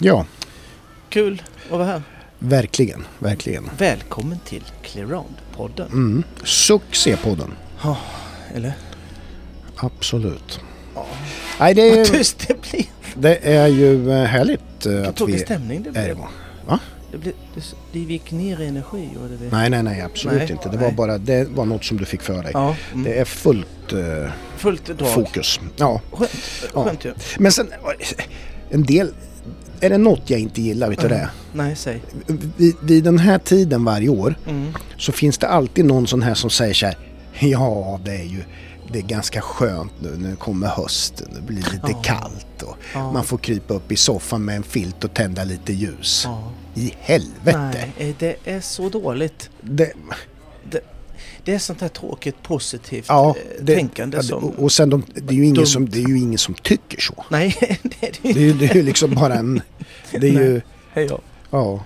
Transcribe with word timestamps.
Ja, 0.00 0.26
Kul 1.08 1.42
att 1.64 1.70
vara 1.70 1.84
här. 1.84 2.02
verkligen, 2.38 3.04
verkligen. 3.18 3.70
Välkommen 3.78 4.38
till 4.44 4.64
Clearound-podden. 4.82 5.86
Mm. 5.92 6.22
Succépodden. 6.44 7.54
Eller? 8.54 8.72
Absolut. 9.76 10.60
Ja. 10.94 11.06
Nej, 11.60 11.74
det 11.74 11.90
Vad 11.90 11.98
är, 11.98 12.04
tyst 12.04 12.44
det 12.48 12.70
blir. 12.70 12.84
det 13.14 13.36
är 13.36 13.66
ju 13.66 14.10
eh, 14.12 14.24
härligt 14.24 14.86
eh, 14.86 14.92
Vilken 14.92 15.06
att 15.08 15.20
vi 15.20 15.38
stämning 15.38 15.82
det 15.82 15.90
blev. 15.90 16.16
Va? 16.66 16.78
Det, 17.12 17.18
blev, 17.18 17.34
det, 17.54 17.62
det 17.92 17.98
gick 17.98 18.30
ner 18.32 18.60
i 18.60 18.66
energi. 18.66 19.08
Och 19.22 19.28
det 19.28 19.36
blev... 19.36 19.52
Nej, 19.52 19.70
nej, 19.70 19.82
nej, 19.82 20.00
absolut 20.00 20.38
Nej, 20.38 20.52
inte. 20.52 20.68
Det 20.68 20.76
nej. 20.76 20.84
var 20.84 20.92
bara 20.92 21.18
det 21.18 21.48
var 21.48 21.64
något 21.64 21.84
som 21.84 21.96
du 21.96 22.04
fick 22.04 22.22
för 22.22 22.42
dig. 22.42 22.50
Ja, 22.54 22.76
mm. 22.92 23.04
Det 23.04 23.18
är 23.18 23.24
fullt 23.24 23.92
eh, 23.92 24.30
fullt 24.56 24.84
drag. 24.98 25.08
fokus. 25.14 25.60
Ja. 25.76 26.00
Skönt, 26.12 26.30
Ja. 26.74 26.84
skönt 26.84 27.04
ju. 27.04 27.14
Men 27.38 27.52
sen, 27.52 27.72
en 28.70 28.82
del... 28.82 29.12
Är 29.80 29.90
det 29.90 29.98
något 29.98 30.30
jag 30.30 30.40
inte 30.40 30.62
gillar, 30.62 30.88
vet 30.88 30.98
du 31.00 31.06
Mm. 31.06 31.18
det? 31.18 31.28
Nej, 31.52 31.76
säg. 31.76 32.02
Vid, 32.56 32.76
vid 32.82 33.04
den 33.04 33.18
här 33.18 33.38
tiden 33.38 33.84
varje 33.84 34.08
år 34.08 34.34
Mm. 34.48 34.72
så 34.98 35.12
finns 35.12 35.38
det 35.38 35.48
alltid 35.48 35.84
någon 35.84 36.06
sån 36.06 36.22
här 36.22 36.34
som 36.34 36.50
säger 36.50 36.74
så 36.74 36.86
här. 36.86 36.98
Ja, 37.40 38.00
det 38.04 38.10
är 38.16 38.24
ju 38.24 38.44
det 38.92 38.98
är 38.98 39.02
ganska 39.02 39.40
skönt 39.40 39.92
nu 40.00 40.16
när 40.18 40.30
det 40.30 40.36
kommer 40.36 40.66
hösten. 40.66 41.28
Det 41.34 41.40
blir 41.42 41.56
lite 41.56 41.78
Ja. 41.90 42.02
kallt 42.02 42.62
och 42.62 42.76
Ja. 42.94 43.12
man 43.12 43.24
får 43.24 43.38
krypa 43.38 43.74
upp 43.74 43.92
i 43.92 43.96
soffan 43.96 44.44
med 44.44 44.56
en 44.56 44.62
filt 44.62 45.04
och 45.04 45.14
tända 45.14 45.44
lite 45.44 45.72
ljus. 45.72 46.22
Ja. 46.24 46.52
I 46.74 46.94
helvete! 47.00 47.58
Nej, 47.98 48.08
eh, 48.10 48.14
det 48.18 48.36
är 48.44 48.60
så 48.60 48.88
dåligt. 48.88 49.50
Det, 49.60 49.92
Det, 51.48 51.54
är 51.54 51.58
sånt 51.58 51.80
här 51.80 51.88
tråkigt 51.88 52.42
positivt 52.42 53.04
ja, 53.08 53.28
eh, 53.30 53.62
det, 53.64 53.74
tänkande 53.76 54.16
ja, 54.16 54.22
det- 54.22 54.28
som... 54.28 54.44
och 54.50 54.72
sen 54.72 54.90
de, 54.90 55.02
det, 55.14 55.34
är 55.34 55.36
ju 55.38 55.46
ingen 55.46 55.66
som, 55.66 55.88
det 55.88 55.98
är 55.98 56.08
ju 56.08 56.18
ingen 56.18 56.38
som 56.38 56.54
tycker 56.54 57.00
så. 57.00 57.24
Nej, 57.28 57.56
det 57.82 58.06
är 58.06 58.34
det 58.34 58.40
ju, 58.40 58.52
det 58.52 58.66
är 58.70 58.74
ju 58.74 58.82
liksom 58.82 59.14
bara 59.14 59.34
en... 59.34 59.62
Det 60.10 60.28
är 60.28 60.32
ju... 60.32 60.60
Hej 60.92 61.06
ja. 61.10 61.18
Ja. 61.50 61.84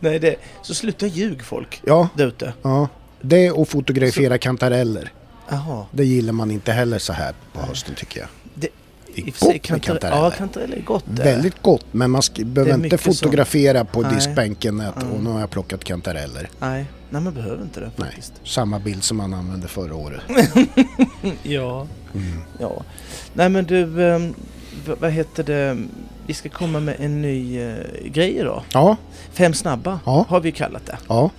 Nej, 0.00 0.18
det... 0.18 0.36
Så 0.62 0.74
sluta 0.74 1.06
ljug 1.06 1.42
folk 1.44 1.82
Ja, 1.86 2.08
där 2.16 2.26
ute. 2.26 2.52
ja. 2.62 2.88
Det 3.20 3.50
och 3.50 3.68
fotografera 3.68 4.38
kantareller. 4.38 5.12
Jaha. 5.48 5.86
Det 5.92 6.04
gillar 6.04 6.32
man 6.32 6.50
inte 6.50 6.72
heller 6.72 6.98
så 6.98 7.12
här 7.12 7.34
på 7.52 7.60
hösten 7.60 7.94
tycker 7.94 8.20
jag. 8.20 8.28
Det, 8.54 8.68
I 9.14 9.30
och 9.30 9.34
sig, 9.34 9.52
gott 9.52 9.62
kantarell- 9.62 9.80
kantareller. 9.80 10.16
Ja, 10.24 10.30
kantareller 10.30 10.76
är 10.76 10.80
gott. 10.82 11.04
det. 11.06 11.22
Väldigt 11.22 11.62
gott 11.62 11.86
men 11.92 12.10
man 12.10 12.22
behöver 12.38 12.72
inte 12.74 12.82
mycket 12.82 13.00
som- 13.00 13.14
fotografera 13.14 13.84
på 13.84 14.02
Nej. 14.02 14.14
diskbänken 14.14 14.80
att 14.80 15.02
Mm. 15.02 15.14
och 15.14 15.22
nu 15.22 15.30
har 15.30 15.40
jag 15.40 15.50
plockat 15.50 15.84
kantareller. 15.84 16.48
Nej, 16.58 16.84
nej 17.10 17.22
man 17.22 17.34
behöver 17.34 17.62
inte 17.62 17.80
det 17.80 17.90
Nej, 17.96 18.06
faktiskt. 18.08 18.32
samma 18.44 18.78
bild 18.78 19.02
som 19.04 19.16
man 19.16 19.34
använde 19.34 19.68
förra 19.68 19.94
året. 19.94 20.20
Ja. 21.42 21.86
Mm. 22.14 22.40
ja. 22.60 22.82
Nej 23.34 23.48
men 23.48 23.64
du, 23.64 24.08
ehm, 24.10 24.34
vad 25.00 25.10
heter 25.12 25.42
det? 25.44 25.78
Vi 26.26 26.34
ska 26.34 26.48
komma 26.48 26.80
med 26.80 26.96
en 26.98 27.22
ny 27.22 27.60
eh, 27.62 27.76
grej 28.04 28.36
idag. 28.36 28.62
Ja, 28.72 28.96
Fem 29.32 29.54
snabba 29.54 30.00
Ja. 30.04 30.24
har 30.28 30.40
vi 30.40 30.52
kallat 30.52 30.86
det. 30.86 30.98
ja. 31.08 31.30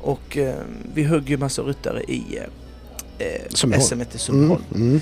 Och 0.00 0.36
eh, 0.36 0.54
vi 0.94 1.04
hugger 1.04 1.28
ju 1.28 1.36
massa 1.36 1.62
ryttare 1.62 2.02
i 2.02 2.38
eh, 3.18 3.26
eh. 3.26 3.42
SM 3.54 3.72
i 3.72 3.76
Mm, 3.76 4.06
Sundbyholm. 4.10 4.62
mm. 4.74 5.00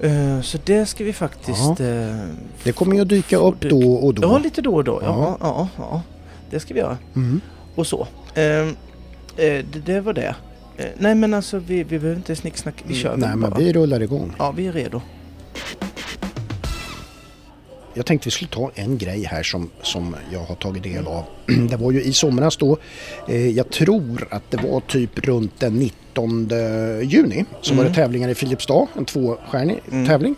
Eh, 0.00 0.40
så 0.42 0.58
det 0.64 0.86
ska 0.86 1.04
vi 1.04 1.12
faktiskt... 1.12 1.80
Eh, 1.80 2.16
Det 2.64 2.72
kommer 2.72 2.94
ju 2.96 3.02
att 3.02 3.08
dyka 3.08 3.36
upp 3.36 3.60
då 3.60 3.92
och 3.94 4.14
då. 4.14 4.22
Ja, 4.22 4.38
lite 4.38 4.62
då 4.62 4.74
och 4.74 4.84
då. 4.84 5.00
Ja, 5.02 5.36
Ja. 5.40 5.48
ja, 5.48 5.68
ja. 5.78 6.02
Det 6.50 6.60
ska 6.60 6.74
vi 6.74 6.80
göra. 6.80 6.98
Mm. 7.16 7.40
Och 7.74 7.86
så. 7.86 8.06
Eh, 9.36 9.64
det, 9.72 9.78
det 9.86 10.00
var 10.00 10.12
det. 10.12 10.34
Eh, 10.76 10.86
nej 10.98 11.14
men 11.14 11.34
alltså 11.34 11.58
vi, 11.58 11.76
vi 11.76 11.98
behöver 11.98 12.16
inte 12.16 12.36
snicksnack. 12.36 12.74
Vi 12.86 12.94
kör 12.94 13.08
Mm. 13.08 13.20
Nej, 13.20 13.28
väl 13.30 13.38
men 13.38 13.50
bara. 13.50 13.60
vi 13.60 13.72
rullar 13.72 14.02
igång. 14.02 14.34
Ja, 14.38 14.50
vi 14.56 14.66
är 14.66 14.72
redo. 14.72 15.00
Jag 17.94 18.06
tänkte 18.06 18.26
vi 18.26 18.30
skulle 18.30 18.48
ta 18.50 18.70
en 18.74 18.98
grej 18.98 19.24
här 19.24 19.42
som, 19.42 19.70
som 19.82 20.16
jag 20.32 20.40
har 20.40 20.54
tagit 20.54 20.82
del 20.82 21.06
av. 21.06 21.24
Det 21.70 21.76
var 21.76 21.90
ju 21.92 22.02
i 22.02 22.12
somras 22.12 22.56
då, 22.56 22.78
eh, 23.28 23.48
jag 23.48 23.70
tror 23.70 24.28
att 24.30 24.50
det 24.50 24.56
var 24.56 24.80
typ 24.80 25.18
runt 25.26 25.60
den 25.60 25.74
19 25.74 26.48
juni, 27.02 27.44
så 27.60 27.74
var 27.74 27.82
det 27.84 27.88
Mm. 27.90 27.94
tävlingar 27.94 28.28
i 28.28 28.34
Filipstad, 28.34 28.86
en 28.96 29.04
tvåstjärnig 29.04 29.80
Mm. 29.92 30.06
tävling. 30.06 30.34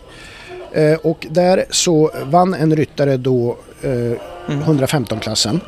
Eh, 0.73 0.93
och 0.93 1.27
där 1.29 1.65
så 1.69 2.11
vann 2.25 2.53
en 2.53 2.75
ryttare 2.75 3.17
då 3.17 3.57
eh, 3.81 4.19
115-klassen 4.47 5.59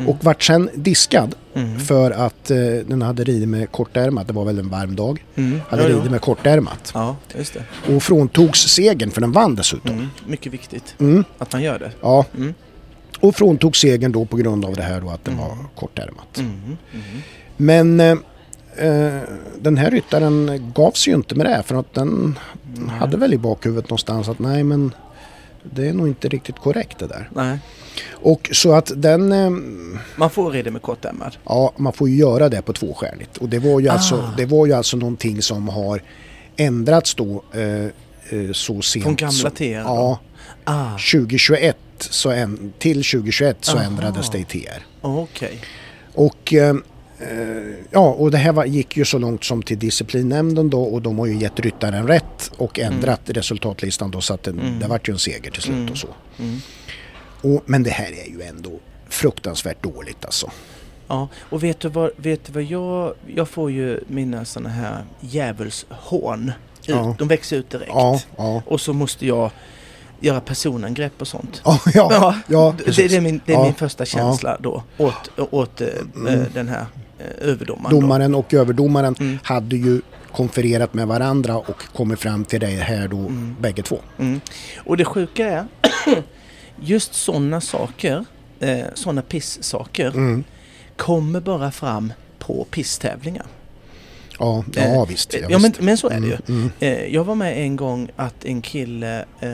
Mm. 0.00 0.10
och 0.10 0.24
vart 0.24 0.42
sen 0.42 0.70
diskad 0.74 1.34
Mm. 1.54 1.78
för 1.78 2.10
att 2.10 2.50
eh, 2.50 2.56
den 2.86 3.02
hade 3.02 3.24
ridit 3.24 3.48
med 3.48 3.72
kortärmat, 3.72 4.26
det 4.26 4.32
var 4.32 4.44
väl 4.44 4.58
en 4.58 4.68
varm 4.68 4.96
dag, 4.96 5.24
Mm. 5.36 5.60
hade 5.68 5.82
Ja, 5.82 5.88
ja. 5.88 5.96
ridit 5.96 6.10
med 6.10 6.20
kortärmat 6.20 6.90
ja, 6.94 7.16
just 7.36 7.54
det. 7.54 7.94
och 7.94 8.02
fråntogs 8.02 8.58
segern 8.68 9.10
för 9.10 9.20
den 9.20 9.32
vann 9.32 9.54
dessutom. 9.54 9.90
Mm. 9.94 10.06
Mycket 10.26 10.52
viktigt 10.52 10.94
Mm. 10.98 11.24
att 11.38 11.52
man 11.52 11.62
gör 11.62 11.78
det. 11.78 11.90
Ja, 12.00 12.24
Mm. 12.36 12.54
och 13.20 13.34
fråntog 13.36 13.76
segern 13.76 14.12
då 14.12 14.24
på 14.24 14.36
grund 14.36 14.64
av 14.64 14.76
det 14.76 14.82
här 14.82 15.00
då 15.00 15.10
att 15.10 15.24
den 15.24 15.36
var 15.36 15.56
kortärmat. 15.76 16.38
Mm. 16.38 16.52
Mm. 16.56 16.76
Men 17.56 18.00
eh, 18.00 18.86
eh, 18.86 19.20
den 19.60 19.76
här 19.76 19.90
ryttaren 19.90 20.70
gav 20.74 20.90
sig 20.92 21.10
ju 21.10 21.16
inte 21.16 21.34
med 21.34 21.46
det 21.46 21.62
för 21.66 21.74
att 21.74 21.94
den 21.94 22.38
hade 22.88 23.16
väl 23.16 23.34
i 23.34 23.38
bakhuvudet 23.38 23.84
någonstans 23.90 24.28
att 24.28 24.38
nej 24.38 24.64
men 24.64 24.94
det 25.74 25.88
är 25.88 25.92
nog 25.92 26.08
inte 26.08 26.28
riktigt 26.28 26.58
korrekt 26.58 26.98
det 26.98 27.06
där. 27.06 27.30
Nej, 27.34 27.58
Och 28.10 28.50
så 28.52 28.72
att 28.72 28.92
den, 28.96 29.32
eh, 29.32 29.50
man 30.16 30.30
får 30.30 30.50
rida 30.50 30.70
med 30.70 30.82
kortärmad. 30.82 31.36
ja 31.44 31.72
man 31.76 31.92
får 31.92 32.08
ju 32.08 32.16
göra 32.16 32.48
det 32.48 32.62
på 32.62 32.72
tvåstjärnigt. 32.72 33.36
Och 33.36 33.48
det 33.48 33.58
var 33.58 33.80
ju, 33.80 33.88
alltså, 33.88 34.14
Ah. 34.14 34.34
det 34.36 34.46
var 34.46 34.66
ju 34.66 34.72
alltså 34.72 34.96
någonting 34.96 35.42
som 35.42 35.68
har 35.68 36.02
ändrats 36.56 37.14
då 37.14 37.42
eh, 37.54 37.84
eh, 37.84 38.52
så 38.52 38.82
sent 38.82 39.04
Från 39.04 39.16
gamla 39.16 39.50
TR? 39.50 39.64
Ja, 39.64 40.18
Ah, 40.64 40.90
2021 41.12 41.76
så 41.98 42.30
en, 42.30 42.72
till 42.78 42.96
2021 43.04 43.56
så 43.60 43.76
Aha. 43.76 43.84
ändrades 43.86 44.30
det 44.30 44.38
i 44.38 44.44
TR. 44.44 44.82
okej. 45.00 45.60
Och 46.14 46.54
eh, 46.54 46.68
eh, 47.18 47.74
ja, 47.90 48.08
och 48.08 48.30
det 48.30 48.38
här 48.38 48.52
var, 48.52 48.64
gick 48.64 48.96
ju 48.96 49.04
så 49.04 49.18
långt 49.18 49.44
som 49.44 49.62
till 49.62 49.78
disciplinnämnden 49.78 50.70
då 50.70 50.82
och 50.82 51.02
de 51.02 51.18
har 51.18 51.26
ju 51.26 51.36
gett 51.38 51.60
ryttaren 51.60 52.06
rätt 52.08 52.50
och 52.56 52.78
ändrat 52.78 53.20
resultatlistan 53.26 54.10
då 54.10 54.20
så 54.20 54.34
att 54.34 54.42
det, 54.42 54.50
Mm. 54.50 54.78
det 54.80 54.86
vart 54.86 55.08
ju 55.08 55.12
en 55.12 55.18
seger 55.18 55.50
till 55.50 55.62
slut 55.62 55.76
Mm. 55.76 55.92
och 55.92 55.98
så. 55.98 56.08
Mm. 56.38 56.60
Och, 57.42 57.62
men 57.66 57.82
det 57.82 57.90
här 57.90 58.12
är 58.12 58.30
ju 58.30 58.42
ändå 58.42 58.70
fruktansvärt 59.08 59.82
dåligt 59.82 60.24
alltså. 60.24 60.50
Ja, 61.08 61.28
och 61.50 61.62
vet 61.64 61.80
du 61.80 61.88
vad, 61.88 62.10
vet 62.16 62.44
du 62.44 62.52
vad 62.52 62.62
jag... 62.62 63.14
Jag 63.26 63.48
får 63.48 63.70
ju 63.70 64.00
mina 64.06 64.44
såna 64.44 64.68
här 64.68 65.04
djävulshån. 65.20 66.48
ut. 66.48 66.88
Ja. 66.88 67.14
De 67.18 67.28
växer 67.28 67.56
ut 67.56 67.70
direkt. 67.70 67.90
Ja, 67.94 68.20
ja. 68.36 68.62
Och 68.66 68.80
så 68.80 68.92
måste 68.92 69.26
jag 69.26 69.50
göra 70.20 70.40
personangrepp 70.40 71.12
och 71.20 71.28
sånt. 71.28 71.60
Ja, 71.64 71.80
ja, 71.94 72.34
Ja, 72.46 72.74
det, 72.84 72.96
det 72.96 73.16
är, 73.16 73.20
min, 73.20 73.40
det 73.46 73.52
är 73.52 73.62
min 73.62 73.74
första 73.74 74.04
känsla 74.04 74.56
då 74.60 74.82
åt, 74.98 75.30
åt 75.50 75.80
eh, 75.80 75.88
Mm. 76.16 76.44
den 76.54 76.68
här 76.68 76.86
eh, 77.18 77.48
överdomaren. 77.48 77.94
då. 77.94 78.00
Domaren 78.00 78.34
och 78.34 78.54
överdomaren 78.54 79.14
Mm. 79.20 79.38
hade 79.42 79.76
ju 79.76 80.00
konfererat 80.32 80.94
med 80.94 81.06
varandra 81.08 81.56
och 81.58 81.82
kommit 81.96 82.18
fram 82.20 82.44
till 82.44 82.60
det 82.60 82.66
här 82.66 83.08
då 83.08 83.16
Mm. 83.18 83.56
bägge 83.60 83.82
två. 83.82 83.98
Mm. 84.18 84.40
Och 84.78 84.96
det 84.96 85.04
sjuka 85.04 85.46
är, 85.48 85.64
just 86.80 87.14
sådana 87.14 87.60
saker, 87.60 88.24
eh, 88.60 88.84
sådana 88.94 89.22
pisssaker, 89.22 90.08
Mm. 90.10 90.44
kommer 90.96 91.40
bara 91.40 91.70
fram 91.70 92.12
på 92.38 92.66
pisstävlingar. 92.70 93.46
Ja, 94.38 94.64
ja 94.74 94.82
Eh, 94.82 95.06
visst. 95.08 95.34
Ja, 95.34 95.48
men, 95.48 95.62
visst. 95.62 95.80
men 95.80 95.96
så 95.98 96.08
är 96.08 96.20
det 96.20 96.26
ju. 96.26 96.32
Mm, 96.48 96.60
mm. 96.60 96.70
Eh, 96.80 97.06
jag 97.14 97.24
var 97.24 97.34
med 97.34 97.58
en 97.58 97.76
gång 97.76 98.08
att 98.16 98.44
en 98.44 98.62
kille, 98.62 99.24
eh, 99.40 99.50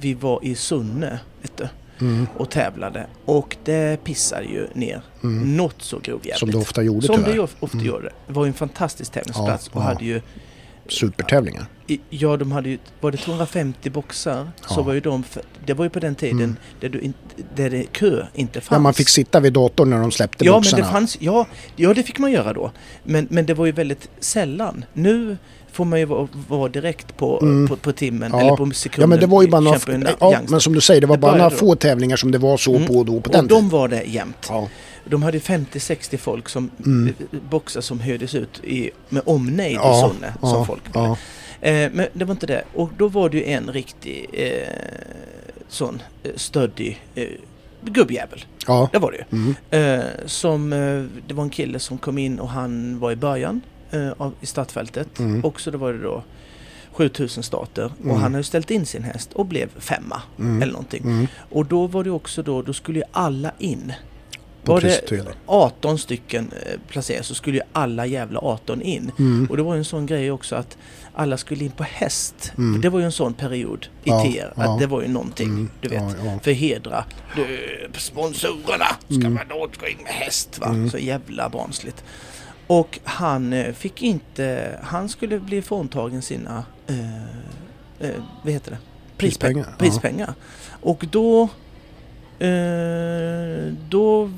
vi 0.00 0.14
var 0.14 0.40
i 0.42 0.54
Sunne 0.54 1.18
vet 1.42 1.56
du, 1.56 1.68
Mm, 2.00 2.26
och 2.36 2.50
tävlade 2.50 3.06
och 3.24 3.56
det 3.64 4.04
pissade 4.04 4.44
ju 4.44 4.66
ner 4.74 5.02
mm. 5.22 5.56
något 5.56 5.82
så 5.82 5.98
grovjävligt. 5.98 6.38
Som 6.38 6.50
det 6.50 6.58
ofta 6.58 6.82
gjorde 6.82 7.06
Som 7.06 7.16
tyvärr. 7.16 7.32
det 7.32 7.40
ofta 7.40 7.68
Mm. 7.76 7.86
gör 7.86 8.00
det. 8.02 8.32
Var 8.32 8.44
ju 8.44 8.48
en 8.48 8.54
fantastisk 8.54 9.12
tävlingsplats 9.12 9.70
Ja, 9.72 9.78
och 9.78 9.84
ja. 9.84 9.88
hade 9.88 10.04
ju 10.04 10.20
Supertävlingar. 10.88 11.66
Ja, 12.10 12.36
de 12.36 12.52
hade 12.52 12.68
ju, 12.68 12.78
var 13.00 13.10
det 13.10 13.16
250 13.18 13.90
boxar 13.90 14.50
så 14.68 14.74
Ja. 14.80 14.82
var 14.82 14.92
ju 14.92 15.00
de, 15.00 15.24
det 15.66 15.74
var 15.74 15.84
ju 15.84 15.90
på 15.90 16.00
den 16.00 16.14
tiden 16.14 16.38
Mm. 16.40 16.56
där, 16.80 16.88
du 16.88 17.00
in, 17.00 17.14
där 17.54 17.70
det 17.70 17.92
kö 17.92 18.26
inte 18.34 18.60
fanns. 18.60 18.76
Ja, 18.76 18.78
man 18.78 18.94
fick 18.94 19.08
sitta 19.08 19.40
vid 19.40 19.52
datorn 19.52 19.90
när 19.90 19.98
de 20.00 20.10
släppte 20.12 20.44
Ja, 20.44 20.52
boxarna. 20.52 20.76
men 20.82 20.86
det 20.86 20.92
fanns, 20.92 21.16
ja, 21.20 21.46
ja, 21.76 21.94
det 21.94 22.02
fick 22.02 22.18
man 22.18 22.32
göra 22.32 22.52
då. 22.52 22.70
Men, 23.04 23.26
men 23.30 23.46
det 23.46 23.54
var 23.54 23.66
ju 23.66 23.72
väldigt 23.72 24.08
sällan. 24.20 24.84
Nu 24.92 25.36
får 25.72 25.84
man 25.84 25.98
ju 25.98 26.04
vara, 26.04 26.28
vara 26.48 26.68
direkt 26.68 27.16
på, 27.16 27.38
Mm. 27.42 27.68
på, 27.68 27.76
på 27.76 27.92
timmen 27.92 28.30
Ja. 28.32 28.40
eller 28.40 28.56
på 28.56 28.70
sekunden. 28.70 29.00
Ja 29.02 29.06
men 29.06 29.20
det 29.20 29.26
var 29.26 29.42
ju 29.42 29.48
bara 29.48 29.60
några, 29.60 29.78
ja, 30.20 30.40
men 30.48 30.60
som 30.60 30.72
du 30.74 30.80
säger, 30.80 31.00
det 31.00 31.06
var 31.06 31.16
Det 31.16 31.20
bara 31.20 31.36
några 31.36 31.50
få 31.50 31.74
tävlingar 31.74 32.16
som 32.16 32.30
det 32.30 32.38
var 32.38 32.56
så 32.56 32.74
Mm. 32.76 32.88
på 32.88 32.94
och 32.98 33.04
då 33.06 33.20
på 33.20 33.26
och 33.26 33.32
den 33.32 33.46
de 33.46 33.54
tiden. 33.54 33.68
var 33.68 33.88
det 33.88 34.02
jämt. 34.02 34.46
Ja. 34.48 34.68
De 35.04 35.22
hade 35.22 35.38
50-60 35.40 36.16
folk 36.16 36.48
som 36.48 36.70
Mm. 36.86 37.08
eh, 37.32 37.40
boxar 37.50 37.80
som 37.80 38.00
hördes 38.00 38.34
ut 38.34 38.60
i, 38.64 38.90
med 39.08 39.22
omnejd 39.26 39.74
Ja, 39.76 39.98
i 39.98 40.10
Sunne. 40.12 40.34
Som 40.40 40.66
folk 40.66 40.82
ja. 40.94 41.16
Eh, 41.62 41.90
men 41.92 42.06
det 42.12 42.24
var 42.24 42.32
inte 42.32 42.46
det. 42.46 42.64
Och 42.74 42.90
då 42.98 43.08
var 43.08 43.28
det 43.28 43.36
ju 43.36 43.44
en 43.44 43.72
riktig 43.72 44.26
eh, 44.32 44.68
sån 45.68 46.02
eh, 46.22 46.30
stöddig 46.36 47.02
gubbjävel. 47.84 48.44
ja. 48.66 48.88
Det 48.92 48.98
var 48.98 49.12
det 49.12 49.18
ju. 49.18 49.24
Mm. 49.38 49.54
Eh, 50.00 50.04
som, 50.26 50.72
eh, 50.72 51.04
det 51.28 51.34
var 51.34 51.44
en 51.44 51.50
kille 51.50 51.78
som 51.78 51.98
kom 51.98 52.18
in 52.18 52.38
och 52.38 52.48
han 52.48 52.98
var 52.98 53.12
i 53.12 53.16
början 53.16 53.60
eh, 53.90 54.10
av, 54.18 54.32
i 54.40 54.46
startfältet. 54.46 55.18
Mm. 55.18 55.44
Och 55.44 55.60
så 55.60 55.70
då 55.70 55.78
var 55.78 55.92
det 55.92 55.98
då 56.02 56.22
7000 56.92 57.42
starter 57.42 57.84
och 57.98 58.04
Mm. 58.04 58.16
han 58.20 58.32
har 58.32 58.38
ju 58.40 58.44
ställt 58.44 58.70
in 58.70 58.86
sin 58.86 59.02
häst 59.02 59.32
och 59.32 59.46
blev 59.46 59.68
femma 59.78 60.22
Mm. 60.38 60.62
eller 60.62 60.72
någonting. 60.72 61.02
Mm. 61.04 61.26
Och 61.50 61.66
då 61.66 61.86
var 61.86 62.04
det 62.04 62.10
också 62.10 62.42
då, 62.42 62.62
då 62.62 62.72
skulle 62.72 62.98
ju 62.98 63.04
alla 63.12 63.52
in. 63.58 63.92
Var 64.64 64.80
det 64.80 64.86
prisutdelning. 64.86 65.34
18 65.46 65.98
stycken 65.98 66.52
eh, 66.66 66.78
placeras 66.88 67.26
så 67.26 67.34
skulle 67.34 67.56
ju 67.56 67.62
alla 67.72 68.06
jävla 68.06 68.40
18 68.40 68.82
in. 68.82 69.12
Mm. 69.18 69.46
Och 69.50 69.56
det 69.56 69.62
var 69.62 69.74
ju 69.74 69.78
en 69.78 69.84
sån 69.84 70.06
grej 70.06 70.30
också 70.30 70.56
att 70.56 70.78
alla 71.14 71.36
skulle 71.36 71.64
in 71.64 71.70
på 71.70 71.82
häst. 71.84 72.52
Mm. 72.58 72.80
Det 72.80 72.88
var 72.88 72.98
ju 72.98 73.04
en 73.04 73.12
sån 73.12 73.34
period 73.34 73.86
i 74.04 74.10
Ja, 74.10 74.22
TR. 74.24 74.46
Att 74.60 74.66
ja. 74.66 74.76
det 74.80 74.86
var 74.86 75.02
ju 75.02 75.08
någonting, 75.08 75.48
Mm. 75.48 75.70
du 75.80 75.88
vet. 75.88 76.02
Ja, 76.02 76.10
ja. 76.24 76.38
För 76.42 76.52
hedra 76.52 77.04
du, 77.36 77.58
sponsorerna. 77.98 78.86
Ska 79.08 79.14
Mm. 79.14 79.34
man 79.34 79.44
då 79.48 79.58
gå 79.80 79.88
in 79.88 79.96
med 80.02 80.12
häst 80.12 80.58
va? 80.58 80.66
Mm. 80.66 80.90
Så 80.90 80.98
jävla 80.98 81.48
barnsligt. 81.48 82.04
Och 82.66 82.98
han 83.04 83.52
eh, 83.52 83.72
fick 83.72 84.02
inte, 84.02 84.78
han 84.82 85.08
skulle 85.08 85.40
bli 85.40 85.62
fråntagen 85.62 86.22
sina, 86.22 86.64
eh, 86.86 87.24
eh, 88.08 88.14
vad 88.42 88.52
heter 88.52 88.70
det? 88.70 88.78
Prispengar, 89.16 89.64
ja. 89.70 89.76
Prispengar. 89.78 90.34
Och 90.80 91.04
då, 91.10 91.42
eh, 92.38 93.72
då 93.88 94.30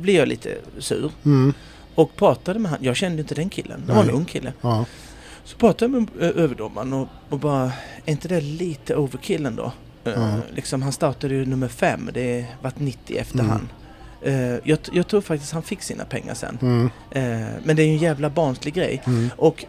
blev 0.00 0.16
jag 0.16 0.28
lite 0.28 0.54
sur. 0.78 1.10
Mm. 1.24 1.52
Och 1.94 2.16
pratade 2.16 2.58
med 2.58 2.70
han. 2.70 2.78
Jag 2.82 2.96
kände 2.96 3.22
inte 3.22 3.34
den 3.34 3.48
killen. 3.48 3.82
Det 3.86 3.92
var 3.92 4.02
en 4.02 4.10
ung 4.10 4.24
kille. 4.24 4.52
Ja. 4.60 4.84
Så 5.44 5.56
pratade 5.56 5.84
jag 5.84 6.02
med 6.02 6.08
ö, 6.20 6.32
överdomaren 6.36 6.92
och, 6.92 7.08
och 7.28 7.38
bara, 7.38 7.64
är 8.04 8.12
inte 8.12 8.28
det 8.28 8.40
lite 8.40 8.96
overkill 8.96 9.46
ändå? 9.46 9.72
Eh, 10.04 10.12
Ja. 10.12 10.36
liksom, 10.54 10.82
han 10.82 10.92
startade 10.92 11.34
ju 11.34 11.46
nummer 11.46 11.68
fem, 11.68 12.10
det 12.14 12.46
vart 12.62 12.78
90 12.78 13.16
efter 13.16 13.38
Mm. 13.38 13.50
han. 13.50 13.68
Eh, 14.22 14.58
jag, 14.64 14.78
jag 14.92 15.06
tror 15.08 15.20
faktiskt 15.20 15.52
han 15.52 15.62
fick 15.62 15.82
sina 15.82 16.04
pengar 16.04 16.34
sen. 16.34 16.58
Mm. 16.62 16.90
Eh, 17.10 17.48
men 17.64 17.76
det 17.76 17.82
är 17.82 17.86
ju 17.86 17.92
en 17.92 17.98
jävla 17.98 18.30
barnslig 18.30 18.74
grej. 18.74 19.02
Mm. 19.06 19.30
Och 19.36 19.64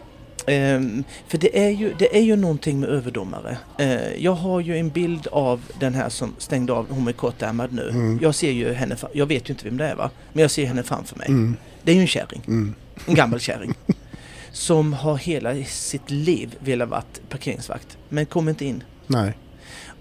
ehm, 0.48 1.04
för 1.28 1.38
det 1.38 1.60
är, 1.66 1.70
ju, 1.70 1.94
det 2.00 2.18
är 2.18 2.22
ju 2.22 2.36
någonting 2.36 2.80
med 2.80 2.90
överdomare. 2.90 3.58
Eh, 3.80 4.14
jag 4.24 4.32
har 4.34 4.60
ju 4.60 4.78
en 4.78 4.90
bild 4.90 5.28
av 5.32 5.62
den 5.80 5.94
här 5.96 6.10
som 6.10 6.36
stängde 6.38 6.74
av, 6.74 6.86
hon 6.90 7.04
med 7.04 7.18
kortärmad 7.18 7.74
nu. 7.74 7.90
Mm. 7.90 8.20
Jag 8.22 8.36
ser 8.36 8.52
ju 8.52 8.74
henne, 8.74 8.96
jag 9.14 9.26
vet 9.26 9.50
ju 9.50 9.54
inte 9.54 9.66
vem 9.66 9.78
det 9.78 9.86
är 9.86 9.96
va? 9.96 10.10
Men 10.34 10.42
jag 10.42 10.52
ser 10.52 10.66
henne 10.66 10.84
framför 10.84 11.18
mig. 11.18 11.28
Mm. 11.28 11.58
Det 11.84 11.92
är 11.92 11.96
ju 11.96 12.02
en 12.02 12.08
kärring. 12.08 12.42
Mm. 12.48 12.76
En 13.08 13.16
gammal 13.16 13.40
kärring. 13.40 13.74
som 14.52 14.94
har 14.94 15.18
hela 15.18 15.64
sitt 15.64 16.10
liv 16.12 16.56
velat 16.60 16.90
vara 16.90 17.04
parkeringsvakt. 17.30 17.98
Men 18.10 18.26
kom 18.26 18.50
inte 18.50 18.66
in. 18.66 18.84
Nej. 19.08 19.34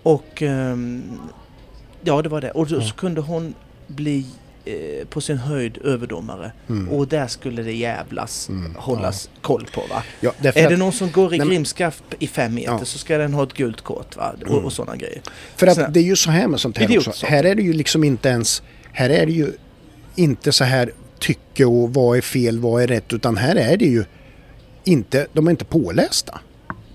Och 0.02 0.42
ehm, 0.42 1.02
ja, 2.02 2.22
det 2.22 2.28
var 2.28 2.40
det. 2.40 2.50
Och 2.50 2.66
då 2.66 2.76
Ja. 2.76 2.82
så 2.82 2.94
kunde 2.94 3.20
hon 3.20 3.54
bli 3.86 4.26
eh, 4.64 5.06
på 5.08 5.20
sin 5.20 5.36
höjd 5.38 5.78
överdomare. 5.84 6.52
Mm. 6.68 6.88
Och 6.88 7.08
där 7.08 7.26
skulle 7.26 7.62
det 7.62 7.72
jävlas 7.72 8.48
Mm. 8.48 8.74
hållas 8.78 9.30
koll 9.40 9.66
på 9.74 9.80
va. 9.90 10.02
Ja, 10.20 10.32
Är 10.42 10.48
att, 10.48 10.54
det 10.54 10.76
någon 10.76 10.92
som 10.92 11.10
går 11.10 11.34
i 11.34 11.38
grimskaft 11.38 12.04
i 12.18 12.26
fem 12.26 12.54
meter 12.54 12.72
Ja. 12.72 12.84
så 12.84 12.98
ska 12.98 13.18
den 13.18 13.34
ha 13.34 13.42
ett 13.42 13.52
gult 13.54 13.80
kort 13.80 14.16
va. 14.16 14.34
Och, 14.42 14.50
Mm. 14.50 14.64
och 14.64 14.72
sådana 14.72 14.96
grejer. 14.96 15.20
för 15.56 15.66
att 15.66 15.94
det 15.94 16.00
är 16.00 16.04
ju 16.04 16.16
så 16.16 16.30
här 16.30 16.48
med 16.48 16.60
sånt 16.60 16.78
här 16.78 16.98
också. 16.98 17.26
Här 17.26 17.44
är 17.44 17.54
det 17.54 17.62
ju 17.62 17.72
liksom 17.72 18.04
inte 18.04 18.28
ens... 18.28 18.62
Här 18.92 19.10
är 19.10 19.26
det 19.26 19.32
ju 19.32 19.52
inte 20.16 20.52
så 20.52 20.64
här 20.64 20.92
tycke 21.18 21.64
och 21.64 21.94
vad 21.94 22.16
är 22.16 22.20
fel, 22.20 22.58
vad 22.58 22.82
är 22.82 22.86
rätt. 22.86 23.12
Utan 23.12 23.36
här 23.36 23.56
är 23.56 23.76
det 23.76 23.84
ju 23.84 24.04
inte... 24.84 25.26
De 25.32 25.46
är 25.46 25.50
inte 25.50 25.64
pålästa. 25.64 26.40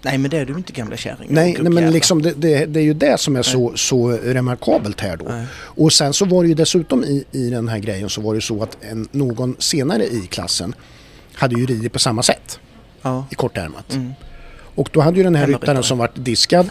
Nej 0.06 0.18
men 0.18 0.32
det 0.32 0.38
är 0.38 0.46
du 0.46 0.54
inte 0.54 0.74
gamla 0.74 0.98
kärringen. 0.98 1.34
Nej, 1.36 1.58
nej 1.60 1.72
men 1.72 1.92
liksom 1.92 2.22
det, 2.22 2.34
det, 2.38 2.66
det 2.66 2.80
är 2.80 2.84
ju 2.84 2.94
det 2.94 3.20
som 3.20 3.36
är 3.36 3.42
så, 3.42 3.74
så 3.76 4.10
remarkabelt 4.12 5.02
här 5.02 5.18
då. 5.18 5.26
Nej. 5.30 5.46
Och 5.56 5.94
sen 5.94 6.14
så 6.14 6.26
var 6.26 6.44
det 6.44 6.50
ju 6.50 6.56
dessutom 6.56 7.04
i, 7.04 7.24
i 7.32 7.50
den 7.50 7.68
här 7.68 7.80
grejen 7.80 8.10
så 8.10 8.22
var 8.22 8.36
det 8.36 8.42
så 8.42 8.64
att 8.64 8.78
en, 8.82 9.08
någon 9.12 9.56
senare 9.60 10.04
i 10.06 10.20
klassen 10.22 10.74
hade 11.34 11.56
ju 11.56 11.66
ridit 11.66 11.94
på 11.94 12.00
samma 12.00 12.24
sätt 12.24 12.60
Ja. 13.02 13.26
i 13.32 13.36
kortärmat. 13.36 13.94
Mm. 13.94 14.14
Och 14.76 14.90
då 14.94 15.02
hade 15.02 15.18
ju 15.18 15.24
den 15.24 15.36
här 15.36 15.48
ryttaren 15.48 15.84
som 15.84 15.98
vart 15.98 16.16
diskad 16.16 16.70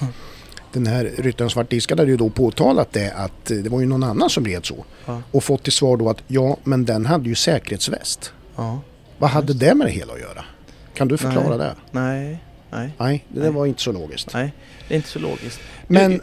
den 0.72 0.86
här 0.86 1.10
ryttaren 1.18 1.50
som 1.50 1.60
vart 1.60 1.70
diskad 1.70 1.98
hade 1.98 2.10
ju 2.10 2.16
då 2.16 2.30
påtalat 2.30 2.92
det 2.92 3.10
att 3.12 3.50
eh, 3.50 3.56
det 3.56 3.68
var 3.70 3.80
ju 3.80 3.86
någon 3.86 4.02
annan 4.02 4.30
som 4.30 4.46
red 4.46 4.66
så. 4.66 4.84
Ja. 5.06 5.22
Och 5.30 5.44
fått 5.44 5.62
till 5.62 5.72
svar 5.72 5.96
då 5.96 6.10
att 6.10 6.18
ja, 6.26 6.56
men 6.64 6.84
den 6.84 7.06
hade 7.06 7.28
ju 7.28 7.34
säkerhetsväst. 7.34 8.32
ja. 8.56 8.80
Vad 9.18 9.30
hade 9.30 9.54
det 9.54 9.74
med 9.74 9.86
det 9.86 9.90
hela 9.90 10.12
att 10.12 10.20
göra? 10.20 10.44
Kan 10.94 11.08
du 11.08 11.16
förklara 11.16 11.48
Nej. 11.48 11.58
det? 11.58 11.74
Nej. 11.90 12.38
Nej. 12.74 12.90
Nej, 12.98 13.24
det 13.28 13.40
Nej. 13.40 13.50
var 13.50 13.66
inte 13.66 13.82
så 13.82 13.92
logiskt. 13.92 14.30
Nej. 14.34 14.52
Det 14.88 14.94
är 14.94 14.96
inte 14.96 15.08
så 15.08 15.18
logiskt. 15.18 15.60
Men, 15.86 16.12
Jag, 16.12 16.20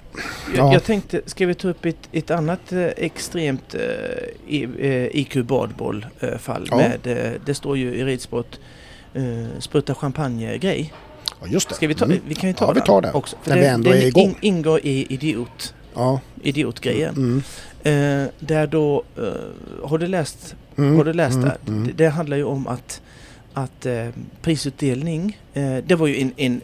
ja. 0.58 0.74
jag 0.74 0.84
tänkte, 0.84 1.22
ska 1.26 1.46
vi 1.46 1.54
ta 1.56 1.68
upp 1.68 1.86
ett, 1.86 2.10
ett 2.12 2.32
annat 2.32 2.72
eh, 2.72 2.86
extremt 2.86 3.76
eh, 3.76 3.82
eh, 4.80 5.08
IQ 5.16 5.36
badboll 5.46 6.06
eh, 6.20 6.30
Ja. 6.48 6.64
med, 6.78 7.00
eh, 7.08 7.32
det 7.46 7.54
står 7.54 7.78
ju 7.78 7.94
i 7.96 8.06
ridsport, 8.06 8.60
eh, 9.14 9.24
spruta 9.60 9.96
champagne-grej. 9.96 10.94
Ja, 11.42 11.48
just 11.48 11.70
det. 11.70 11.76
Ska 11.76 11.88
vi 11.88 11.96
ta, 11.96 12.06
Mm. 12.06 12.18
vi 12.28 12.36
kan 12.36 12.50
ju 12.50 12.54
ta 12.56 12.66
Ja, 12.66 12.72
vi 12.72 12.80
den 12.80 12.86
tar 12.88 13.02
den. 13.02 13.14
också. 13.14 13.36
När 13.46 13.58
vi 13.58 13.66
ändå 13.66 13.90
den 13.92 14.00
är 14.02 14.06
igång. 14.06 14.24
in- 14.24 14.36
ingår 14.42 14.80
i 14.84 15.06
idiot, 15.14 15.74
Ja. 15.94 16.20
idiotgrejen. 16.44 17.16
Mm. 17.16 17.44
Eh, 17.84 18.30
där 18.40 18.68
då, 18.68 19.04
eh, 19.18 19.24
har 19.90 19.98
du 19.98 20.08
läst, 20.08 20.56
Mm. 20.78 20.96
har 20.98 21.04
du 21.06 21.14
läst 21.14 21.36
mm. 21.36 21.50
det? 21.50 21.72
Mm. 21.72 21.88
det? 21.88 21.94
Det 21.94 22.10
handlar 22.10 22.38
ju 22.38 22.44
om 22.44 22.68
att 22.68 23.02
att 23.54 23.86
eh, 23.86 24.08
prisutdelning, 24.42 25.38
eh, 25.54 25.78
det 25.78 25.96
var 25.96 26.08
ju 26.08 26.22
en, 26.22 26.32
en, 26.38 26.62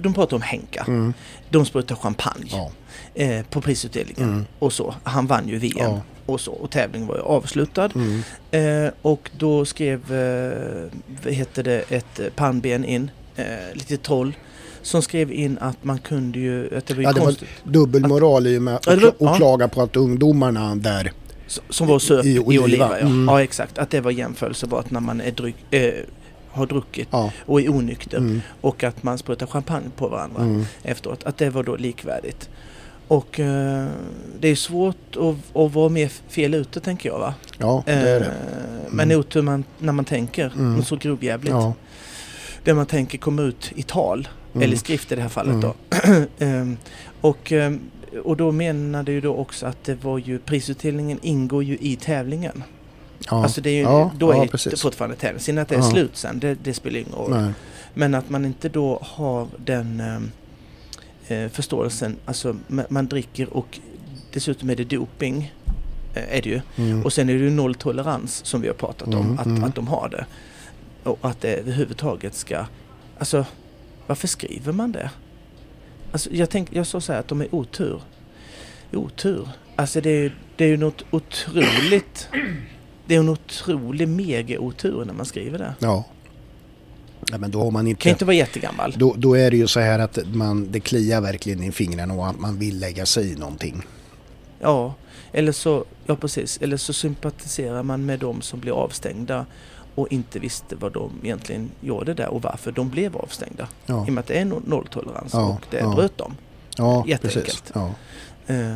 de 0.00 0.14
pratar 0.14 0.36
om 0.36 0.42
Henka. 0.42 0.84
Mm. 0.88 1.12
De 1.50 1.64
sprutar 1.66 1.94
champagne 1.96 2.46
Ja. 2.50 2.70
eh, 3.14 3.44
på 3.50 3.60
prisutdelningen 3.60 4.30
Mm. 4.30 4.44
och 4.58 4.72
så. 4.72 4.94
Han 5.02 5.26
vann 5.26 5.48
ju 5.48 5.58
VM 5.58 5.72
Ja. 5.78 6.02
och 6.26 6.40
så 6.40 6.52
och 6.52 6.70
tävlingen 6.70 7.08
var 7.08 7.16
ju 7.16 7.22
avslutad. 7.22 7.90
Mm. 7.94 8.22
Eh, 8.86 8.92
och 9.02 9.30
då 9.38 9.64
skrev, 9.64 10.12
eh, 10.14 10.90
vad 11.24 11.32
heter 11.32 11.62
det, 11.62 11.84
ett 11.90 12.20
pannben 12.36 12.84
in, 12.84 13.10
eh, 13.36 13.44
lite 13.74 13.96
troll, 13.96 14.32
som 14.82 15.02
skrev 15.02 15.32
in 15.32 15.58
att 15.60 15.84
man 15.84 15.98
kunde 15.98 16.38
ju, 16.38 16.76
att 16.78 16.86
det 16.86 16.94
var 16.94 17.02
Ja, 17.02 17.12
det 17.12 17.18
var 17.20 17.26
konstigt, 17.26 17.48
Dubbelmoral 17.64 18.46
i 18.46 18.58
och 18.58 18.62
med 18.62 18.74
att 18.74 18.86
Ja, 18.86 18.96
var- 18.96 19.28
och 19.30 19.36
klaga 19.36 19.68
på 19.68 19.82
att 19.82 19.96
ungdomarna 19.96 20.74
där 20.76 21.12
som 21.70 21.86
var 21.86 21.98
söp 21.98 22.24
i 22.24 22.28
i, 22.28 22.38
Oliva. 22.38 22.64
Oliva. 22.64 22.88
ja. 23.00 23.06
Mm. 23.06 23.28
ja 23.28 23.42
exakt, 23.42 23.78
att 23.78 23.90
det 23.90 24.00
var 24.00 24.10
jämförelsebart 24.10 24.90
när 24.90 25.00
man 25.00 25.20
är 25.20 25.30
dryck, 25.30 25.56
eh, 25.74 25.92
har 26.52 26.66
druckit 26.66 27.08
Ja. 27.10 27.32
och 27.46 27.60
är 27.60 27.68
onykter 27.70 28.18
Mm. 28.18 28.40
och 28.60 28.84
att 28.84 29.02
man 29.02 29.18
sprutar 29.18 29.46
champagne 29.46 29.90
på 29.96 30.08
varandra 30.08 30.42
Mm. 30.42 30.64
efteråt, 30.82 31.24
att 31.24 31.38
det 31.38 31.50
var 31.50 31.62
då 31.62 31.76
likvärdigt. 31.76 32.48
Och 33.08 33.40
eh, 33.40 33.86
det 34.40 34.48
är 34.48 34.54
svårt 34.54 35.16
att, 35.16 35.56
att 35.56 35.72
vara 35.72 35.88
mer 35.88 36.08
fel 36.28 36.54
ute 36.54 36.80
tänker 36.80 37.08
jag 37.08 37.18
va. 37.18 37.34
Ja, 37.58 37.82
det 37.86 37.92
är 37.92 38.20
det. 38.20 38.26
Eh, 38.26 38.32
Men 38.90 39.12
otur 39.12 39.42
man, 39.42 39.64
när 39.78 39.92
man 39.92 40.04
tänker, 40.04 40.52
Mm. 40.56 40.82
så 40.84 40.96
grovjävligt. 40.96 41.52
Ja. 41.52 41.74
Det 42.64 42.74
man 42.74 42.86
tänker 42.86 43.18
kommer 43.18 43.42
ut 43.42 43.72
i 43.76 43.82
tal, 43.82 44.28
Mm. 44.54 44.62
eller 44.64 44.76
skrift 44.76 45.12
i 45.12 45.14
det 45.14 45.22
här 45.22 45.28
fallet 45.28 45.54
Mm. 45.54 45.60
då. 45.60 45.74
Ehm, 46.44 46.76
och, 47.20 47.52
ehm, 47.52 47.80
och 48.24 48.36
då 48.36 48.52
menade 48.52 49.12
ju 49.12 49.20
då 49.20 49.34
också 49.34 49.66
att 49.66 49.84
det 49.84 49.94
var 50.04 50.18
ju, 50.18 50.38
prisutdelningen 50.38 51.18
ingår 51.22 51.64
ju 51.64 51.78
i 51.80 51.96
tävlingen. 51.96 52.62
Ja. 53.30 53.42
Alltså 53.42 53.60
det 53.60 53.70
är 53.70 53.74
ju, 53.74 53.80
Ja, 53.82 54.10
då 54.18 54.30
är 54.30 54.36
ja, 54.36 54.48
det 54.70 54.76
fortfarande. 54.76 55.16
Sen 55.38 55.58
att 55.58 55.68
det 55.68 55.74
är 55.74 55.78
Ja. 55.78 55.90
slut 55.90 56.16
sen, 56.16 56.38
det, 56.38 56.54
det 56.54 56.74
spelar 56.74 56.98
ingen 57.00 57.12
roll. 57.12 57.30
Nej. 57.30 57.52
Men 57.94 58.14
att 58.14 58.30
man 58.30 58.44
inte 58.44 58.68
då 58.68 58.98
har 59.02 59.48
den 59.56 60.00
ehm, 60.00 60.30
eh, 61.28 61.48
förståelsen, 61.50 62.16
alltså 62.24 62.56
man, 62.66 62.84
man 62.88 63.06
dricker 63.06 63.56
och 63.56 63.78
dessutom 64.32 64.70
är 64.70 64.76
det 64.76 64.84
doping, 64.84 65.52
eh, 66.14 66.36
är 66.38 66.42
det 66.42 66.48
ju. 66.48 66.60
Mm. 66.76 67.04
Och 67.04 67.12
sen 67.12 67.28
är 67.28 67.34
det 67.34 67.40
ju 67.40 67.50
nolltolerans 67.50 68.44
som 68.46 68.60
vi 68.60 68.68
har 68.68 68.74
pratat 68.74 69.08
om, 69.08 69.14
Mm, 69.14 69.38
att, 69.38 69.46
mm. 69.46 69.64
att 69.64 69.74
de 69.74 69.86
har 69.88 70.08
det. 70.08 70.26
Och 71.10 71.18
att 71.22 71.40
det 71.40 71.54
överhuvudtaget 71.54 72.34
ska... 72.34 72.64
Alltså, 73.18 73.46
varför 74.06 74.28
skriver 74.28 74.72
man 74.72 74.92
det? 74.92 75.10
Alltså, 76.12 76.30
jag, 76.32 76.50
tänk, 76.50 76.68
jag 76.72 76.86
sa 76.86 77.00
så 77.00 77.12
här 77.12 77.20
att 77.20 77.28
de 77.28 77.40
är 77.40 77.54
otur. 77.54 78.02
Otur. 78.92 79.48
Alltså 79.76 80.00
det 80.00 80.10
är, 80.10 80.36
det 80.56 80.64
är 80.64 80.68
ju 80.68 80.76
något 80.76 81.04
otroligt... 81.10 82.28
Det 83.12 83.16
är 83.16 83.20
en 83.20 83.28
otrolig 83.28 84.08
mega-otur 84.08 85.04
när 85.04 85.14
man 85.14 85.26
skriver 85.26 85.58
det. 85.58 85.74
Ja. 85.78 86.04
ja. 87.30 87.38
Men 87.38 87.50
då 87.50 87.58
har 87.62 87.70
man 87.70 87.82
Kan 87.84 87.88
inte... 87.90 88.08
inte 88.08 88.24
vara 88.24 88.36
jättegammal. 88.36 88.94
Då, 88.96 89.14
då 89.18 89.34
är 89.34 89.50
det 89.50 89.56
ju 89.56 89.66
så 89.66 89.80
här 89.80 89.98
att 89.98 90.18
man, 90.34 90.68
det 90.72 90.80
kliar 90.80 91.20
verkligen 91.20 91.62
i 91.62 91.72
fingrarna 91.72 92.14
och 92.14 92.26
att 92.28 92.40
man 92.40 92.58
vill 92.58 92.78
lägga 92.78 93.06
sig 93.06 93.32
i 93.32 93.36
någonting. 93.36 93.82
Ja, 94.60 94.94
eller 95.32 95.52
så, 95.52 95.84
ja 96.06 96.16
precis, 96.16 96.58
eller 96.62 96.76
så 96.76 96.92
sympatiserar 96.92 97.82
man 97.82 98.06
med 98.06 98.18
de 98.18 98.42
som 98.42 98.60
blir 98.60 98.72
avstängda 98.72 99.46
och 99.94 100.12
inte 100.12 100.38
visste 100.38 100.76
vad 100.76 100.92
de 100.92 101.10
egentligen 101.22 101.70
gjorde 101.80 102.14
där 102.14 102.28
och 102.28 102.42
varför 102.42 102.72
de 102.72 102.88
blev 102.90 103.16
avstängda. 103.16 103.68
Ja, 103.86 104.06
I 104.06 104.10
och 104.10 104.12
med 104.12 104.20
att 104.20 104.26
det 104.26 104.34
är 104.38 104.44
no- 104.44 104.62
nolltolerans 104.68 105.32
Ja, 105.32 105.48
och 105.48 105.66
det 105.70 105.78
ja. 105.78 105.94
bröt 105.94 106.18
de. 106.18 106.36
ja 106.76 107.04
jätteenkelt. 107.08 107.44
precis. 107.44 107.62
Ja. 107.74 107.90
Eh, 108.46 108.72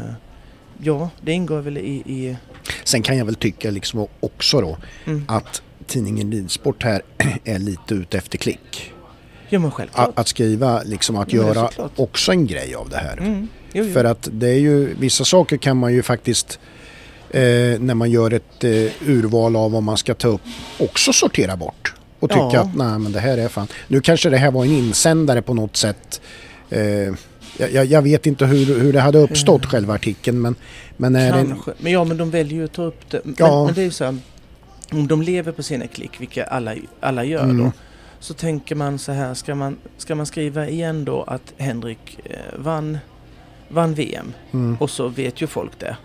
ja, 0.82 1.10
det 1.20 1.32
ingår 1.32 1.60
väl 1.60 1.78
i... 1.78 2.02
i 2.06 2.36
Sen 2.84 3.02
kan 3.02 3.18
jag 3.18 3.24
väl 3.24 3.34
tycka 3.34 3.70
liksom 3.70 4.06
också 4.20 4.60
då 4.60 4.78
mm. 5.04 5.24
att 5.28 5.62
tidningen 5.86 6.32
Ridsport 6.32 6.82
här 6.82 7.02
är 7.44 7.58
lite 7.58 7.94
ute 7.94 8.18
efter 8.18 8.38
klick. 8.38 8.92
Ja 9.48 9.58
men 9.58 9.70
självklart. 9.70 10.08
Att, 10.08 10.18
att 10.18 10.28
skriva, 10.28 10.82
liksom 10.82 11.16
att 11.16 11.32
Ja, 11.32 11.42
göra 11.42 11.70
också 11.96 12.32
en 12.32 12.46
grej 12.46 12.74
av 12.74 12.88
det 12.88 12.96
här. 12.96 13.16
Mm. 13.16 13.48
Jo, 13.72 13.84
jo. 13.84 13.92
För 13.92 14.04
att 14.04 14.28
det 14.32 14.48
är 14.48 14.58
ju, 14.58 14.94
vissa 14.94 15.24
saker 15.24 15.56
kan 15.56 15.76
man 15.76 15.92
ju 15.92 16.02
faktiskt 16.02 16.58
eh, 17.30 17.40
när 17.80 17.94
man 17.94 18.10
gör 18.10 18.30
ett 18.30 18.64
eh, 18.64 19.08
urval 19.08 19.56
av 19.56 19.72
vad 19.72 19.82
man 19.82 19.96
ska 19.96 20.14
ta 20.14 20.28
upp 20.28 20.40
också 20.78 21.12
sortera 21.12 21.56
bort. 21.56 21.94
Och 22.20 22.30
tycka 22.30 22.50
Ja. 22.52 22.60
att 22.60 22.74
nej 22.76 22.98
men 22.98 23.12
det 23.12 23.20
här 23.20 23.38
är 23.38 23.48
fan. 23.48 23.68
Nu 23.88 24.00
kanske 24.00 24.30
det 24.30 24.36
här 24.36 24.50
var 24.50 24.64
en 24.64 24.70
insändare 24.70 25.42
på 25.42 25.54
något 25.54 25.76
sätt 25.76 26.20
Eh, 26.70 27.14
jag, 27.58 27.86
jag 27.86 28.02
vet 28.02 28.26
inte 28.26 28.46
hur, 28.46 28.80
hur 28.80 28.92
det 28.92 29.00
hade 29.00 29.18
uppstått 29.18 29.62
mm. 29.62 29.70
själva 29.70 29.94
artikeln 29.94 30.40
men... 30.40 30.54
Men, 30.96 31.16
är 31.16 31.32
Kanske. 31.32 31.70
Det... 31.70 31.76
men 31.80 31.92
ja 31.92 32.04
men 32.04 32.16
de 32.16 32.30
väljer 32.30 32.58
ju 32.58 32.64
att 32.64 32.72
ta 32.72 32.82
upp 32.82 33.10
det. 33.10 33.20
Men, 33.24 33.34
ja. 33.38 33.64
men 33.64 33.74
det 33.74 33.80
är 33.80 33.84
ju 33.84 33.90
så 33.90 34.04
här, 34.04 34.18
om 34.92 35.06
de 35.06 35.22
lever 35.22 35.52
på 35.52 35.62
sina 35.62 35.86
klick, 35.86 36.20
vilka 36.20 36.44
alla, 36.44 36.74
alla 37.00 37.24
gör 37.24 37.44
mm. 37.44 37.58
då. 37.58 37.72
Så 38.20 38.34
tänker 38.34 38.74
man 38.74 38.98
så 38.98 39.12
här, 39.12 39.34
ska 39.34 39.54
man, 39.54 39.76
ska 39.98 40.14
man 40.14 40.26
skriva 40.26 40.68
igen 40.68 41.04
då 41.04 41.22
att 41.22 41.52
Henrik 41.56 42.18
eh, 42.24 42.58
vann, 42.58 42.98
vann 43.68 43.94
VM? 43.94 44.32
Mm. 44.52 44.76
Och 44.80 44.90
så 44.90 45.08
vet 45.08 45.40
ju 45.40 45.46
folk 45.46 45.78
det. 45.78 45.96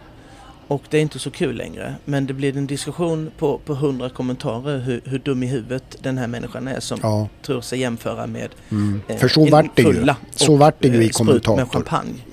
Och 0.71 0.83
det 0.89 0.97
är 0.97 1.01
inte 1.01 1.19
så 1.19 1.31
kul 1.31 1.55
längre. 1.55 1.95
Men 2.05 2.25
det 2.25 2.33
blir 2.33 2.57
en 2.57 2.67
diskussion 2.67 3.31
på, 3.37 3.57
på 3.65 3.73
100 3.73 4.09
kommentarer 4.09 4.79
hur, 4.79 5.01
hur 5.05 5.19
dum 5.19 5.43
i 5.43 5.47
huvudet 5.47 5.83
den 6.01 6.17
här 6.17 6.27
människan 6.27 6.67
är 6.67 6.79
som 6.79 6.99
ja. 7.03 7.27
tror 7.41 7.61
sig 7.61 7.79
jämföra 7.79 8.27
med 8.27 8.49
mm. 8.69 9.01
eh, 9.07 9.17
För 9.17 9.27
så 9.27 9.49
vart 9.49 9.75
det 9.75 9.81
ju. 9.81 10.07
Så 10.31 10.55
vart 10.55 10.75
det 10.79 10.87
ju 10.87 11.03
i 11.03 11.05
eh, 11.05 11.09
kommentator, 11.09 11.85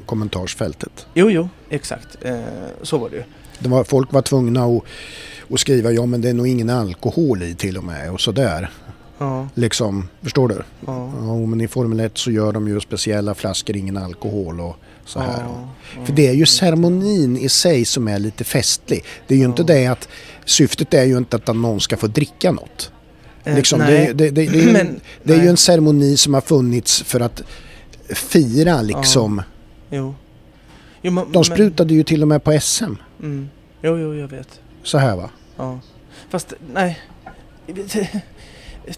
kommentarsfältet. 0.07 1.07
Jo, 1.15 1.31
jo, 1.31 1.49
exakt. 1.71 2.17
Eh, 2.21 2.39
så 2.83 2.99
var 2.99 3.11
det 3.11 3.17
ju. 3.17 3.23
Det 3.59 3.69
var, 3.69 3.85
folk 3.85 4.13
var 4.13 4.23
tvungna 4.23 4.65
att, 4.65 4.83
att 5.51 5.61
skriva 5.61 5.93
ja 5.93 6.07
men 6.07 6.21
det 6.21 6.29
är 6.29 6.35
nog 6.35 6.47
ingen 6.47 6.71
alkohol 6.71 7.43
i 7.43 7.55
till 7.55 7.77
och 7.77 7.85
med 7.85 8.13
och 8.13 8.21
sådär. 8.21 8.71
Ja. 9.19 9.49
Liksom, 9.55 10.09
förstår 10.23 10.49
du? 10.49 10.63
Ja. 10.87 11.13
ja. 11.21 11.47
men 11.47 11.61
i 11.61 11.69
Formel 11.69 12.01
1 12.01 12.19
så 12.19 12.31
gör 12.31 12.53
de 12.53 12.69
ju 12.69 12.81
speciella 12.81 13.35
flaskor, 13.35 13.77
ingen 13.77 13.97
alkohol 13.97 14.61
och 14.61 14.77
så 15.05 15.21
här. 15.21 15.43
Ja. 15.43 15.69
För 16.05 16.13
det 16.13 16.29
är 16.29 16.33
ju 16.33 16.47
ceremonin 16.47 17.37
i 17.37 17.49
sig 17.49 17.85
som 17.85 18.09
är 18.09 18.19
lite 18.19 18.45
festlig. 18.45 19.05
Det 19.27 19.35
är 19.35 19.39
ju 19.39 19.45
inte 19.45 19.63
det 19.63 19.87
att 19.87 20.09
syftet 20.45 20.95
är 20.95 21.05
ju 21.05 21.19
inte 21.19 21.37
att 21.37 21.47
någon 21.47 21.81
ska 21.81 21.97
få 21.97 22.07
dricka 22.07 22.53
något. 22.53 22.93
Eh, 23.45 23.55
liksom, 23.55 23.79
det, 23.79 24.13
det, 24.13 24.13
det, 24.13 24.31
det, 24.31 24.63
är, 24.63 24.73
men, 24.73 25.01
det 25.23 25.35
är 25.35 25.43
ju 25.43 25.49
en 25.49 25.57
ceremoni 25.57 26.17
som 26.17 26.35
har 26.35 26.41
funnits 26.41 27.03
för 27.03 27.21
att 27.21 27.43
fira 28.09 28.83
liksom. 28.83 29.43
Jo. 29.91 30.15
Jo, 31.03 31.13
men, 31.13 31.33
de 31.33 31.45
sprutade 31.45 31.89
men... 31.89 31.97
ju 31.97 32.05
till 32.05 32.23
och 32.23 32.29
med 32.29 32.45
på 32.45 32.61
SM. 32.61 32.85
Mm. 33.21 33.49
Jo, 33.83 33.99
jo, 33.99 34.15
jag 34.15 34.29
vet. 34.29 34.61
Så 34.83 34.99
här 34.99 35.17
va? 35.17 35.31
Ja. 35.57 35.81
Fast 36.31 36.55
nej. 36.73 36.99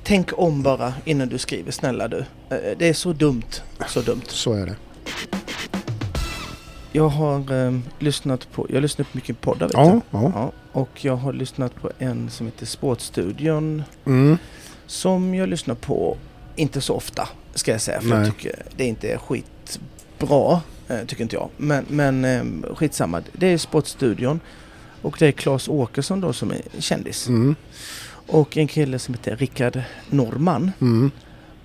Tänk 0.03 0.39
om 0.39 0.63
bara 0.63 0.95
innan 1.05 1.29
du 1.29 1.39
skriver, 1.39 1.73
snälla 1.73 2.09
du. 2.09 2.19
Eh, 2.19 2.59
det 2.79 2.89
är 2.89 2.93
så 2.93 3.13
dumt. 3.13 3.63
Så 3.89 4.01
dumt. 4.01 4.23
Så 4.27 4.53
är 4.53 4.67
det. 4.67 4.77
Jag 6.93 7.09
har 7.09 7.67
eh, 7.67 7.79
lyssnat 7.99 8.53
på, 8.53 8.67
jag 8.69 8.77
har 8.77 8.83
lyssnat 8.83 9.13
på 9.13 9.17
mycket 9.17 9.41
poddar 9.41 9.67
vet 9.67 9.77
ja, 9.77 10.01
ja. 10.11 10.33
ja, 10.35 10.53
Och 10.73 11.05
jag 11.05 11.17
har 11.17 11.33
lyssnat 11.33 11.75
på 11.75 11.91
en 11.99 12.31
som 12.31 12.47
heter 12.47 12.67
Sportstudion. 12.67 13.83
Mm. 14.07 14.39
Som 14.87 15.35
jag 15.35 15.49
lyssnar 15.49 15.75
på, 15.75 16.17
inte 16.57 16.81
så 16.81 16.95
ofta 16.95 17.29
ska 17.55 17.73
jag 17.73 17.81
säga. 17.81 18.01
För 18.01 18.09
Nej. 18.09 18.19
jag 18.19 18.27
tycker 18.27 18.63
det 18.77 18.85
inte 18.85 19.09
är 19.09 19.19
skitbra. 19.19 20.61
Eh, 20.89 21.07
tycker 21.07 21.23
inte 21.23 21.37
jag. 21.37 21.49
Men, 21.57 21.85
men 21.89 22.25
eh, 22.25 22.75
skitsamma. 22.75 23.23
Det 23.33 23.47
är 23.47 23.59
Sportstudion. 23.59 24.41
Och 25.03 25.17
det 25.19 25.27
är 25.27 25.33
Claes 25.33 25.69
Åkesson 25.69 26.21
då 26.21 26.33
som 26.33 26.51
är 26.51 26.61
kändis. 26.79 27.29
Mm. 27.29 27.57
Och 28.27 28.57
en 28.57 28.67
kille 28.67 28.99
som 28.99 29.15
heter 29.15 29.37
Rickard 29.37 29.83
Norman. 30.11 30.73
Mm. 30.81 31.11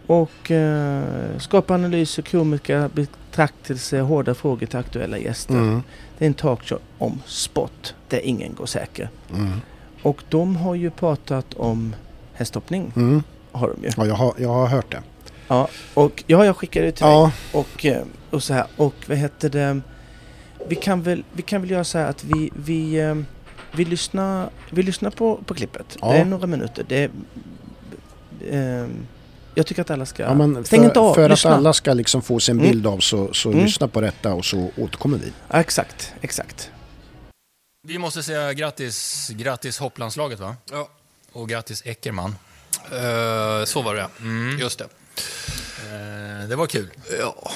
Och 0.08 0.52
eh, 0.52 1.04
skapa 1.38 1.74
analyser, 1.74 2.24
komiker, 2.24 2.90
betraktelse, 2.94 4.00
hårda 4.00 4.34
frågor 4.34 4.66
till 4.66 4.80
aktuella 4.80 5.18
gäster. 5.18 5.54
Mm. 5.54 5.84
Det 6.18 6.26
är 6.26 6.28
en 6.28 6.34
talkshow 6.34 6.80
om 6.98 7.22
sport 7.26 7.94
där 8.10 8.20
ingen 8.20 8.54
går 8.54 8.66
säker. 8.66 9.10
Mm. 9.34 9.62
Och 10.02 10.24
de 10.30 10.56
har 10.56 10.76
ju 10.76 10.90
pratat 10.90 11.54
om 11.54 11.96
hästhoppning. 12.34 12.92
Mm. 12.96 13.24
Har 13.52 13.68
de 13.68 13.84
ju. 13.84 13.90
Ja, 13.98 14.06
jag 14.06 14.16
har, 14.16 14.34
jag 14.38 14.50
har 14.50 14.68
hört 14.68 14.92
det. 14.92 15.02
Ja, 15.48 15.68
och 15.94 16.24
ja, 16.28 16.46
jag 16.46 16.58
skickade 16.58 16.86
det 16.86 16.92
till 16.92 17.06
ja. 17.06 17.22
dig. 17.22 17.62
Och, 17.62 17.86
eh, 17.86 18.04
och 18.30 18.44
så 18.44 18.54
här. 18.54 18.66
Och 18.78 18.96
vad 19.08 19.18
heter 19.18 19.50
det? 19.50 19.82
Vi 20.68 20.76
kan 20.76 21.02
väl, 21.02 21.24
vi 21.34 21.42
kan 21.42 21.62
väl 21.62 21.72
göra 21.72 21.84
så 21.84 21.98
här 21.98 22.10
att 22.10 22.24
vi, 22.24 22.52
vi 22.56 23.00
eh, 23.00 23.16
vi 23.76 23.86
lyssnar, 23.86 24.50
vi 24.70 24.84
lyssnar 24.84 25.10
på, 25.10 25.40
på 25.46 25.54
klippet. 25.54 25.98
Ja. 26.02 26.12
Det 26.12 26.18
är 26.18 26.26
några 26.26 26.48
minuter. 26.48 26.86
Det 26.88 27.12
eh, 28.50 28.88
jag 29.56 29.68
tycker 29.68 29.82
att 29.82 29.90
alla 29.90 30.06
ska... 30.06 30.24
Ja, 30.24 30.34
men 30.34 30.66
Stäng 30.66 30.84
inte 30.84 31.00
av, 31.00 31.14
För 31.14 31.30
lyssna. 31.30 31.52
att 31.52 31.58
alla 31.58 31.74
ska 31.74 31.94
liksom 31.94 32.22
få 32.22 32.40
sin 32.40 32.60
mm. 32.60 32.72
bild 32.72 32.88
av 32.88 33.00
så, 33.00 33.34
så 33.34 33.52
mm. 33.52 33.66
lyssna 33.66 33.88
på 33.88 34.02
detta 34.02 34.34
och 34.34 34.46
så 34.46 34.72
återkommer 34.78 35.18
vi. 35.18 35.34
Ja, 35.52 35.60
exakt, 35.60 36.14
exakt. 36.22 36.72
Vi 37.88 37.98
måste 37.98 38.24
säga 38.24 38.54
grattis, 38.54 39.30
grattis 39.30 39.80
hopplandslaget 39.80 40.40
va? 40.40 40.56
Ja. 40.72 40.90
Och 41.32 41.50
grattis 41.50 41.82
Eckerman. 41.86 42.36
Uh, 42.94 43.66
så 43.66 43.82
var 43.82 43.96
det 43.96 44.08
mm. 44.20 44.60
Just 44.60 44.80
det. 44.80 44.86
Uh, 44.86 46.50
det 46.50 46.56
var 46.56 46.68
kul. 46.68 46.90
Ja. 47.20 47.52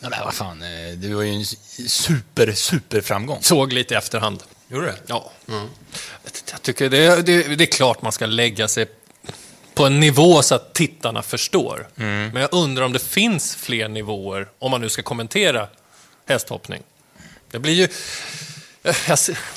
Ja, 0.00 0.08
men 0.08 0.24
vad 0.24 0.34
fan, 0.34 0.62
eh, 0.62 0.96
det 0.96 1.14
var 1.14 1.22
ju 1.22 1.34
en 1.34 1.44
super, 1.88 2.52
super 2.52 3.00
framgång. 3.00 3.38
Såg 3.42 3.72
lite 3.72 3.94
i 3.94 3.96
efterhand. 3.96 4.42
Gjorde 4.70 4.86
det? 4.86 4.96
Ja. 5.06 5.30
Mm. 5.48 5.68
Jag 6.52 6.62
tycker 6.62 6.90
det, 6.90 7.22
det, 7.22 7.56
det, 7.56 7.64
är 7.64 7.72
klart 7.72 8.02
man 8.02 8.12
ska 8.12 8.26
lägga 8.26 8.68
sig 8.68 8.86
på 9.74 9.86
en 9.86 10.00
nivå 10.00 10.42
så 10.42 10.54
att 10.54 10.74
tittarna 10.74 11.22
förstår. 11.22 11.88
Mm. 11.96 12.30
Men 12.30 12.42
jag 12.42 12.54
undrar 12.54 12.84
om 12.84 12.92
det 12.92 12.98
finns 12.98 13.56
fler 13.56 13.88
nivåer 13.88 14.48
om 14.58 14.70
man 14.70 14.80
nu 14.80 14.88
ska 14.88 15.02
kommentera 15.02 15.68
hästhoppning. 16.26 16.82
Det 17.50 17.58
blir 17.58 17.72
ju... 17.72 17.88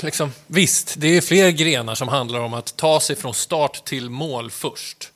Liksom, 0.01 0.34
visst, 0.48 0.93
det 0.98 1.08
är 1.08 1.22
fler 1.22 1.50
grenar 1.50 1.96
som 1.96 2.08
handlar 2.08 2.39
om 2.39 2.53
att 2.53 2.75
ta 2.77 3.00
sig 3.00 3.15
från 3.15 3.34
start 3.34 3.86
till 3.86 4.10
mål 4.10 4.51
först. 4.51 5.12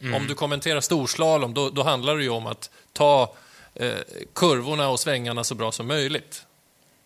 Mm. 0.00 0.14
Om 0.14 0.26
du 0.26 0.34
kommenterar 0.34 0.80
storslalom, 0.80 1.54
då, 1.54 1.70
då 1.70 1.82
handlar 1.82 2.16
det 2.16 2.22
ju 2.22 2.28
om 2.28 2.46
att 2.46 2.70
ta 2.92 3.34
eh, 3.74 3.92
kurvorna 4.34 4.88
och 4.88 5.00
svängarna 5.00 5.44
så 5.44 5.54
bra 5.54 5.72
som 5.72 5.86
möjligt 5.86 6.44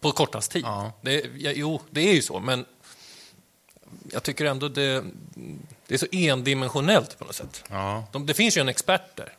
på 0.00 0.12
kortast 0.12 0.50
tid. 0.50 0.62
Ja. 0.64 0.92
Det, 1.00 1.24
ja, 1.38 1.50
jo, 1.54 1.80
det 1.90 2.00
är 2.00 2.14
ju 2.14 2.22
så, 2.22 2.40
men 2.40 2.64
jag 4.12 4.22
tycker 4.22 4.44
ändå 4.44 4.68
det, 4.68 5.04
det 5.86 5.94
är 5.94 5.98
så 5.98 6.06
endimensionellt 6.12 7.18
på 7.18 7.24
något 7.24 7.34
sätt. 7.34 7.64
Ja. 7.70 8.04
De, 8.12 8.26
det 8.26 8.34
finns 8.34 8.56
ju 8.56 8.60
en 8.60 8.68
expert 8.68 9.16
där. 9.16 9.32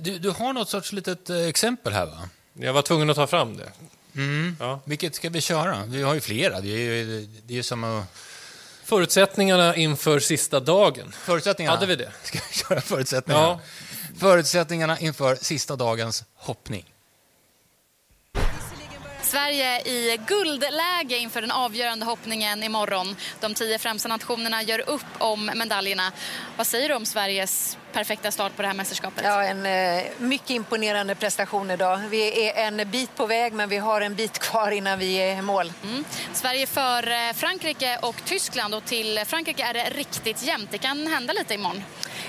Du, 0.00 0.18
du 0.18 0.30
har 0.30 0.52
något 0.52 0.68
sorts 0.68 0.92
litet 0.92 1.30
eh, 1.30 1.46
exempel 1.46 1.92
här, 1.92 2.06
va? 2.06 2.28
Jag 2.52 2.72
var 2.72 2.82
tvungen 2.82 3.10
att 3.10 3.16
ta 3.16 3.26
fram 3.26 3.56
det. 3.56 3.72
Mm. 4.14 4.56
Ja. 4.60 4.80
Vilket 4.84 5.14
ska 5.14 5.30
vi 5.30 5.40
köra? 5.40 5.84
Vi 5.86 6.02
har 6.02 6.14
ju 6.14 6.20
flera. 6.20 6.60
Det 6.60 6.68
är 6.68 6.78
ju, 6.78 7.28
det 7.46 7.58
är 7.58 7.62
som 7.62 7.84
att... 7.84 8.04
Förutsättningarna 8.84 9.76
inför 9.76 10.20
sista 10.20 10.60
dagen. 10.60 11.12
Förutsättningarna? 11.12 11.76
Hade 11.76 11.86
vi 11.86 11.96
det? 11.96 12.12
Ska 12.22 12.38
vi 12.50 12.54
köra 12.54 12.80
förutsättningarna? 12.80 13.46
Ja. 13.46 13.60
Förutsättningarna 14.18 14.98
inför 14.98 15.34
sista 15.34 15.76
dagens 15.76 16.24
hoppning. 16.34 16.94
Sverige 19.28 19.80
i 19.80 20.20
guldläge 20.26 21.18
inför 21.18 21.40
den 21.40 21.50
avgörande 21.50 22.06
hoppningen 22.06 22.62
imorgon. 22.62 23.16
De 23.40 23.54
tio 23.54 23.78
främsta 23.78 24.08
nationerna 24.08 24.62
gör 24.62 24.90
upp 24.90 25.06
om 25.18 25.50
medaljerna. 25.54 26.12
Vad 26.56 26.66
säger 26.66 26.88
du 26.88 26.94
om 26.94 27.06
Sveriges 27.06 27.78
perfekta 27.92 28.30
start 28.30 28.56
på 28.56 28.62
det 28.62 28.68
här 28.68 28.74
mästerskapet? 28.74 29.24
Ja, 29.24 29.44
en 29.44 29.66
eh, 29.66 30.04
mycket 30.18 30.50
imponerande 30.50 31.14
prestation 31.14 31.70
idag. 31.70 32.00
Vi 32.10 32.48
är 32.48 32.66
en 32.66 32.90
bit 32.90 33.16
på 33.16 33.26
väg, 33.26 33.52
men 33.52 33.68
vi 33.68 33.76
har 33.76 34.00
en 34.00 34.14
bit 34.14 34.38
kvar 34.38 34.70
innan 34.70 34.98
vi 34.98 35.16
är 35.16 35.38
i 35.38 35.42
mål. 35.42 35.72
Mm. 35.82 36.04
Sverige 36.32 36.66
för 36.66 37.10
eh, 37.10 37.32
Frankrike 37.34 37.98
och 38.02 38.24
Tyskland 38.24 38.74
och 38.74 38.84
till 38.84 39.20
Frankrike 39.26 39.64
är 39.64 39.74
det 39.74 39.90
riktigt 39.90 40.42
jämnt. 40.42 40.70
Det 40.70 40.78
kan 40.78 41.06
hända 41.06 41.32
lite 41.32 41.54
imorgon. 41.54 41.82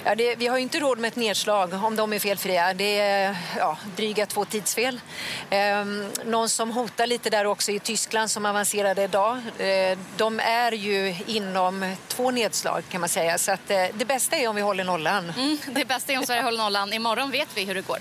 Ja, 0.03 0.15
det, 0.15 0.35
vi 0.35 0.47
har 0.47 0.57
inte 0.57 0.79
råd 0.79 0.99
med 0.99 1.07
ett 1.07 1.15
nedslag 1.15 1.73
om 1.83 1.95
de 1.95 2.13
är 2.13 2.19
felfria. 2.19 2.73
Det 2.73 2.99
är 2.99 3.37
ja, 3.57 3.77
dryga 3.95 4.25
två 4.25 4.45
tidsfel. 4.45 5.01
Ehm, 5.49 6.05
någon 6.25 6.49
som 6.49 6.71
hotar 6.71 7.07
lite 7.07 7.29
där 7.29 7.45
också 7.45 7.71
i 7.71 7.79
Tyskland 7.79 8.31
som 8.31 8.45
avancerade 8.45 9.03
idag. 9.03 9.41
Ehm, 9.59 9.99
de 10.17 10.39
är 10.39 10.71
ju 10.71 11.15
inom 11.27 11.95
två 12.07 12.31
nedslag 12.31 12.83
kan 12.89 13.01
man 13.01 13.09
säga. 13.09 13.37
Så 13.37 13.51
att, 13.51 13.71
eh, 13.71 13.85
det 13.93 14.05
bästa 14.05 14.35
är 14.35 14.47
om 14.47 14.55
vi 14.55 14.61
håller 14.61 14.83
nollan. 14.83 15.33
Mm, 15.37 15.48
det 15.75 15.85
bästa 15.85 16.13
är 16.13 16.17
om 16.17 16.25
Sverige 16.25 16.41
håller 16.41 16.57
nollan. 16.57 16.93
Imorgon 16.93 17.31
vet 17.31 17.47
vi 17.55 17.65
hur 17.65 17.75
det 17.75 17.87
går. 17.87 17.99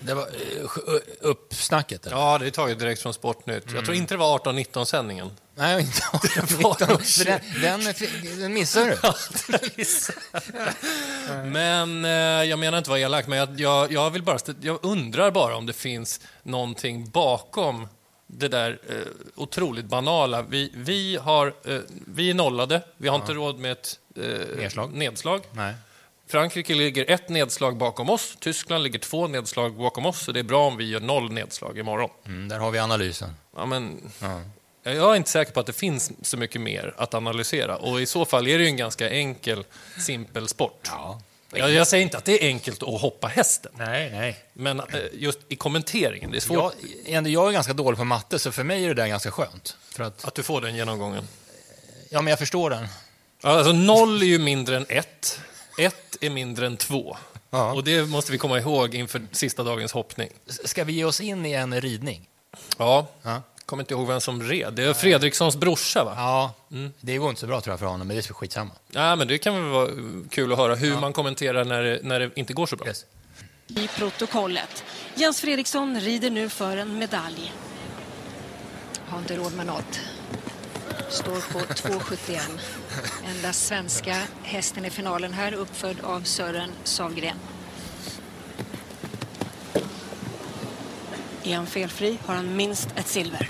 Det 0.00 0.14
var 0.14 0.22
uh, 0.22 1.00
uppsnacket? 1.20 2.06
Eller? 2.06 2.16
Ja, 2.16 2.38
det 2.38 2.46
är 2.46 2.50
taget 2.50 2.78
direkt 2.78 3.02
från 3.02 3.14
Sportnytt. 3.14 3.64
Mm. 3.64 3.76
Jag 3.76 3.84
tror 3.84 3.96
inte 3.96 4.14
det 4.14 4.18
var 4.18 4.38
18-19-sändningen. 4.38 5.30
Nej, 5.54 5.80
inte 5.80 6.00
18-19. 6.02 7.24
den, 7.60 7.84
den, 7.84 8.40
den 8.40 8.54
missade 8.54 8.86
du. 8.86 8.96
Ja, 11.28 11.34
den 11.34 11.52
men 11.52 12.04
eh, 12.04 12.10
jag 12.50 12.58
menar 12.58 12.78
inte 12.78 12.88
att 12.88 12.90
vara 12.90 13.00
elak, 13.00 13.26
men 13.26 13.38
jag, 13.38 13.60
jag, 13.60 13.92
jag, 13.92 14.10
vill 14.10 14.22
bara, 14.22 14.38
jag 14.60 14.78
undrar 14.82 15.30
bara 15.30 15.56
om 15.56 15.66
det 15.66 15.72
finns 15.72 16.20
någonting 16.42 17.10
bakom 17.10 17.88
det 18.26 18.48
där 18.48 18.78
eh, 18.88 18.96
otroligt 19.34 19.86
banala. 19.86 20.42
Vi, 20.42 20.72
vi, 20.74 21.16
har, 21.16 21.46
eh, 21.64 21.78
vi 22.06 22.30
är 22.30 22.34
nollade, 22.34 22.82
vi 22.96 23.08
har 23.08 23.16
ja. 23.16 23.20
inte 23.22 23.34
råd 23.34 23.58
med 23.58 23.72
ett 23.72 23.98
eh, 24.16 24.56
nedslag. 24.56 24.92
nedslag. 24.92 25.42
Nej. 25.52 25.74
Frankrike 26.28 26.74
ligger 26.74 27.10
ett 27.10 27.28
nedslag 27.28 27.76
bakom 27.76 28.10
oss, 28.10 28.36
Tyskland 28.40 28.84
ligger 28.84 28.98
två 28.98 29.26
nedslag 29.26 29.74
bakom 29.74 30.06
oss, 30.06 30.24
så 30.24 30.32
det 30.32 30.40
är 30.40 30.44
bra 30.44 30.66
om 30.66 30.76
vi 30.76 30.88
gör 30.88 31.00
noll 31.00 31.32
nedslag 31.32 31.78
imorgon. 31.78 32.10
Mm, 32.26 32.48
där 32.48 32.58
har 32.58 32.70
vi 32.70 32.78
analysen. 32.78 33.34
Ja, 33.56 33.66
men, 33.66 34.10
ja. 34.20 34.40
Jag 34.82 35.12
är 35.12 35.16
inte 35.16 35.30
säker 35.30 35.52
på 35.52 35.60
att 35.60 35.66
det 35.66 35.72
finns 35.72 36.12
så 36.22 36.36
mycket 36.36 36.60
mer 36.60 36.94
att 36.96 37.14
analysera 37.14 37.76
och 37.76 38.00
i 38.00 38.06
så 38.06 38.24
fall 38.24 38.48
är 38.48 38.58
det 38.58 38.64
ju 38.64 38.70
en 38.70 38.76
ganska 38.76 39.10
enkel, 39.10 39.64
simpel 39.98 40.48
sport. 40.48 40.80
Ja. 40.84 41.22
Jag, 41.52 41.70
jag 41.70 41.86
säger 41.86 42.04
inte 42.04 42.18
att 42.18 42.24
det 42.24 42.44
är 42.44 42.48
enkelt 42.48 42.82
att 42.82 43.00
hoppa 43.00 43.26
hästen. 43.26 43.72
Nej, 43.76 44.10
nej. 44.10 44.36
Men 44.52 44.80
eh, 44.80 44.86
just 45.12 45.38
i 45.48 45.56
kommenteringen, 45.56 46.30
det 46.30 46.38
är 46.38 46.40
svårt 46.40 46.74
Jag, 47.06 47.28
jag 47.28 47.48
är 47.48 47.52
ganska 47.52 47.72
dålig 47.72 47.98
på 47.98 48.04
matte, 48.04 48.38
så 48.38 48.52
för 48.52 48.64
mig 48.64 48.84
är 48.84 48.88
det 48.88 48.94
där 48.94 49.06
ganska 49.06 49.30
skönt. 49.30 49.76
För 49.90 50.04
att, 50.04 50.24
att 50.24 50.34
du 50.34 50.42
får 50.42 50.60
den 50.60 50.76
genomgången. 50.76 51.28
ja, 52.10 52.22
men 52.22 52.30
jag 52.30 52.38
förstår 52.38 52.70
den. 52.70 52.88
Alltså 53.42 53.72
noll 53.72 54.22
är 54.22 54.26
ju 54.26 54.38
mindre 54.38 54.76
än 54.76 54.86
ett. 54.88 55.40
Ett 55.78 56.16
är 56.20 56.30
mindre 56.30 56.66
än 56.66 56.76
två. 56.76 57.16
Ja. 57.50 57.72
Och 57.72 57.84
det 57.84 58.08
måste 58.08 58.32
vi 58.32 58.38
komma 58.38 58.58
ihåg 58.58 58.94
inför 58.94 59.22
sista 59.32 59.62
dagens 59.62 59.92
hoppning. 59.92 60.30
Ska 60.46 60.84
vi 60.84 60.92
ge 60.92 61.04
oss 61.04 61.20
in 61.20 61.46
i 61.46 61.52
en 61.52 61.80
ridning? 61.80 62.28
Ja, 62.78 63.06
Ja. 63.22 63.42
kommer 63.66 63.82
inte 63.82 63.94
ihåg 63.94 64.06
vem 64.06 64.20
som 64.20 64.42
red. 64.42 64.72
Det 64.74 64.82
är 64.84 64.94
Fredrikssons 64.94 65.56
brorsa 65.56 66.04
va? 66.04 66.12
Ja, 66.16 66.54
det 67.00 67.16
går 67.16 67.28
inte 67.30 67.40
så 67.40 67.46
bra 67.46 67.60
tror 67.60 67.72
jag 67.72 67.78
för 67.80 67.86
honom, 67.86 68.06
men 68.08 68.16
det 68.16 68.30
är 68.30 68.32
skitsamma. 68.34 68.70
Ja, 68.90 69.16
men 69.16 69.28
det 69.28 69.38
kan 69.38 69.54
väl 69.54 69.64
vara 69.72 69.88
kul 70.30 70.52
att 70.52 70.58
höra 70.58 70.74
hur 70.74 70.96
man 71.00 71.12
kommenterar 71.12 71.64
när 71.64 71.82
det, 71.82 72.00
när 72.02 72.20
det 72.20 72.30
inte 72.34 72.52
går 72.52 72.66
så 72.66 72.76
bra. 72.76 72.86
Yes. 72.88 73.04
i 73.66 73.88
protokollet. 73.88 74.84
Jens 75.14 75.40
Fredriksson 75.40 76.00
rider 76.00 76.30
nu 76.30 76.48
för 76.48 76.76
en 76.76 76.98
medalj. 76.98 77.52
Har 79.06 79.18
inte 79.18 79.36
råd 79.36 79.54
med 79.56 79.66
något. 79.66 80.00
Står 81.08 81.52
på 81.52 81.58
2,71. 81.58 82.40
Enda 83.26 83.52
svenska 83.52 84.16
hästen 84.42 84.84
i 84.84 84.90
finalen 84.90 85.32
här, 85.32 85.52
uppfödd 85.52 85.96
av 86.02 86.20
Sören 86.22 86.70
Savgren. 86.84 87.36
Är 91.44 91.56
han 91.56 91.66
felfri 91.66 92.18
har 92.26 92.34
han 92.34 92.56
minst 92.56 92.88
ett 92.96 93.08
silver. 93.08 93.48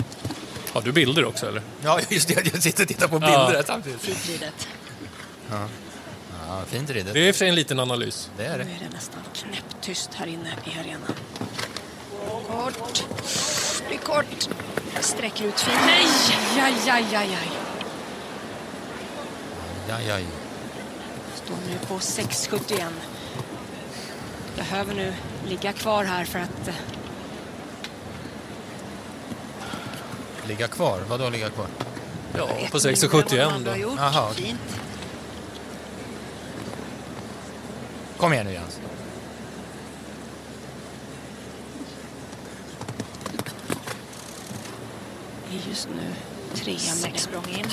Har 0.73 0.81
du 0.81 0.91
bilder 0.91 1.25
också 1.25 1.47
eller? 1.47 1.61
Ja, 1.83 1.99
just 2.09 2.27
det. 2.27 2.45
Jag 2.53 2.63
sitter 2.63 2.83
och 2.83 2.87
tittar 2.87 3.07
på 3.07 3.19
bilder 3.19 3.53
Ja. 3.53 3.63
samtidigt. 3.67 4.01
Fritridet. 4.01 4.67
Ja, 5.51 5.67
fint 6.67 6.89
ridet. 6.89 7.13
Det 7.13 7.19
är 7.19 7.27
i 7.27 7.31
och 7.31 7.35
för 7.35 7.39
sig 7.39 7.49
en 7.49 7.55
liten 7.55 7.79
analys. 7.79 8.29
Det 8.37 8.45
är 8.45 8.57
Nu 8.57 8.63
det. 8.63 8.69
är 8.69 8.79
det 8.89 8.95
nästan 8.95 9.21
knäpptyst 9.33 10.09
här 10.13 10.27
inne 10.27 10.49
i 10.65 10.79
arenan. 10.79 11.13
Kort. 12.47 13.03
Blir 13.89 13.99
kort. 13.99 14.49
Sträcker 14.99 15.45
ut 15.45 15.59
fint. 15.59 15.77
Nej! 15.85 16.05
Aj, 16.63 16.89
aj, 16.89 17.15
aj, 17.15 17.35
aj. 17.35 17.49
Ja, 19.87 20.01
ja, 20.01 20.19
ja. 20.19 20.25
Står 21.35 21.55
nu 21.67 21.77
på 21.87 21.99
6,71. 21.99 22.89
Behöver 24.55 24.93
nu 24.93 25.13
ligga 25.47 25.73
kvar 25.73 26.03
här 26.03 26.25
för 26.25 26.39
att 26.39 26.67
eh, 26.67 26.73
Ligga 30.47 30.67
kvar? 30.67 30.99
Vadå 31.09 31.29
ligga 31.29 31.49
kvar? 31.49 31.67
Ja, 32.37 32.47
på 32.47 32.53
mindre 32.53 32.89
än 32.89 33.11
vad 33.11 33.25
de 33.25 33.37
6,71 33.37 33.53
andra 33.53 33.71
har 33.71 33.77
då. 33.77 33.95
Jaha. 33.97 34.33
Fint. 34.33 34.59
Kom 38.17 38.33
igen 38.33 38.45
nu 38.45 38.53
Jens. 38.53 38.79
Är 45.51 45.69
just 45.69 45.89
nu 45.89 46.13
trea 46.55 46.73
med 46.73 46.97
Sex 46.97 47.23
språng 47.23 47.45
in. 47.49 47.65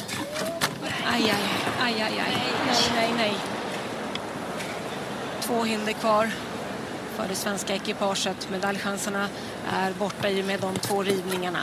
Aj, 1.12 1.23
aj, 1.23 1.40
aj, 1.80 2.02
aj, 2.02 2.21
aj. 2.21 2.37
Nej, 2.66 2.90
nej, 2.95 3.12
nej. 3.16 3.35
Två 5.40 5.64
hinder 5.64 5.92
kvar 5.92 6.30
för 7.16 7.28
det 7.28 7.35
svenska 7.35 7.75
ekipaget. 7.75 8.49
Medaljchanserna 8.50 9.28
är 9.73 9.92
borta 9.92 10.28
i 10.28 10.42
och 10.42 10.47
med 10.47 10.61
de 10.61 10.78
två 10.78 11.02
rivningarna. 11.02 11.62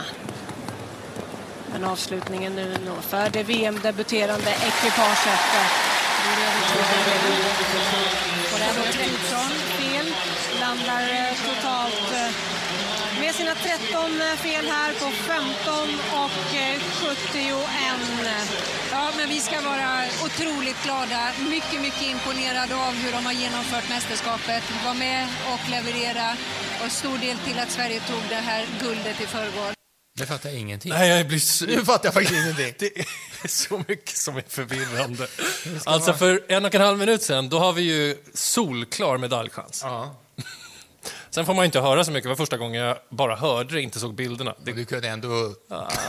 Men 1.72 1.84
avslutningen 1.84 2.52
nu 2.54 2.76
för 3.00 3.30
det 3.30 3.42
VM-debuterande 3.42 4.50
ekipaget. 4.50 5.40
Och 8.52 8.58
där 8.58 8.72
var 8.78 8.84
Fredriksson 8.84 9.50
fel. 9.50 10.06
Landar 10.60 11.02
eh, 11.02 11.54
totalt 11.54 12.12
eh, 12.12 12.30
med 13.20 13.23
sina 13.38 13.54
13 13.54 14.10
fel 14.46 14.66
här 14.66 14.92
på 14.92 15.10
15 15.10 15.88
och 16.22 16.54
eh, 16.54 16.80
71. 17.30 17.54
Ja, 18.92 19.10
men 19.16 19.28
vi 19.28 19.40
ska 19.40 19.60
vara 19.60 19.90
otroligt 20.24 20.82
glada. 20.84 21.32
Mycket, 21.50 21.80
mycket 21.80 22.02
imponerade 22.02 22.74
av 22.74 22.92
hur 22.92 23.12
de 23.12 23.26
har 23.26 23.32
genomfört 23.32 23.88
mästerskapet. 23.88 24.62
Var 24.84 24.94
med 24.94 25.28
och 25.52 25.70
leverera 25.70 26.36
och 26.84 26.92
stor 26.92 27.18
del 27.18 27.36
till 27.38 27.58
att 27.58 27.70
Sverige 27.70 28.00
tog 28.00 28.22
det 28.28 28.34
här 28.50 28.66
guldet 28.80 29.20
i 29.20 29.26
förrgår. 29.26 29.72
Det 30.18 30.26
fattar 30.26 30.50
jag 30.50 30.58
ingenting. 30.58 30.92
Nej, 30.92 31.08
jag 31.08 31.28
blir 31.28 31.38
så... 31.38 31.64
Nu 31.66 31.84
fattar 31.84 32.06
jag 32.06 32.14
faktiskt 32.14 32.40
ingenting. 32.40 32.72
Det 33.42 33.48
är 33.48 33.48
så 33.48 33.82
mycket 33.88 34.16
som 34.16 34.36
är 34.36 34.44
förvirrande. 34.48 35.26
Alltså 35.84 36.12
för 36.12 36.44
en 36.48 36.64
och 36.64 36.74
en 36.74 36.80
halv 36.80 36.98
minut 36.98 37.22
sen, 37.22 37.48
då 37.48 37.58
har 37.58 37.72
vi 37.72 37.82
ju 37.82 38.16
solklar 38.34 39.18
medaljchans. 39.18 39.80
Ja. 39.82 40.23
Sen 41.30 41.46
får 41.46 41.54
man 41.54 41.64
inte 41.64 41.80
höra 41.80 42.04
så 42.04 42.10
mycket. 42.10 42.24
Det 42.24 42.28
var 42.28 42.36
första 42.36 42.56
gången 42.56 42.82
jag 42.82 42.96
bara 43.08 43.36
hörde 43.36 43.74
det, 43.74 43.82
inte 43.82 44.00
såg 44.00 44.14
bilderna. 44.14 44.54
Det, 44.64 44.72
Du 44.72 44.84
kunde 44.84 45.08
ändå... 45.08 45.54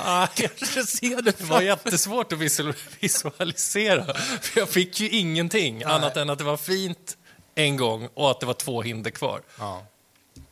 ah, 0.05 0.27
kanske 0.35 0.83
se 0.83 1.15
det. 1.15 1.37
det 1.37 1.43
var 1.43 1.61
jättesvårt 1.61 2.31
att 2.33 2.39
visual- 2.39 2.73
visualisera. 2.99 4.13
För 4.41 4.59
jag 4.59 4.69
fick 4.69 4.99
ju 4.99 5.09
ingenting 5.09 5.83
annat 5.83 6.17
än 6.17 6.29
att 6.29 6.37
det 6.37 6.43
var 6.43 6.57
fint 6.57 7.17
en 7.55 7.77
gång 7.77 8.09
och 8.13 8.31
att 8.31 8.39
det 8.39 8.45
var 8.45 8.53
två 8.53 8.81
hinder 8.81 9.11
kvar. 9.11 9.41
Ja. 9.59 9.85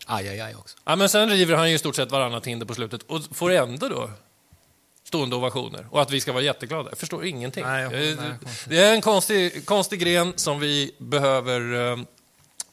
Aj, 0.05 0.29
aj, 0.29 0.41
aj 0.41 0.55
också. 0.55 0.77
Ja, 0.85 0.95
men 0.95 1.09
sen 1.09 1.29
river 1.29 1.55
han 1.55 1.69
ju 1.69 1.75
i 1.75 1.79
stort 1.79 1.95
sett 1.95 2.11
varannat 2.11 2.47
hinder 2.47 2.65
på 2.65 2.75
slutet 2.75 3.01
och 3.07 3.21
får 3.31 3.51
ändå 3.51 3.89
då 3.89 4.09
stående 5.07 5.35
ovationer 5.35 5.87
och 5.91 6.01
att 6.01 6.11
vi 6.11 6.21
ska 6.21 6.31
vara 6.33 6.43
jätteglada. 6.43 6.89
Jag 6.89 6.97
förstår 6.97 7.25
ingenting. 7.25 7.63
Nej, 7.63 7.83
jag- 7.83 7.93
Eh, 7.93 8.15
nej, 8.15 8.33
det 8.67 8.77
är 8.77 8.93
en 8.93 9.01
konstig, 9.01 9.65
konstig 9.65 9.99
gren 9.99 10.33
som 10.35 10.59
vi 10.59 10.95
behöver 10.97 11.93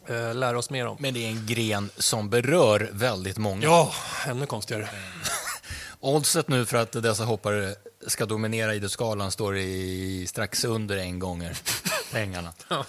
eh, 0.08 0.34
lära 0.34 0.58
oss 0.58 0.70
mer 0.70 0.86
om. 0.86 0.96
Men 1.00 1.14
det 1.14 1.24
är 1.24 1.28
en 1.28 1.46
gren 1.46 1.90
som 1.96 2.30
berör 2.30 2.90
väldigt 2.92 3.38
många. 3.38 3.62
Ja, 3.64 3.92
ännu 4.26 4.46
konstigare. 4.46 4.88
Oddset 6.00 6.48
nu 6.48 6.66
för 6.66 6.76
att 6.76 6.92
dessa 6.92 7.24
hoppare 7.24 7.74
ska 8.06 8.26
dominera 8.26 8.74
idrottsgalan 8.74 9.30
står 9.30 9.56
i 9.58 10.26
strax 10.28 10.64
under 10.64 10.96
en 10.96 11.18
gånger 11.18 11.56
pengarna. 12.12 12.52
Ja, 12.68 12.84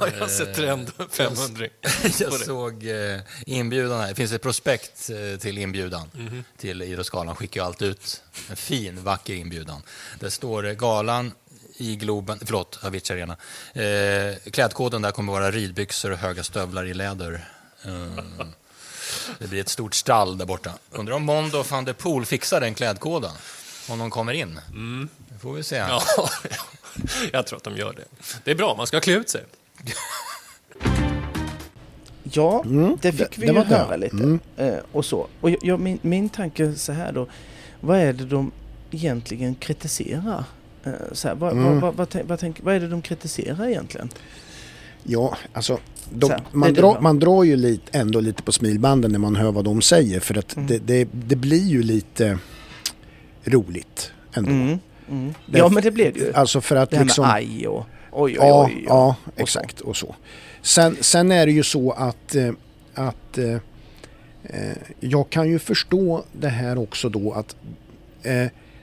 jag 0.00 0.20
har 0.20 0.28
sett 0.28 0.54
trend 0.54 0.92
500. 1.10 1.66
Jag 2.18 2.32
såg 2.46 2.86
eh, 2.86 3.20
inbjudan 3.46 4.00
här. 4.00 4.08
Det 4.08 4.14
finns 4.14 4.32
ett 4.32 4.42
prospekt 4.42 5.10
eh, 5.10 5.38
till 5.38 5.58
inbjudan 5.58 6.10
till 6.56 6.82
Idrottsgalan. 6.82 7.36
Skickar 7.36 7.60
ju 7.60 7.66
alltid 7.66 7.88
ut 7.88 8.22
en 8.50 8.56
fin, 8.56 9.02
vacker 9.04 9.34
inbjudan. 9.34 9.82
Det 10.20 10.30
står 10.30 10.62
galan 10.62 11.32
i 11.80 11.96
Globen, 11.96 12.38
förlåt, 12.44 12.78
Avicii 12.82 13.12
Arena. 13.16 13.36
Eh, 13.72 14.50
klädkoden 14.52 15.02
där 15.02 15.10
kommer 15.10 15.32
vara 15.32 15.50
ridbyxor 15.50 16.10
och 16.10 16.18
höga 16.18 16.42
stövlar 16.44 16.84
i 16.86 16.94
läder. 16.94 17.48
Eh, 17.84 18.24
det 19.38 19.46
blir 19.46 19.60
ett 19.60 19.68
stort 19.68 19.94
stall 19.94 20.38
där 20.38 20.46
borta. 20.46 20.72
Undrar 20.90 21.14
om 21.14 21.22
Mondo 21.22 21.58
och 21.58 21.66
van 21.70 21.84
der 21.84 21.92
Poel 21.92 22.24
fixar 22.26 22.60
den 22.60 22.74
klädkoden? 22.74 23.30
Om 23.88 23.98
de 23.98 24.10
kommer 24.10 24.32
in? 24.32 24.60
Det 25.28 25.38
får 25.38 25.52
vi 25.52 25.62
se. 25.62 25.76
Ja, 25.76 26.02
jag 27.32 27.46
tror 27.46 27.56
att 27.56 27.64
de 27.64 27.76
gör 27.76 27.92
det. 27.92 28.04
Det 28.44 28.50
är 28.50 28.54
bra, 28.54 28.74
man 28.76 28.86
ska 28.86 29.00
klä 29.00 29.12
ut 29.14 29.28
sig. 29.28 29.44
Ja, 32.22 32.64
det 33.00 33.12
fick 33.12 33.18
det- 33.30 33.38
vi 33.38 33.46
det 33.46 33.52
ju 33.52 33.58
var 33.58 33.64
det. 33.64 33.74
höra 33.76 33.96
lite. 33.96 34.16
Mm. 34.16 34.40
Eh, 34.56 34.74
och 34.92 35.04
så. 35.04 35.28
Och 35.40 35.50
jag, 35.50 35.58
jag, 35.62 35.80
min, 35.80 35.98
min 36.02 36.28
tanke 36.28 36.64
är 36.66 36.74
så 36.74 36.92
här 36.92 37.12
då. 37.12 37.28
Vad 37.80 37.98
är 37.98 38.12
det 38.12 38.24
de 38.24 38.52
egentligen 38.90 39.54
kritiserar? 39.54 40.44
Eh, 40.84 40.92
så 41.12 41.28
här, 41.28 41.34
vad, 41.34 41.52
Mm. 41.52 41.80
vad, 41.80 41.94
vad, 41.94 42.16
vad, 42.26 42.38
tänk- 42.38 42.60
vad, 42.62 42.74
är 42.74 42.80
det 42.80 42.88
de 42.88 43.02
kritiserar 43.02 43.68
egentligen? 43.68 44.08
Ja, 45.04 45.36
alltså 45.52 45.78
de, 46.12 46.26
Så 46.26 46.32
här, 46.32 46.42
man, 46.52 46.74
drar, 46.74 47.00
man 47.00 47.18
drar 47.18 47.44
ju 47.44 47.56
lite, 47.56 47.98
ändå 47.98 48.20
lite 48.20 48.42
på 48.42 48.52
smilbanden 48.52 49.12
när 49.12 49.18
man 49.18 49.36
hör 49.36 49.52
vad 49.52 49.64
de 49.64 49.82
säger 49.82 50.20
för 50.20 50.38
att 50.38 50.56
Mm. 50.56 50.66
det, 50.66 50.78
det, 50.78 51.08
det 51.12 51.36
blir 51.36 51.66
ju 51.66 51.82
lite 51.82 52.38
roligt 53.44 54.12
ändå. 54.34 54.50
Mm, 54.50 54.78
mm. 55.10 55.34
Ja, 55.46 55.68
men 55.68 55.82
det 55.82 55.90
blev 55.90 56.12
det 56.12 56.20
ju. 56.20 56.32
Alltså 56.32 56.60
för 56.60 56.76
att 56.76 56.90
det 56.90 56.96
här 56.96 57.04
liksom... 57.04 57.26
med 57.26 57.34
aj 57.34 57.66
och 57.68 57.86
oj, 58.12 58.32
oj, 58.32 58.34
ja, 58.38 58.64
oj. 58.66 58.84
ja, 58.88 59.16
och 59.24 59.34
så. 59.36 59.42
exakt 59.42 59.80
och 59.80 59.96
så. 59.96 60.14
Sen, 60.62 60.96
sen 61.00 61.32
är 61.32 61.46
det 61.46 61.52
ju 61.52 61.62
så 61.62 61.90
att, 61.92 62.34
eh, 62.34 62.50
att 62.94 63.38
eh, 63.38 63.56
jag 65.00 65.30
kan 65.30 65.48
ju 65.48 65.58
förstå 65.58 66.24
det 66.32 66.48
här 66.48 66.78
också 66.78 67.08
då 67.08 67.32
att 67.32 67.56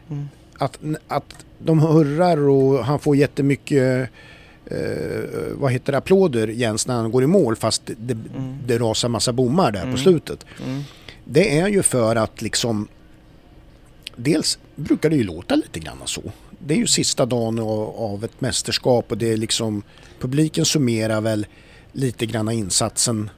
Mm. 0.10 0.30
Att, 0.58 0.80
att 1.08 1.46
de 1.60 1.80
hurrar 1.80 2.38
och 2.38 2.86
han 2.86 3.00
får 3.00 3.16
jättemycket 3.16 4.10
eh, 4.66 4.78
vad 5.54 5.72
heter 5.72 5.92
det, 5.92 5.98
applåder 5.98 6.48
Jens 6.48 6.88
när 6.88 6.96
han 6.96 7.12
går 7.12 7.24
i 7.24 7.28
mål 7.28 7.56
fast 7.56 7.82
det, 7.86 8.14
Mm. 8.14 8.58
det 8.68 8.78
rasar 8.78 9.10
massa 9.10 9.34
bommar 9.34 9.72
där 9.72 9.82
Mm. 9.82 9.94
på 9.94 9.98
slutet. 10.00 10.46
Mm. 10.66 10.82
Det 11.26 11.60
är 11.60 11.68
ju 11.68 11.84
för 11.84 12.16
att 12.16 12.42
liksom 12.42 12.88
Dels 14.20 14.60
brukar 14.76 15.10
det 15.10 15.16
ju 15.16 15.24
låta 15.24 15.56
lite 15.56 15.80
grann 15.80 15.98
så. 16.06 16.22
Det 16.60 16.74
är 16.74 16.78
ju 16.78 16.88
sista 16.88 17.26
dagen 17.26 17.60
av, 17.60 17.96
av 17.98 18.24
ett 18.24 18.42
mästerskap 18.42 19.12
och 19.12 19.18
det 19.18 19.34
är 19.34 19.38
liksom 19.38 19.82
publiken 20.20 20.66
summerar 20.66 21.22
väl 21.22 21.46
lite 21.92 22.26
grann 22.26 22.52
insatsen 22.52 23.30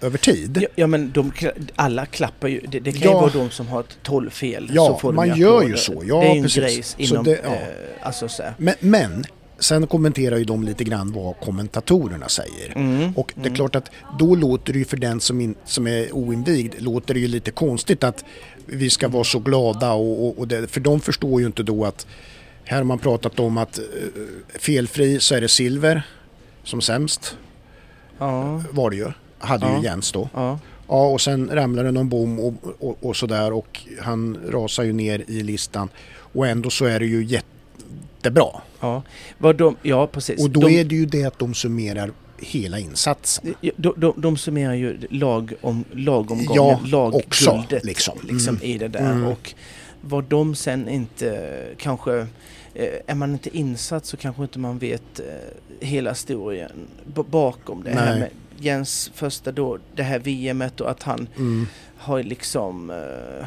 över 0.00 0.18
tid. 0.18 0.58
Ja, 0.62 0.68
ja 0.74 0.86
men 0.86 1.10
de, 1.12 1.32
alla 1.76 2.06
klappar 2.06 2.48
ju. 2.48 2.60
Det, 2.60 2.80
det 2.80 2.92
kan 2.92 3.00
Ja. 3.02 3.08
ju 3.08 3.14
vara 3.14 3.44
de 3.44 3.50
som 3.50 3.68
har 3.68 3.80
ett 3.80 3.98
12 4.02 4.30
fel. 4.30 4.70
Ja, 4.74 4.86
så 4.86 4.98
får 4.98 5.12
man 5.12 5.28
ju 5.28 5.34
gör 5.34 5.48
applåder. 5.56 5.68
ju 5.68 5.76
så. 5.76 6.02
Ja, 6.06 6.20
det 6.20 6.26
är 6.26 6.36
en 6.36 6.42
precis. 6.42 6.56
grej 6.96 7.06
Så 7.08 7.12
inom... 7.14 7.24
det- 7.24 7.40
ja. 7.44 7.50
eh, 7.54 7.62
alltså. 8.02 8.28
Men, 8.56 8.74
men 8.80 9.24
sen 9.58 9.86
kommenterar 9.86 10.36
ju 10.36 10.44
de 10.44 10.62
lite 10.64 10.84
grann 10.84 11.12
vad 11.12 11.40
kommentatorerna 11.40 12.28
säger. 12.28 12.72
Mm, 12.76 13.12
Och 13.16 13.32
det 13.34 13.40
är 13.40 13.46
mm. 13.46 13.54
klart 13.56 13.76
att 13.76 13.90
då 14.18 14.34
låter 14.34 14.72
det 14.72 14.78
ju 14.78 14.84
för 14.84 14.96
den 14.96 15.20
som, 15.20 15.40
in, 15.40 15.54
som 15.64 15.86
är 15.86 16.12
oinvigd, 16.12 16.74
låter 16.78 17.14
det 17.14 17.20
ju 17.20 17.28
lite 17.28 17.50
konstigt 17.50 18.04
att 18.04 18.24
vi 18.66 18.90
ska 18.90 19.08
vara 19.08 19.24
så 19.24 19.38
glada 19.38 19.92
och, 19.92 20.26
och, 20.26 20.38
och 20.38 20.48
det, 20.48 20.66
för 20.70 20.80
de 20.80 21.00
förstår 21.00 21.40
ju 21.40 21.46
inte 21.46 21.62
då 21.62 21.84
att 21.84 22.06
här 22.64 22.76
har 22.76 22.84
man 22.84 22.98
pratat 22.98 23.40
om 23.40 23.58
att 23.58 23.78
eh, 23.78 23.84
felfri 24.58 25.20
så 25.20 25.34
är 25.34 25.40
det 25.40 25.48
silver 25.48 26.02
som 26.64 26.80
sämst 26.80 27.36
Ja, 28.18 28.62
var 28.70 28.90
det 28.90 28.96
ju. 28.96 29.06
Hade 29.40 29.66
Ja. 29.66 29.76
ju 29.78 29.84
Jens 29.84 30.12
då. 30.12 30.28
ja. 30.34 30.58
Ja 30.88 31.06
och 31.08 31.20
sen 31.20 31.50
ramlade 31.52 31.90
någon 31.90 32.08
bom 32.08 32.40
och, 32.40 32.54
och, 32.78 32.96
och 33.00 33.16
sådär 33.16 33.52
och 33.52 33.80
han 34.00 34.38
rasar 34.48 34.82
ju 34.82 34.92
ner 34.92 35.24
i 35.28 35.42
listan. 35.42 35.88
Och 36.32 36.46
ändå 36.46 36.70
så 36.70 36.84
är 36.84 37.00
det 37.00 37.06
ju 37.06 37.24
jättebra. 37.24 38.48
ja. 38.80 39.02
Vad 39.38 39.56
de, 39.56 39.76
ja, 39.82 40.06
precis. 40.06 40.40
Och 40.44 40.50
då 40.50 40.60
de, 40.60 40.80
är 40.80 40.84
det 40.84 40.94
ju 40.94 41.06
det 41.06 41.24
att 41.24 41.38
de 41.38 41.54
summerar 41.54 42.10
hela 42.38 42.78
insatsen. 42.78 43.54
De, 43.76 43.94
de, 43.96 44.14
de 44.16 44.36
summerar 44.36 44.74
ju 44.74 44.98
lag 45.10 45.52
om, 45.60 45.84
lagomgången, 45.92 46.54
Ja, 46.54 46.80
lagguldet 46.84 47.26
också, 47.26 47.64
liksom, 47.82 48.18
liksom. 48.22 48.58
i 48.62 48.78
det 48.78 48.88
där. 48.88 49.10
Mm. 49.12 49.26
Och 49.26 49.54
vad 50.00 50.24
de 50.24 50.54
sen 50.54 50.88
inte 50.88 51.50
kanske... 51.78 52.18
eh, 52.74 52.88
Är 53.06 53.14
man 53.14 53.32
inte 53.32 53.56
insatt 53.58 54.06
så 54.06 54.16
kanske 54.16 54.42
inte 54.42 54.58
man 54.58 54.78
vet 54.78 55.20
eh, 55.20 55.24
hela 55.86 56.10
historien 56.10 56.72
bakom 57.30 57.82
det 57.84 57.90
här 57.90 58.10
Nej. 58.10 58.20
med 58.20 58.28
Jens 58.60 59.10
första 59.14 59.52
då, 59.52 59.78
det 59.94 60.02
här 60.02 60.18
VMet 60.18 60.80
och 60.80 60.90
att 60.90 61.02
han 61.02 61.28
Mm. 61.36 61.66
har 61.96 62.22
liksom... 62.22 62.90
eh, 62.90 63.46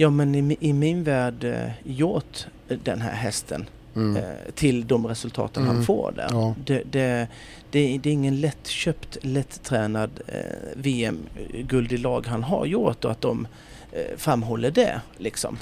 Ja 0.00 0.10
men 0.10 0.34
i, 0.34 0.56
i 0.60 0.72
min 0.72 1.04
värld 1.04 1.44
eh, 1.44 1.70
gjort 1.84 2.46
den 2.84 3.00
här 3.00 3.12
hästen 3.12 3.66
Mm. 3.96 4.16
eh, 4.16 4.22
till 4.54 4.86
de 4.86 5.06
resultaten 5.06 5.62
han 5.62 5.74
Mm. 5.74 5.86
får 5.86 6.12
där. 6.16 6.26
Ja. 6.30 6.54
Det, 6.64 6.82
det, 6.90 7.28
det, 7.70 7.78
är- 7.94 7.98
det 7.98 8.08
är 8.08 8.12
ingen 8.12 8.40
lättköpt, 8.40 9.16
lättränad 9.22 10.10
eh, 10.26 10.40
VM-guld 10.74 11.92
i 11.92 11.96
lag 11.96 12.26
han 12.26 12.42
har 12.42 12.66
gjort 12.66 13.04
och 13.04 13.10
att 13.10 13.20
de 13.20 13.46
eh, 13.92 14.16
framhåller 14.16 14.70
det. 14.70 15.00
Liksom. 15.16 15.58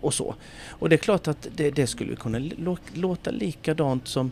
Och 0.00 0.14
så. 0.14 0.34
Och 0.68 0.88
det 0.88 0.94
är 0.94 0.98
klart 0.98 1.28
att 1.28 1.48
det, 1.56 1.86
skulle 1.86 2.16
kunna 2.16 2.38
lå- 2.38 2.78
låta 2.94 3.30
likadant 3.30 4.08
som 4.08 4.30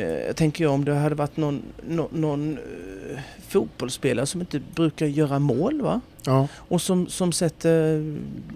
jag 0.00 0.36
tänker 0.36 0.64
jag 0.64 0.72
om 0.72 0.84
det 0.84 0.94
hade 0.94 1.14
varit 1.14 1.36
någon, 1.36 1.62
nå- 1.88 2.08
någon 2.12 2.52
eh, 2.58 3.18
fotbollsspelare 3.48 4.26
som 4.26 4.40
inte 4.40 4.60
brukar 4.74 5.06
göra 5.06 5.38
mål 5.38 5.82
va? 5.82 6.00
Ja. 6.24 6.48
Och 6.56 6.82
som, 6.82 7.06
som 7.06 7.32
sätter 7.32 7.96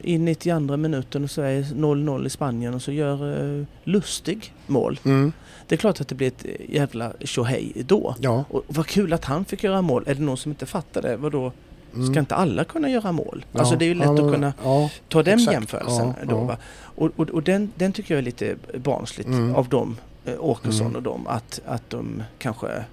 in 0.02 0.24
92 0.24 0.76
minuten 0.76 1.24
och 1.24 1.30
så 1.30 1.42
är 1.42 1.62
0-0 1.62 2.26
i 2.26 2.30
Spanien 2.30 2.74
och 2.74 2.82
så 2.82 2.92
gör 2.92 3.56
eh, 3.58 3.64
Lustig 3.84 4.52
mål. 4.66 5.00
Mm. 5.04 5.32
Det 5.66 5.74
är 5.74 5.76
klart 5.76 6.00
att 6.00 6.08
det 6.08 6.14
blir 6.14 6.28
ett 6.28 6.46
jävla 6.68 7.12
tjohej 7.20 7.72
då. 7.86 8.14
Ja. 8.20 8.44
Och 8.50 8.62
vad 8.66 8.86
kul 8.86 9.12
att 9.12 9.24
han 9.24 9.44
fick 9.44 9.64
göra 9.64 9.82
mål. 9.82 10.04
Är 10.06 10.14
det 10.14 10.22
någon 10.22 10.36
som 10.36 10.52
inte 10.52 10.66
fattar 10.66 11.02
det? 11.02 11.16
Vadå? 11.16 11.52
Mm. 11.94 12.06
Ska 12.06 12.20
inte 12.20 12.34
alla 12.34 12.64
kunna 12.64 12.88
göra 12.90 13.12
mål? 13.12 13.44
Ja. 13.52 13.60
Alltså 13.60 13.76
det 13.76 13.84
är 13.84 13.86
ju 13.86 13.94
lätt 13.94 14.06
Ja, 14.06 14.12
att 14.26 14.32
kunna 14.34 14.52
Ja. 14.64 14.90
ta 15.08 15.22
den 15.22 15.34
exakt. 15.34 15.52
jämförelsen. 15.52 16.12
Då? 16.28 16.56
Och, 16.78 17.10
och, 17.16 17.30
och 17.30 17.42
den, 17.42 17.72
den 17.74 17.92
tycker 17.92 18.14
jag 18.14 18.18
är 18.18 18.22
lite 18.22 18.56
barnsligt 18.78 19.28
Mm. 19.28 19.54
av 19.54 19.68
dem, 19.68 19.96
eh, 20.26 20.34
Åkesson 20.40 20.86
Mm. 20.86 20.96
och 20.96 21.02
dem, 21.02 21.26
att, 21.26 21.60
att 21.66 21.90
de 21.90 22.22
kanske... 22.38 22.84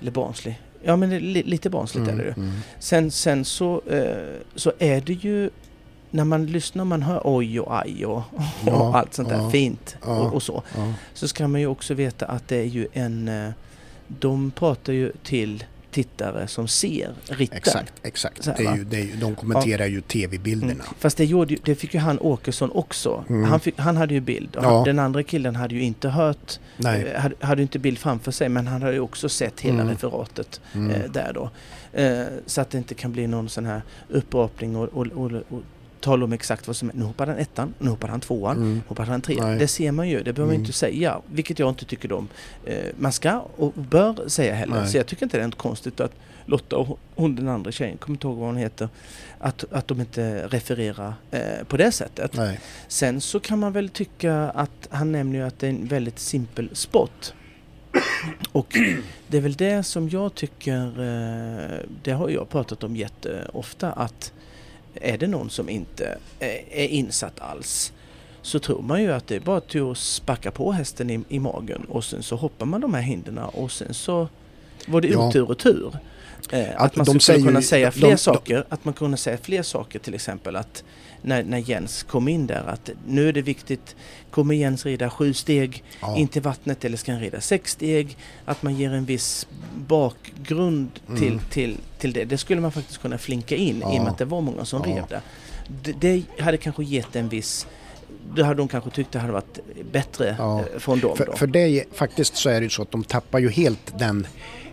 Eller 0.00 0.10
barnslig. 0.10 0.60
Ja 0.82 0.96
men 0.96 1.10
li, 1.18 1.42
lite 1.42 1.70
barnsligt 1.70 2.08
är 2.08 2.16
det 2.16 2.22
ju. 2.22 2.28
Mm. 2.28 2.40
Mm. 2.48 2.60
Sen, 2.78 3.10
sen 3.10 3.44
så, 3.44 3.82
eh, 3.90 4.36
så 4.54 4.72
är 4.78 5.00
det 5.00 5.12
ju 5.12 5.50
när 6.10 6.24
man 6.24 6.46
lyssnar 6.46 6.84
man 6.84 7.02
hör 7.02 7.20
oj 7.24 7.60
och 7.60 7.78
aj 7.80 8.06
och, 8.06 8.16
och 8.34 8.42
Ja, 8.66 8.96
allt 8.96 9.14
sånt 9.14 9.28
där 9.28 9.36
ja, 9.36 9.50
fint 9.50 9.96
ja. 10.06 10.20
och, 10.20 10.34
och 10.34 10.42
så. 10.42 10.62
Så 11.14 11.28
ska 11.28 11.48
man 11.48 11.60
ju 11.60 11.66
också 11.66 11.94
veta 11.94 12.26
att 12.26 12.48
det 12.48 12.56
är 12.56 12.64
ju 12.64 12.86
en... 12.92 13.28
eh, 13.28 13.50
De 14.08 14.50
pratar 14.50 14.92
ju 14.92 15.12
till 15.22 15.64
tittare 15.90 16.46
som 16.48 16.68
ser 16.68 17.14
ritten. 17.26 17.56
Exakt, 17.58 17.92
exakt. 18.02 18.46
Här, 18.46 18.54
Det 18.58 18.64
är 18.66 18.76
ju, 18.76 18.84
det 18.84 18.96
är 18.96 19.04
ju, 19.04 19.16
de 19.16 19.34
kommenterar 19.34 19.86
ju 19.86 20.00
tv-bilderna. 20.00 20.72
Mm. 20.72 20.86
Fast 20.98 21.16
det, 21.16 21.24
gjorde, 21.24 21.54
ju- 21.54 21.60
det 21.64 21.74
fick 21.74 21.94
ju 21.94 22.00
han 22.00 22.18
Åkesson 22.18 22.70
också. 22.72 23.24
Mm. 23.28 23.44
Han, 23.50 23.60
fick, 23.60 23.78
han 23.78 23.96
hade 23.96 24.14
ju 24.14 24.20
bild. 24.20 24.56
Och 24.56 24.64
Ja. 24.64 24.82
den 24.84 24.98
andra 24.98 25.22
killen 25.22 25.56
hade 25.56 25.74
ju 25.74 25.82
inte 25.82 26.08
hört, 26.08 26.58
Nej. 26.76 27.06
eh, 27.14 27.20
hade, 27.20 27.34
hade 27.40 27.62
inte 27.62 27.78
bild 27.78 27.98
framför 27.98 28.32
sig 28.32 28.48
men 28.48 28.66
han 28.66 28.82
hade 28.82 28.94
ju 28.94 29.00
också 29.00 29.28
sett 29.28 29.60
hela 29.60 29.74
Mm. 29.80 29.88
referatet 29.88 30.60
Mm. 30.74 30.90
eh, 30.90 31.10
där 31.10 31.32
då. 31.32 31.50
Eh, 32.00 32.24
så 32.46 32.60
att 32.60 32.70
det 32.70 32.78
inte 32.78 32.94
kan 32.94 33.12
bli 33.12 33.26
någon 33.26 33.48
sån 33.48 33.66
här 33.66 33.82
upprapning 34.08 34.76
och, 34.76 34.88
och, 34.88 35.06
och, 35.06 35.32
och 35.32 35.62
tala 36.00 36.24
om 36.24 36.32
exakt 36.32 36.66
vad 36.66 36.76
som 36.76 36.88
är. 36.88 36.94
Nu 36.94 37.04
hoppar 37.04 37.26
han 37.26 37.38
ettan, 37.38 37.74
nu 37.78 37.90
hoppar 37.90 38.08
han 38.08 38.20
tvåan, 38.20 38.56
Mm. 38.56 38.74
nu 38.74 38.80
hoppar 38.88 39.04
han 39.04 39.20
trean. 39.20 39.48
Nej. 39.50 39.58
Det 39.58 39.68
ser 39.68 39.92
man 39.92 40.08
ju, 40.08 40.16
det 40.22 40.24
behöver 40.32 40.40
man 40.40 40.48
Mm. 40.54 40.60
inte 40.60 40.72
säga. 40.72 41.20
Vilket 41.32 41.58
jag 41.58 41.68
inte 41.68 41.84
tycker 41.84 42.12
om. 42.12 42.28
Eh, 42.64 42.76
man 42.98 43.12
ska 43.12 43.40
och 43.56 43.72
bör 43.72 44.28
säga 44.28 44.54
heller. 44.54 44.74
Nej. 44.80 44.88
Så 44.88 44.96
jag 44.96 45.06
tycker 45.06 45.22
inte 45.26 45.36
det 45.36 45.42
är 45.42 45.46
något 45.48 45.58
konstigt 45.58 46.00
att 46.00 46.12
Lotta 46.46 46.76
och 46.76 46.98
hon 47.14 47.36
den 47.36 47.48
andra 47.48 47.72
tjejen, 47.72 47.96
kommer 47.98 48.14
inte 48.16 48.26
ihåg 48.26 48.36
vad 48.36 48.46
hon 48.46 48.56
heter, 48.56 48.88
att, 49.38 49.64
att 49.72 49.88
de 49.88 50.00
inte 50.00 50.46
refererar 50.46 51.14
eh, 51.30 51.40
på 51.68 51.76
det 51.76 51.92
sättet. 51.92 52.36
Nej. 52.36 52.60
Sen 52.88 53.20
så 53.20 53.40
kan 53.40 53.58
man 53.58 53.72
väl 53.72 53.88
tycka 53.88 54.34
att 54.50 54.88
han 54.90 55.12
nämner 55.12 55.38
ju 55.38 55.44
att 55.46 55.58
det 55.58 55.66
är 55.66 55.70
en 55.70 55.86
väldigt 55.86 56.18
simpel 56.18 56.70
sport. 56.72 57.32
Och 58.52 58.76
det 59.28 59.36
är 59.36 59.40
väl 59.40 59.52
det 59.54 59.82
som 59.82 60.08
jag 60.08 60.34
tycker, 60.34 60.86
eh, 60.86 61.78
det 62.02 62.12
har 62.12 62.28
jag 62.28 62.48
pratat 62.48 62.84
om 62.84 62.96
jätteofta, 62.96 63.92
att 63.92 64.32
är 64.94 65.18
det 65.18 65.26
någon 65.26 65.50
som 65.50 65.68
inte 65.68 66.18
är, 66.38 66.60
är 66.70 66.88
insatt 66.88 67.40
alls 67.40 67.92
så 68.42 68.58
tror 68.58 68.82
man 68.82 69.02
ju 69.02 69.12
att 69.12 69.26
det 69.26 69.36
är 69.36 69.40
bara 69.40 69.60
till 69.60 69.90
att 69.90 69.98
spacka 69.98 70.50
på 70.50 70.72
hästen 70.72 71.10
i, 71.10 71.20
i 71.28 71.38
magen 71.38 71.84
och 71.88 72.04
sen 72.04 72.22
så 72.22 72.36
hoppar 72.36 72.66
man 72.66 72.80
de 72.80 72.94
här 72.94 73.00
hindren 73.02 73.38
och 73.38 73.72
sen 73.72 73.94
så 73.94 74.28
var 74.86 75.00
det 75.00 75.08
Ja. 75.08 75.28
otur 75.28 75.50
och 75.50 75.58
tur. 75.58 75.92
Eh, 76.52 76.68
att, 76.76 76.76
Att 76.76 76.96
man 76.96 77.20
skulle 77.20 77.38
kunna 77.38 77.60
ju- 77.60 77.66
säga 77.66 77.90
fler 77.90 78.10
de- 78.10 78.16
saker, 78.16 78.64
att 78.68 78.84
man 78.84 78.94
kunde 78.94 79.16
säga 79.16 79.38
fler 79.42 79.62
saker 79.62 79.98
till 79.98 80.14
exempel 80.14 80.56
att 80.56 80.84
när, 81.22 81.42
när 81.42 81.58
Jens 81.58 82.02
kom 82.02 82.28
in 82.28 82.46
där 82.46 82.64
att 82.66 82.90
nu 83.06 83.28
är 83.28 83.32
det 83.32 83.42
viktigt, 83.42 83.96
kommer 84.30 84.54
Jens 84.54 84.86
rida 84.86 85.10
sju 85.10 85.34
steg 85.34 85.84
Ja. 86.00 86.16
in 86.16 86.28
till 86.28 86.42
vattnet 86.42 86.84
eller 86.84 86.96
ska 86.96 87.12
han 87.12 87.20
rida 87.20 87.40
sex 87.40 87.72
steg? 87.72 88.16
Att 88.44 88.62
man 88.62 88.74
ger 88.74 88.92
en 88.92 89.04
viss 89.04 89.46
bakgrund 90.04 90.88
till, 91.18 91.26
Mm. 91.32 91.40
till, 91.50 91.76
till 91.98 92.12
det. 92.12 92.24
Det 92.24 92.38
skulle 92.38 92.60
man 92.60 92.72
faktiskt 92.72 93.00
kunna 93.02 93.18
flinka 93.18 93.56
in 93.56 93.76
i 93.76 93.82
och 93.84 93.94
Ja. 93.94 94.02
med 94.02 94.12
att 94.12 94.18
det 94.18 94.24
var 94.24 94.40
många 94.40 94.64
som 94.64 94.82
Ja. 94.86 94.96
rev 94.96 95.04
där. 95.08 95.20
Det, 95.82 95.92
det 96.36 96.42
hade 96.42 96.56
kanske 96.56 96.84
gett 96.84 97.16
en 97.16 97.28
viss 97.28 97.66
det 98.34 98.44
hade 98.44 98.56
de 98.56 98.68
kanske 98.68 98.90
tyckt 98.90 99.12
det 99.12 99.18
hade 99.18 99.32
varit 99.32 99.58
bättre 99.92 100.36
Ja. 100.38 100.60
eh, 100.60 100.78
från 100.78 101.00
dem 101.00 101.16
För, 101.16 101.26
då. 101.26 101.32
för 101.36 101.46
det 101.46 101.84
faktiskt 101.92 102.36
så 102.36 102.48
är 102.50 102.60
det 102.60 102.64
ju 102.64 102.70
så 102.70 102.82
att 102.82 102.90
de 102.90 103.04
tappar 103.04 103.38
ju 103.38 103.50
helt 103.50 103.98
den 103.98 104.26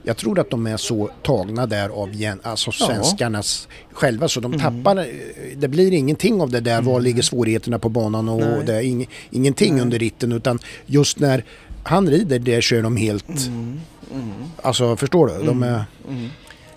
jag 0.08 0.18
tror 0.18 0.40
att 0.40 0.50
de 0.50 0.68
är 0.68 0.78
så 0.78 1.10
tagna 1.24 1.66
där 1.66 1.90
av 1.90 2.14
gen, 2.14 2.40
alltså 2.44 2.72
Ja. 2.80 2.86
svenskarnas 2.86 3.68
själva 3.92 4.28
så 4.28 4.40
de 4.40 4.54
Mm. 4.54 4.60
tappar, 4.84 5.08
det 5.56 5.68
blir 5.68 5.94
ingenting 5.94 6.42
av 6.42 6.50
det 6.50 6.60
där, 6.60 6.82
var 6.82 6.92
Mm. 6.94 7.04
ligger 7.04 7.22
svårigheterna 7.22 7.80
på 7.80 7.90
banan 7.90 8.30
och 8.30 8.40
Nej. 8.40 8.64
det 8.66 8.76
är 8.76 8.82
ing, 8.82 9.10
ingenting 9.32 9.74
Nej. 9.74 9.82
under 9.82 10.00
ritten 10.00 10.32
utan 10.32 10.60
just 10.86 11.20
när 11.20 11.44
han 11.84 12.10
rider 12.10 12.40
det 12.40 12.62
kör 12.64 12.82
de 12.82 12.98
helt, 12.98 13.30
Mm, 13.48 13.80
mm, 14.14 14.32
alltså 14.62 14.96
förstår 14.96 15.28
du? 15.28 15.46
De 15.46 15.64
är, 15.64 15.84
mm. 16.10 16.30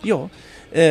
Ja, 0.03 0.29
eh, 0.73 0.85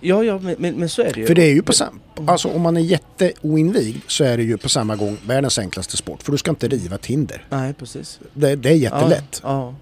ja, 0.00 0.24
ja 0.24 0.38
men, 0.58 0.74
men, 0.76 0.88
så 0.88 1.02
är 1.02 1.12
det 1.12 1.20
ju. 1.20 1.26
för 1.26 1.34
det 1.34 1.42
är 1.44 1.52
ju 1.54 1.62
på 1.62 1.72
samma, 1.72 1.98
alltså 2.26 2.48
om 2.48 2.62
man 2.62 2.76
är 2.76 2.80
jätteoinvigd 2.80 4.02
så 4.06 4.24
är 4.24 4.36
det 4.36 4.42
ju 4.42 4.56
på 4.58 4.68
samma 4.68 4.96
gång 4.96 5.16
världens 5.26 5.58
enklaste 5.58 5.96
sport 5.96 6.22
för 6.22 6.32
du 6.32 6.38
ska 6.38 6.50
inte 6.50 6.68
riva 6.68 6.94
ett 6.96 7.06
hinder. 7.06 7.46
Nej, 7.50 7.74
precis. 7.74 8.20
Det, 8.34 8.56
det 8.56 8.68
är 8.68 8.74
jättelätt. 8.74 9.40
Ja, 9.42 9.74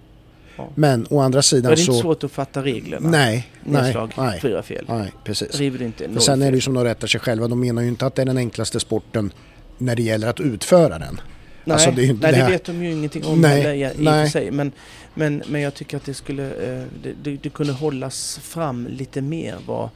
Men 0.75 1.07
å 1.11 1.21
andra 1.21 1.43
sidan 1.43 1.63
Det 1.73 1.77
är 1.79 1.81
inte 1.81 1.93
så... 1.93 2.01
svårt 2.01 2.25
att 2.25 2.33
fatta 2.33 2.63
reglerna. 2.63 3.09
Nej, 3.11 3.49
Nedslag, 3.65 4.13
nej, 4.17 4.41
fyra 4.41 4.63
fel. 4.63 4.85
nej, 4.89 5.13
precis. 5.25 5.55
River 5.55 5.83
inte, 5.83 6.09
För 6.09 6.21
sen 6.21 6.43
är 6.43 6.51
det 6.51 6.55
ju 6.57 6.61
som 6.61 6.75
de 6.75 6.85
rättar 6.85 7.07
sig 7.07 7.21
själva. 7.21 7.49
De 7.49 7.61
menar 7.61 7.83
ju 7.83 7.89
inte 7.89 8.07
att 8.07 8.15
det 8.15 8.23
är 8.23 8.27
den 8.27 8.37
enklaste 8.39 8.81
sporten 8.81 9.33
när 9.79 9.97
det 9.97 10.03
gäller 10.03 10.29
att 10.29 10.41
utföra 10.41 10.99
den. 10.99 11.21
Nej, 11.65 11.75
Alltså, 11.75 11.91
det 11.91 12.05
inte 12.05 12.27
nej 12.31 12.41
det 12.41 12.45
det, 12.47 12.51
vet 12.53 12.65
de 12.65 12.85
ju 12.85 12.93
ingenting 12.93 13.25
om 13.25 13.41
Nej, 13.41 13.63
heller, 13.63 13.75
i, 13.75 13.93
och 13.97 14.01
nej. 14.03 14.25
för 14.27 14.31
sig. 14.33 14.51
Men, 14.51 14.73
men, 15.15 15.43
men 15.49 15.61
jag 15.61 15.75
tycker 15.75 15.97
att 15.97 16.05
det 16.05 16.15
skulle 16.15 16.47
eh, 16.47 16.85
det, 17.03 17.13
det, 17.23 17.37
det 17.43 17.49
kunde 17.51 17.73
hållas 17.73 18.39
fram 18.43 18.87
lite 18.91 19.21
mer 19.21 19.57
vad, 19.67 19.89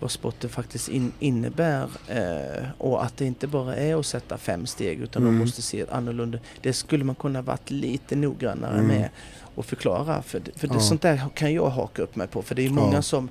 vad 0.00 0.10
sporten 0.10 0.50
faktiskt 0.50 0.88
in, 0.88 1.12
innebär. 1.20 1.82
Eh, 2.08 2.64
och 2.78 3.04
att 3.04 3.16
det 3.16 3.24
inte 3.24 3.46
bara 3.46 3.76
är 3.76 3.94
att 4.00 4.06
sätta 4.06 4.38
fem 4.38 4.66
steg 4.66 5.00
utan 5.00 5.22
Mm. 5.22 5.34
de 5.34 5.40
måste 5.44 5.62
se 5.62 5.84
annorlunda. 5.90 6.38
Det 6.62 6.72
skulle 6.72 7.04
man 7.04 7.14
kunna 7.14 7.42
varit 7.42 7.70
lite 7.70 8.16
noggrannare 8.16 8.74
Mm. 8.78 8.86
med 8.86 9.08
och 9.54 9.66
förklara. 9.66 10.22
För, 10.22 10.40
det- 10.40 10.50
för 10.58 10.68
det, 10.68 10.74
Ja. 10.74 10.80
sånt 10.80 11.02
där 11.02 11.20
kan 11.34 11.54
jag 11.54 11.68
haka 11.70 12.02
upp 12.02 12.16
mig 12.16 12.26
på. 12.26 12.42
För 12.42 12.54
det 12.54 12.66
är 12.66 12.70
många 12.70 12.94
Ja. 12.94 13.02
som, 13.02 13.28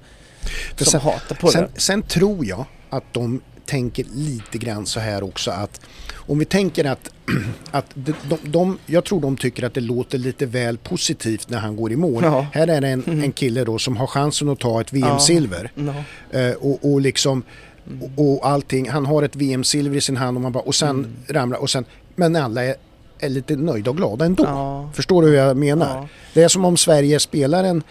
som 0.77 0.86
sen, 0.86 1.01
hatar 1.01 1.36
på 1.36 1.47
sen, 1.47 1.67
det. 1.73 1.79
sen 1.79 2.01
tror 2.01 2.45
jag 2.45 2.65
att 2.89 3.03
de 3.13 3.41
tänker 3.65 4.05
lite 4.13 4.57
grann 4.57 4.86
så 4.86 4.99
här 4.99 5.23
också 5.23 5.51
att 5.51 5.81
om 6.15 6.39
vi 6.39 6.45
tänker 6.45 6.86
att, 6.86 7.09
att 7.71 7.86
de, 7.93 8.13
de, 8.29 8.38
de, 8.43 8.77
jag 8.86 9.03
tror 9.05 9.21
de 9.21 9.38
tycker 9.38 9.63
att 9.63 9.73
det 9.73 9.81
låter 9.81 10.17
lite 10.17 10.45
väl 10.45 10.77
positivt 10.77 11.49
när 11.49 11.59
han 11.59 11.75
går 11.75 11.91
i 11.91 11.95
mål. 11.95 12.23
Ja. 12.23 12.45
Här 12.53 12.67
är 12.67 12.81
det 12.81 12.88
en, 12.88 13.03
Mm. 13.03 13.23
en 13.23 13.31
kille 13.31 13.63
då 13.63 13.79
som 13.79 13.97
har 13.97 14.07
chansen 14.07 14.49
att 14.49 14.59
ta 14.59 14.81
ett 14.81 14.93
VM-silver. 14.93 15.71
Ja. 15.75 16.39
Eh, 16.39 16.53
och, 16.53 16.91
och 16.93 17.01
liksom 17.01 17.43
Mm. 17.88 18.03
och, 18.17 18.33
och 18.33 18.47
allting. 18.49 18.89
Han 18.89 19.05
har 19.05 19.23
ett 19.23 19.36
VM-silver 19.36 19.97
i 19.97 20.01
sin 20.01 20.17
hand 20.17 20.38
och 20.38 20.41
man 20.41 20.51
bara 20.51 20.63
och 20.63 20.75
sen 20.75 20.89
Mm. 20.89 21.12
ramlar 21.29 21.57
och 21.57 21.69
sen 21.69 21.86
men 22.15 22.36
alla 22.36 22.63
är, 22.63 22.75
är 23.23 23.29
lite 23.29 23.55
nöjda 23.55 23.91
och 23.91 23.97
glada 23.97 24.25
ändå. 24.25 24.43
Ja. 24.43 24.89
Förstår 24.93 25.21
du 25.21 25.27
hur 25.27 25.36
jag 25.36 25.57
menar? 25.57 25.97
Ja. 25.97 26.07
Det 26.33 26.43
är 26.43 26.47
som 26.47 26.65
om 26.65 26.77
Sverige 26.77 27.19
spelar 27.19 27.63
en, 27.63 27.83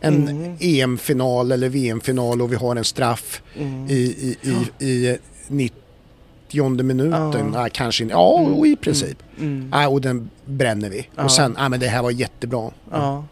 en 0.00 0.28
mm. 0.28 0.56
EM-final 0.60 1.52
eller 1.52 1.68
VM-final 1.68 2.42
och 2.42 2.52
vi 2.52 2.56
har 2.56 2.76
en 2.76 2.84
straff 2.84 3.42
mm. 3.58 3.86
i, 3.88 3.92
i, 3.92 4.36
i, 4.78 4.88
i 4.88 5.18
90 5.48 6.82
minuten. 6.82 7.50
Ja. 7.54 7.64
Ah, 7.64 7.68
kanske 7.72 8.04
Ja, 8.04 8.38
mm. 8.40 8.64
i 8.64 8.76
princip. 8.76 9.22
Mm. 9.38 9.68
Ah, 9.72 9.88
och 9.88 10.00
den 10.00 10.30
bränner 10.44 10.90
vi. 10.90 11.08
Ja. 11.16 11.24
Och 11.24 11.32
sen, 11.32 11.56
ah, 11.58 11.68
men 11.68 11.80
det 11.80 11.88
här 11.88 12.02
var 12.02 12.10
jättebra. 12.10 12.70
Ja. 12.90 13.24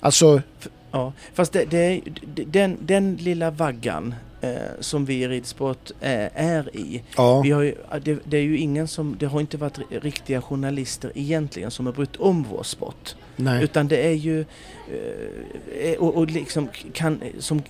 Alltså... 0.00 0.42
Ja, 0.90 1.12
fast 1.34 1.52
det, 1.52 1.64
det, 1.64 2.00
den, 2.46 2.76
den 2.80 3.16
lilla 3.16 3.50
vaggan 3.50 4.14
som 4.80 5.04
vi 5.04 5.22
i 5.22 5.28
ridsport 5.28 5.90
eh, 6.00 6.28
är 6.34 6.76
i. 6.76 7.02
Ja. 7.16 7.40
Vi 7.40 7.50
har 7.50 7.62
ju, 7.62 7.74
det, 8.02 8.18
det, 8.24 8.36
är 8.36 8.42
ju 8.42 8.58
ingen 8.58 8.88
som, 8.88 9.16
det 9.18 9.26
har 9.26 9.40
inte 9.40 9.56
varit 9.56 9.78
riktiga 9.90 10.42
journalister 10.42 11.12
egentligen 11.14 11.70
som 11.70 11.86
har 11.86 11.92
brytt 11.92 12.16
om 12.16 12.46
vår 12.50 12.62
sport. 12.62 13.14
Nej. 13.36 13.64
Utan 13.64 13.88
det 13.88 14.06
är 14.06 14.12
ju, 14.12 14.40
eh, 15.80 15.94
och, 15.98 16.14
och 16.14 16.30
liksom 16.30 16.68
kan, 16.92 17.20
som, 17.38 17.62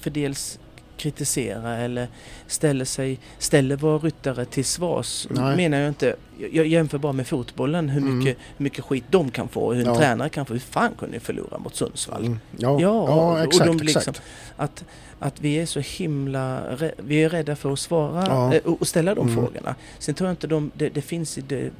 för 0.00 0.10
dels 0.10 0.58
kritisera 0.98 1.76
eller 1.76 2.08
ställer, 2.46 2.84
sig, 2.84 3.18
ställer 3.38 3.76
våra 3.76 3.98
ryttare 3.98 4.44
till 4.44 4.64
svars. 4.64 5.26
Nej. 5.30 5.56
menar 5.56 5.78
jag 5.78 5.88
inte. 5.88 6.16
Jag 6.52 6.66
jämför 6.66 6.98
bara 6.98 7.12
med 7.12 7.26
fotbollen 7.26 7.88
hur 7.88 8.02
mm. 8.02 8.18
mycket, 8.18 8.38
hur 8.56 8.64
mycket 8.64 8.84
skit 8.84 9.04
de 9.10 9.30
kan 9.30 9.48
få. 9.48 9.72
Hur 9.72 9.80
en 9.80 9.86
ja. 9.86 9.98
tränare 9.98 10.28
kan 10.28 10.46
få. 10.46 10.52
Hur 10.52 10.60
fan 10.60 10.92
kunde 10.98 11.14
ni 11.14 11.20
förlora 11.20 11.58
mot 11.58 11.76
Sundsvall? 11.76 12.24
Mm. 12.24 12.38
Ja, 12.56 12.80
ja, 12.80 13.06
ja, 13.08 13.44
exakt, 13.44 13.60
och 13.70 13.76
de 13.76 13.84
liksom, 13.84 14.00
exakt. 14.00 14.22
Att, 14.56 14.84
att 15.18 15.40
vi 15.40 15.58
är 15.58 15.66
så 15.66 15.80
himla 15.80 16.76
vi 16.96 17.24
är 17.24 17.28
rädda 17.28 17.56
för 17.56 17.72
att 17.72 17.78
svara 17.78 18.24
ja. 18.26 18.54
Eh, 18.54 18.72
och 18.72 18.88
ställa 18.88 19.14
de 19.14 19.28
mm. 19.28 19.34
frågorna. 19.34 19.74
Sen 19.98 20.14
tror 20.14 20.28
jag 20.28 20.32
inte 20.32 20.46
de, 20.46 20.70
det, 20.74 20.88
det 20.88 21.02
finns 21.02 21.38
i 21.38 21.40
det, 21.40 21.70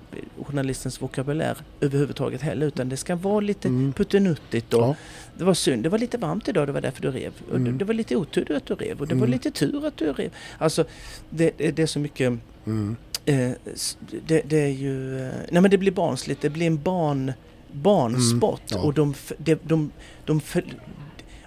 journalistens 0.43 1.03
vokabulär 1.03 1.57
överhuvudtaget 1.81 2.43
heller 2.43 2.67
utan 2.67 2.89
det 2.89 2.97
ska 2.97 3.17
vara 3.17 3.41
lite 3.41 3.69
mm. 3.69 3.93
puttenuttigt 3.93 4.75
och 4.75 4.83
ja. 4.83 4.97
det 5.39 5.45
var 5.45 5.55
synd, 5.55 5.83
det 5.83 5.89
var 5.89 5.99
lite 5.99 6.19
varmt 6.19 6.49
idag, 6.49 6.67
det 6.69 6.73
var 6.73 6.81
därför 6.81 7.03
du 7.03 7.11
rev. 7.11 7.33
Mm. 7.51 7.65
Det, 7.65 7.73
det, 7.73 7.85
var 7.85 7.95
lite 7.95 8.17
otur 8.17 8.57
att 8.57 8.67
du 8.67 8.75
rev 8.75 9.01
och 9.01 9.07
det 9.07 9.15
var 9.15 9.27
mm. 9.27 9.31
lite 9.31 9.51
tur 9.51 9.87
att 9.87 9.97
du 9.97 10.13
rev. 10.13 10.31
Alltså 10.59 10.85
det, 11.31 11.51
det 11.59 11.79
är 11.79 11.87
så 11.87 11.99
mycket 11.99 12.39
mm. 12.67 12.97
eh, 13.25 13.51
det, 14.27 14.43
det, 14.45 14.61
är 14.61 14.73
ju, 14.73 15.27
eh, 15.27 15.33
nej 15.51 15.63
men 15.63 15.71
det 15.71 15.79
blir 15.79 15.93
barnsligt, 15.93 16.43
det 16.43 16.51
blir 16.51 16.67
en 16.67 16.83
barn 16.83 17.33
barnsport 17.73 18.71
mm, 18.71 18.83
ja. 18.83 18.87
och 18.87 18.95
de, 18.95 19.15
de, 19.39 19.59
de, 19.63 19.91
de, 20.25 20.41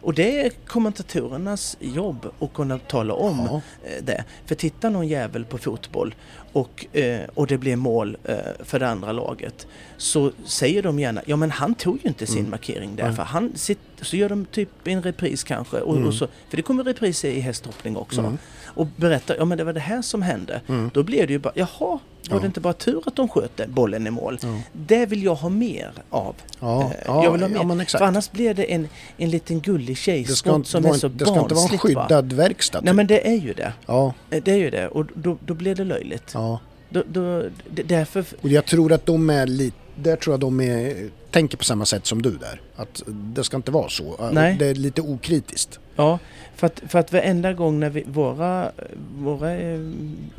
och 0.02 0.14
det 0.14 0.46
är 0.46 0.50
kommentatorernas 0.50 1.78
jobb 1.80 2.28
att 2.40 2.54
kunna 2.54 2.80
tala 2.80 3.14
om 3.14 3.48
ja. 3.52 3.62
Eh, 3.90 4.04
det. 4.04 4.24
För 4.46 4.56
tittar 4.56 4.90
någon 4.90 5.08
jävel 5.08 5.46
på 5.46 5.58
fotboll 5.58 6.16
och, 6.52 6.86
eh, 6.96 7.22
och 7.34 7.48
det 7.48 7.58
blir 7.58 7.76
mål 7.76 8.18
eh, 8.24 8.36
för 8.64 8.80
det 8.80 8.88
andra 8.88 9.12
laget 9.12 9.68
så 9.98 10.32
säger 10.46 10.84
de 10.84 11.00
gärna 11.00 11.22
ja 11.26 11.36
men 11.36 11.52
han 11.52 11.76
tog 11.76 12.00
ju 12.04 12.10
inte 12.10 12.28
sin 12.28 12.38
mm. 12.38 12.52
markering 12.52 12.96
där. 12.96 13.12
För 13.12 13.24
han 13.24 13.52
sitt, 13.56 13.80
så 14.02 14.16
gör 14.16 14.30
de 14.30 14.46
typ 14.46 14.70
en 14.84 15.04
repris 15.04 15.44
kanske. 15.44 15.78
Och, 15.78 15.96
mm. 15.96 16.08
och 16.08 16.14
så, 16.14 16.28
för 16.50 16.58
det 16.58 16.64
kommer 16.64 16.84
repriser 16.84 17.30
i 17.30 17.40
hästhoppning 17.40 17.98
också. 17.98 18.20
Mm. 18.20 18.38
Och 18.66 18.88
berättar 18.96 19.36
ja 19.36 19.46
men 19.46 19.58
det 19.58 19.64
var 19.64 19.74
det 19.74 19.80
här 19.80 20.02
som 20.02 20.22
hände. 20.22 20.62
Mm. 20.68 20.92
Då 20.94 21.04
blir 21.04 21.28
det 21.28 21.34
ju 21.34 21.40
bara 21.40 21.54
jaha 21.56 22.00
var 22.30 22.40
det 22.40 22.46
inte 22.46 22.60
bara 22.60 22.74
tur 22.74 23.04
att 23.06 23.16
de 23.16 23.30
sköt 23.30 23.68
bollen 23.68 24.08
i 24.08 24.10
mål? 24.10 24.40
Ja. 24.42 24.62
Det 24.74 25.06
vill 25.06 25.24
jag 25.24 25.36
ha 25.36 25.50
mer 25.50 25.92
av. 26.10 26.36
Ja, 26.60 26.82
eh, 26.82 26.92
jag 27.06 27.32
vill 27.32 27.42
ha 27.42 27.50
mer. 27.50 27.86
Ja, 27.92 27.98
För 27.98 28.06
annars 28.06 28.32
blir 28.32 28.54
det 28.54 28.74
en, 28.74 28.88
en 29.18 29.30
liten 29.30 29.60
gullig 29.60 29.98
tjejskott 29.98 30.68
som 30.68 30.86
är 30.86 30.94
så 30.94 31.08
Det 31.08 31.26
ska 31.26 31.40
inte 31.40 31.56
vara 31.56 31.70
en 31.72 31.78
skyddad 31.78 32.34
verkstad. 32.34 32.82
Nej 32.82 32.94
men 32.94 33.08
det 33.08 33.28
är 33.28 33.38
ju 33.38 33.54
det. 33.54 33.74
Ja. 33.86 34.14
Eh, 34.30 34.44
det 34.44 34.52
är 34.52 34.58
ju 34.58 34.70
det 34.70 34.88
och 34.88 35.06
då, 35.14 35.38
då 35.46 35.54
blir 35.54 35.76
det 35.76 35.84
löjligt. 35.84 36.32
Ja. 36.42 36.60
Då, 36.90 37.04
då, 37.08 37.44
därför... 37.70 38.26
Och 38.42 38.50
jag 38.50 38.66
tror 38.66 38.92
att 38.92 39.06
de 39.06 39.30
är 39.30 39.48
lite 39.48 39.78
där 39.96 40.16
tror 40.16 40.34
jag 40.34 40.40
de 40.40 40.60
är, 40.60 41.10
tänker 41.32 41.58
på 41.58 41.64
samma 41.64 41.86
sätt 41.86 42.06
som 42.06 42.22
du 42.22 42.32
där. 42.32 42.62
Att 42.76 43.04
det 43.08 43.44
ska 43.44 43.58
inte 43.58 43.72
vara 43.72 43.90
så. 43.90 44.30
Nej. 44.32 44.56
Det 44.60 44.66
är 44.66 44.76
lite 44.76 45.02
okritiskt. 45.02 45.80
Ja, 45.96 46.20
för 46.56 46.68
att, 46.68 46.82
för 46.88 47.00
att 47.00 47.14
varenda 47.14 47.54
gång 47.54 47.80
när 47.80 47.90
vi, 47.90 48.04
våra, 48.08 48.72
våra 49.18 49.56
eh, 49.56 49.80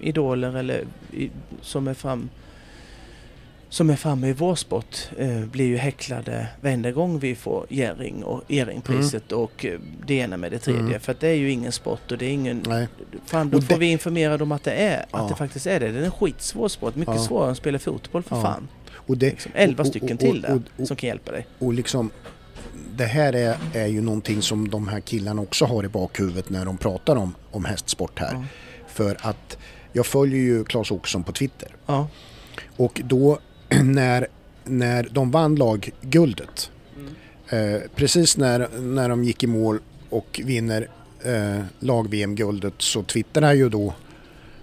idoler 0.00 0.56
eller 0.56 0.84
som 1.60 1.88
är 1.88 1.94
fram 1.94 2.28
som 3.72 3.90
är 3.90 3.96
framme 3.96 4.28
i 4.28 4.32
vår 4.32 4.54
sport 4.54 5.08
eh, 5.18 5.40
blir 5.40 5.64
ju 5.64 5.76
häcklade 5.76 6.46
varenda 6.60 6.92
gång 6.92 7.18
vi 7.18 7.34
får 7.34 7.66
Jerring 7.68 8.24
och 8.24 8.42
Jerringpriset 8.48 9.32
mm. 9.32 9.44
och 9.44 9.64
eh, 9.64 9.80
det 10.06 10.14
ena 10.14 10.36
med 10.36 10.52
det 10.52 10.58
tredje. 10.58 10.80
Mm. 10.80 11.00
För 11.00 11.12
att 11.12 11.20
det 11.20 11.28
är 11.28 11.34
ju 11.34 11.50
ingen 11.50 11.72
sport 11.72 12.12
och 12.12 12.18
det 12.18 12.26
är 12.26 12.30
ingen... 12.30 12.62
Nej. 12.68 12.88
Fan, 13.26 13.50
då 13.50 13.58
och 13.58 13.64
får 13.64 13.74
det... 13.74 13.80
vi 13.80 13.86
informera 13.86 14.38
dem 14.38 14.52
att 14.52 14.64
det 14.64 14.72
är, 14.72 15.06
ja. 15.10 15.18
att 15.18 15.28
det 15.28 15.34
faktiskt 15.34 15.66
är 15.66 15.80
det. 15.80 15.92
Det 15.92 15.98
är 15.98 16.04
en 16.04 16.10
skitsvår 16.10 16.68
sport. 16.68 16.94
Mycket 16.94 17.14
ja. 17.14 17.22
svårare 17.22 17.46
än 17.46 17.52
att 17.52 17.58
spela 17.58 17.78
fotboll 17.78 18.22
för 18.22 18.36
ja. 18.36 18.42
fan. 18.42 18.68
Och 18.94 19.16
det, 19.16 19.30
liksom, 19.30 19.52
elva 19.54 19.84
stycken 19.84 20.12
och, 20.12 20.20
till 20.20 20.40
där 20.42 20.62
som 20.84 20.96
kan 20.96 21.08
hjälpa 21.08 21.32
dig. 21.32 21.46
Och 21.58 21.72
liksom 21.72 22.10
det 22.96 23.06
här 23.06 23.32
är, 23.32 23.56
är 23.74 23.86
ju 23.86 24.00
någonting 24.00 24.42
som 24.42 24.70
de 24.70 24.88
här 24.88 25.00
killarna 25.00 25.42
också 25.42 25.64
har 25.64 25.84
i 25.84 25.88
bakhuvudet 25.88 26.50
när 26.50 26.64
de 26.64 26.78
pratar 26.78 27.16
om, 27.16 27.34
om 27.50 27.64
hästsport 27.64 28.18
här. 28.18 28.46
För 28.88 29.16
att 29.20 29.58
jag 29.92 30.06
följer 30.06 30.40
ju 30.40 30.64
Claes 30.64 30.90
Åkesson 30.90 31.22
på 31.22 31.32
Twitter. 31.32 31.76
Ja. 31.86 32.08
Och 32.76 33.00
då 33.04 33.38
när, 33.82 34.26
när 34.64 35.08
de 35.10 35.30
vann 35.30 35.54
lagguldet, 35.54 36.70
mm. 36.96 37.74
eh, 37.74 37.80
precis 37.94 38.36
när, 38.36 38.68
när 38.78 39.08
de 39.08 39.24
gick 39.24 39.42
i 39.42 39.46
mål 39.46 39.78
och 40.10 40.40
vinner 40.44 40.88
eh, 41.24 41.64
lag-VM-guldet 41.78 42.74
så 42.78 43.02
twittrar 43.02 43.52
ju 43.52 43.68
då 43.68 43.94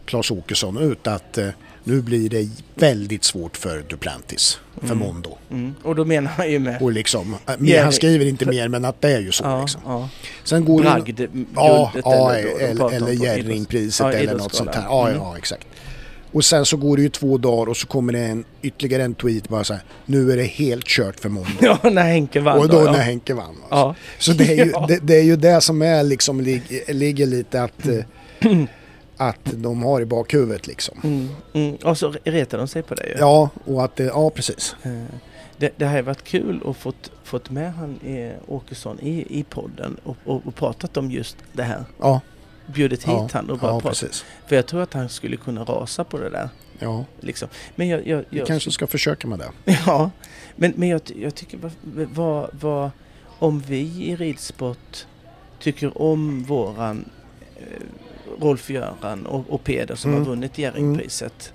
Claes 0.05 0.31
Åkesson 0.31 0.77
ut 0.77 1.07
att 1.07 1.37
eh, 1.37 1.49
nu 1.83 2.01
blir 2.01 2.29
det 2.29 2.49
väldigt 2.75 3.23
svårt 3.23 3.57
för 3.57 3.83
Duplantis, 3.89 4.59
för 4.75 4.85
mm. 4.85 4.97
Mondo. 4.97 5.37
Mm. 5.51 5.75
Och 5.83 5.95
då 5.95 6.05
menar 6.05 6.31
han 6.31 6.51
ju 6.51 6.59
med... 6.59 6.81
Och 6.81 6.91
liksom, 6.91 7.35
mer, 7.57 7.83
han 7.83 7.93
skriver 7.93 8.25
inte 8.25 8.45
mer 8.45 8.67
men 8.67 8.85
att 8.85 9.01
det 9.01 9.11
är 9.11 9.19
ju 9.19 9.31
så. 9.31 9.43
Ja, 9.43 9.61
liksom. 9.61 9.81
ja. 9.85 10.09
Sen 10.43 10.65
går 10.65 10.81
Bragd, 10.81 11.21
ja, 11.55 11.91
ja, 12.03 12.33
eller, 12.33 12.93
eller 12.93 13.11
Jerringpriset 13.11 14.05
ja, 14.05 14.13
eller 14.13 14.35
något 14.35 14.53
sånt 14.53 14.75
här. 14.75 14.83
Ja, 14.83 15.07
mm. 15.07 15.21
ja, 15.21 15.37
exakt. 15.37 15.67
Och 16.31 16.45
sen 16.45 16.65
så 16.65 16.77
går 16.77 16.97
det 16.97 17.03
ju 17.03 17.09
två 17.09 17.37
dagar 17.37 17.69
och 17.69 17.77
så 17.77 17.87
kommer 17.87 18.13
det 18.13 18.19
en, 18.19 18.45
ytterligare 18.61 19.03
en 19.03 19.15
tweet 19.15 19.49
bara 19.49 19.63
så 19.63 19.73
här, 19.73 19.83
nu 20.05 20.31
är 20.31 20.37
det 20.37 20.43
helt 20.43 20.85
kört 20.85 21.19
för 21.19 21.29
Mondo. 21.29 21.49
Ja, 21.61 21.89
när 21.89 22.03
Henke 22.03 22.39
vann. 22.39 22.59
Och 22.59 22.69
då, 22.69 22.85
då 22.85 22.91
när 22.91 22.99
Henke 22.99 23.33
vann. 23.33 23.45
Alltså. 23.47 23.65
Ja. 23.69 23.95
Så 24.19 24.31
det 24.31 24.59
är, 24.59 24.65
ju, 24.65 24.71
det, 24.87 24.99
det, 25.03 25.15
är 25.15 25.23
ju 25.23 25.35
det 25.35 25.61
som 25.61 25.81
är 25.81 26.03
liksom, 26.03 26.59
ligger 26.87 27.25
lite 27.25 27.63
att 27.63 27.87
eh, 27.87 28.03
att 29.17 29.39
de 29.43 29.83
har 29.83 30.01
i 30.01 30.05
bakhuvudet 30.05 30.67
liksom. 30.67 30.99
Mm, 31.03 31.29
mm. 31.53 31.75
Och 31.75 31.97
så 31.97 32.13
retar 32.23 32.57
de 32.57 32.67
sig 32.67 32.83
på 32.83 32.95
det 32.95 33.07
ju. 33.07 33.15
Ja, 33.19 33.49
och 33.65 33.83
att 33.83 33.95
det, 33.95 34.03
ja 34.03 34.29
precis. 34.29 34.75
Eh, 34.83 34.91
det, 35.57 35.71
det 35.77 35.85
har 35.85 36.01
varit 36.01 36.23
kul 36.23 36.61
att 36.65 36.77
fått, 36.77 37.11
fått 37.23 37.49
med 37.49 37.73
han 37.73 37.99
eh, 38.05 38.31
Åkesson 38.47 38.99
i, 38.99 39.39
i 39.39 39.43
podden 39.43 39.97
och, 40.03 40.17
och, 40.25 40.41
och, 40.45 40.55
pratat 40.55 40.97
om 40.97 41.11
just 41.11 41.37
det 41.53 41.63
här. 41.63 41.83
Ja. 41.99 42.21
Bjudit 42.73 43.03
hit 43.03 43.07
ja, 43.07 43.29
han 43.33 43.49
och 43.49 43.57
bara 43.57 43.71
ja, 43.71 43.79
pratat. 43.79 43.99
Precis. 43.99 44.25
För 44.47 44.55
jag 44.55 44.65
tror 44.65 44.81
att 44.81 44.93
han 44.93 45.09
skulle 45.09 45.37
kunna 45.37 45.63
rasa 45.63 46.03
på 46.03 46.17
det 46.17 46.29
där. 46.29 46.49
Ja. 46.79 47.05
Liksom. 47.19 47.49
Men 47.75 47.87
jag, 47.87 48.07
jag, 48.07 48.17
jag, 48.17 48.25
Vi 48.29 48.45
kanske 48.45 48.71
ska 48.71 48.87
försöka 48.87 49.27
med 49.27 49.39
det. 49.39 49.51
Ja, 49.85 50.11
men, 50.55 50.73
men 50.75 50.89
jag, 50.89 51.01
jag 51.15 51.35
tycker 51.35 51.57
vad, 51.57 51.71
vad, 52.13 52.49
vad, 52.51 52.91
om 53.39 53.59
vi 53.59 53.79
i 53.79 54.15
ridsport 54.15 55.05
tycker 55.59 56.01
om 56.01 56.43
våran 56.43 57.09
eh, 57.57 57.63
Rolf-Göran 58.41 59.25
och, 59.25 59.49
och 59.49 59.63
Peder 59.63 59.95
som 59.95 60.11
mm. 60.11 60.23
har 60.23 60.29
vunnit 60.29 60.57
Jerringpriset. 60.57 61.53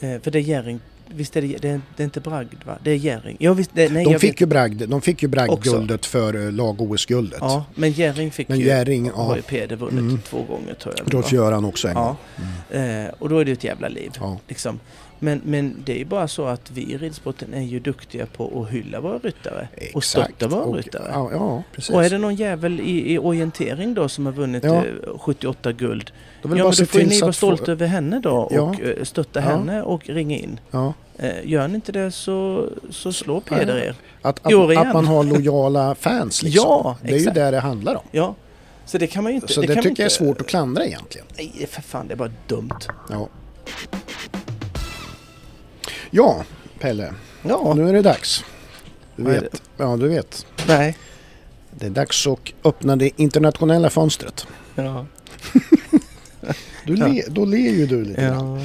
Mm. 0.00 0.16
Eh, 0.16 0.22
för 0.22 0.30
det 0.30 0.38
är 0.38 0.42
Jerring 0.42 0.80
Visst 1.08 1.36
är 1.36 1.42
det, 1.42 1.56
det, 1.56 1.68
är, 1.68 1.80
det 1.96 2.02
är 2.02 2.04
inte 2.04 2.20
bragd 2.20 2.64
va? 2.64 2.78
Det 2.82 2.90
är 2.90 2.94
Jerring. 2.94 3.36
Ja, 3.40 3.54
visst, 3.54 3.70
det, 3.74 3.92
nej, 3.92 4.04
de, 4.04 4.18
fick 4.18 4.40
ju 4.40 4.46
bragd, 4.46 4.88
de 4.88 5.00
fick 5.00 5.22
ju 5.22 5.28
bragdguldet 5.28 6.06
för 6.06 6.46
eh, 6.46 6.52
lag-OS-guldet. 6.52 7.38
Ja, 7.40 7.64
men 7.74 7.92
Jerring 7.92 8.30
fick 8.30 8.48
men 8.48 8.58
ju, 8.58 8.66
Jerring, 8.66 9.10
ja. 9.16 9.36
ju 9.36 9.42
Peder 9.42 9.76
vunnit 9.76 10.00
mm. 10.00 10.20
två 10.20 10.42
gånger 10.42 10.74
tror 10.74 10.94
jag. 10.98 11.14
Rolf-Göran 11.14 11.64
också 11.64 11.88
en 11.88 11.94
ja. 11.94 12.04
gång. 12.04 12.46
Mm. 12.72 13.06
Eh, 13.06 13.12
och 13.18 13.28
då 13.28 13.38
är 13.38 13.44
det 13.44 13.52
ett 13.52 13.64
jävla 13.64 13.88
liv. 13.88 14.10
Ja. 14.20 14.38
Liksom. 14.48 14.80
Men, 15.18 15.40
men 15.44 15.76
det 15.84 15.92
är 15.92 15.98
ju 15.98 16.04
bara 16.04 16.28
så 16.28 16.44
att 16.44 16.70
vi 16.70 16.92
i 16.92 16.98
ridsporten 16.98 17.54
är 17.54 17.62
ju 17.62 17.80
duktiga 17.80 18.26
på 18.26 18.62
att 18.62 18.70
hylla 18.70 19.00
våra 19.00 19.18
ryttare 19.18 19.68
Exakt. 19.74 19.96
och 19.96 20.04
stötta 20.04 20.48
våra 20.48 20.62
och, 20.62 20.76
ryttare. 20.76 21.10
Ja, 21.12 21.30
ja. 21.32 21.62
Och 21.92 22.04
är 22.04 22.10
det 22.10 22.18
någon 22.18 22.34
jävel 22.34 22.80
i, 22.80 23.12
i 23.12 23.18
orientering 23.18 23.94
då 23.94 24.08
som 24.08 24.26
har 24.26 24.32
vunnit 24.32 24.64
ja. 24.64 24.84
78 25.18 25.70
eh, 25.70 25.76
guld 26.48 26.58
då 26.60 26.66
ja, 26.66 26.72
men 26.76 26.76
då 26.78 26.86
får 26.86 26.98
ni 26.98 27.20
vara 27.20 27.32
stolta 27.32 27.64
få... 27.64 27.70
över 27.70 27.86
henne 27.86 28.20
då 28.20 28.30
och 28.30 28.52
ja. 28.54 28.88
Eh, 28.88 29.04
stötta 29.04 29.40
ja. 29.40 29.46
henne 29.46 29.82
och 29.82 30.08
ringa 30.08 30.36
in. 30.36 30.60
Ja. 30.70 30.94
Eh, 31.18 31.30
gör 31.44 31.68
ni 31.68 31.74
inte 31.74 31.92
det 31.92 32.10
så, 32.10 32.68
så 32.90 33.12
slår 33.12 33.40
Peder 33.40 33.76
er. 33.76 33.94
Att, 34.22 34.46
att, 34.46 34.76
att, 34.76 34.94
man 34.94 35.06
har 35.06 35.24
lojala 35.24 35.94
fans 35.94 36.42
liksom. 36.42 36.64
Ja, 36.64 36.96
Det 37.02 37.14
är 37.14 37.18
ju 37.18 37.30
det 37.30 37.50
det 37.50 37.60
handlar 37.60 37.94
om. 37.94 38.02
Ja. 38.10 38.34
Så 38.86 38.98
det 38.98 39.06
kan 39.06 39.22
man 39.22 39.32
ju 39.32 39.36
inte... 39.36 39.52
Så 39.52 39.60
det, 39.60 39.66
det 39.66 39.74
tycker 39.74 39.88
inte... 39.88 40.02
jag 40.02 40.06
är 40.06 40.10
svårt 40.10 40.40
att 40.40 40.46
klandra 40.46 40.86
egentligen. 40.86 41.26
Nej, 41.36 41.66
för 41.70 41.82
fan, 41.82 42.08
det 42.08 42.14
är 42.14 42.16
bara 42.16 42.32
dumt. 42.46 42.78
Ja. 43.10 43.28
Ja, 46.10 46.44
Pelle. 46.78 47.14
Ja. 47.42 47.74
Nu 47.76 47.88
är 47.88 47.92
det 47.92 48.02
dags. 48.02 48.44
Du 49.16 49.22
vet. 49.22 49.62
Ja, 49.76 49.96
du 49.96 50.08
vet. 50.08 50.46
Nej. 50.68 50.96
Det 51.70 51.86
är 51.86 51.90
dags 51.90 52.26
att 52.26 52.38
öppna 52.64 52.96
det 52.96 53.20
internationella 53.20 53.90
fönstret. 53.90 54.46
Ja. 54.74 55.06
Du 56.86 56.96
le, 56.96 57.22
då 57.28 57.44
ler 57.44 57.58
ju 57.58 57.86
du 57.86 58.04
lite 58.04 58.20
grann. 58.22 58.60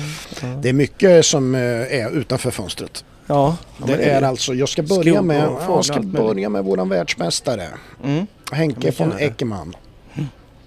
Det 0.62 0.70
är 0.70 0.74
mycket 0.74 1.26
som 1.26 1.56
eh, 1.56 1.62
är 1.62 2.12
utanför 2.18 2.52
fönstret. 2.52 3.06
ja. 3.28 3.58
Det 3.88 3.94
är 4.10 4.22
alltså, 4.22 4.54
jag 4.54 4.70
ska 4.70 4.84
börja 4.84 5.22
med, 5.22 5.50
jag 5.68 5.86
ska 5.86 6.00
börja 6.02 6.50
med 6.50 6.64
våran 6.64 6.90
världsmästare. 6.90 7.68
Mm. 8.04 8.28
Henke 8.52 8.92
von. 8.98 9.14
Eckermann. 9.20 9.76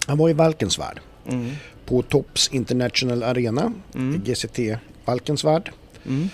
Han 0.07 0.19
var 0.19 0.31
i 0.31 0.33
Valkensvärd. 0.33 1.01
Mm. 1.29 1.51
På 1.87 2.03
Tops 2.03 2.49
International 2.49 3.23
Arena, 3.23 3.73
Mm. 3.95 4.23
GCT 4.25 4.59
Valkensvärd. 5.05 5.71
Mm. 6.07 6.29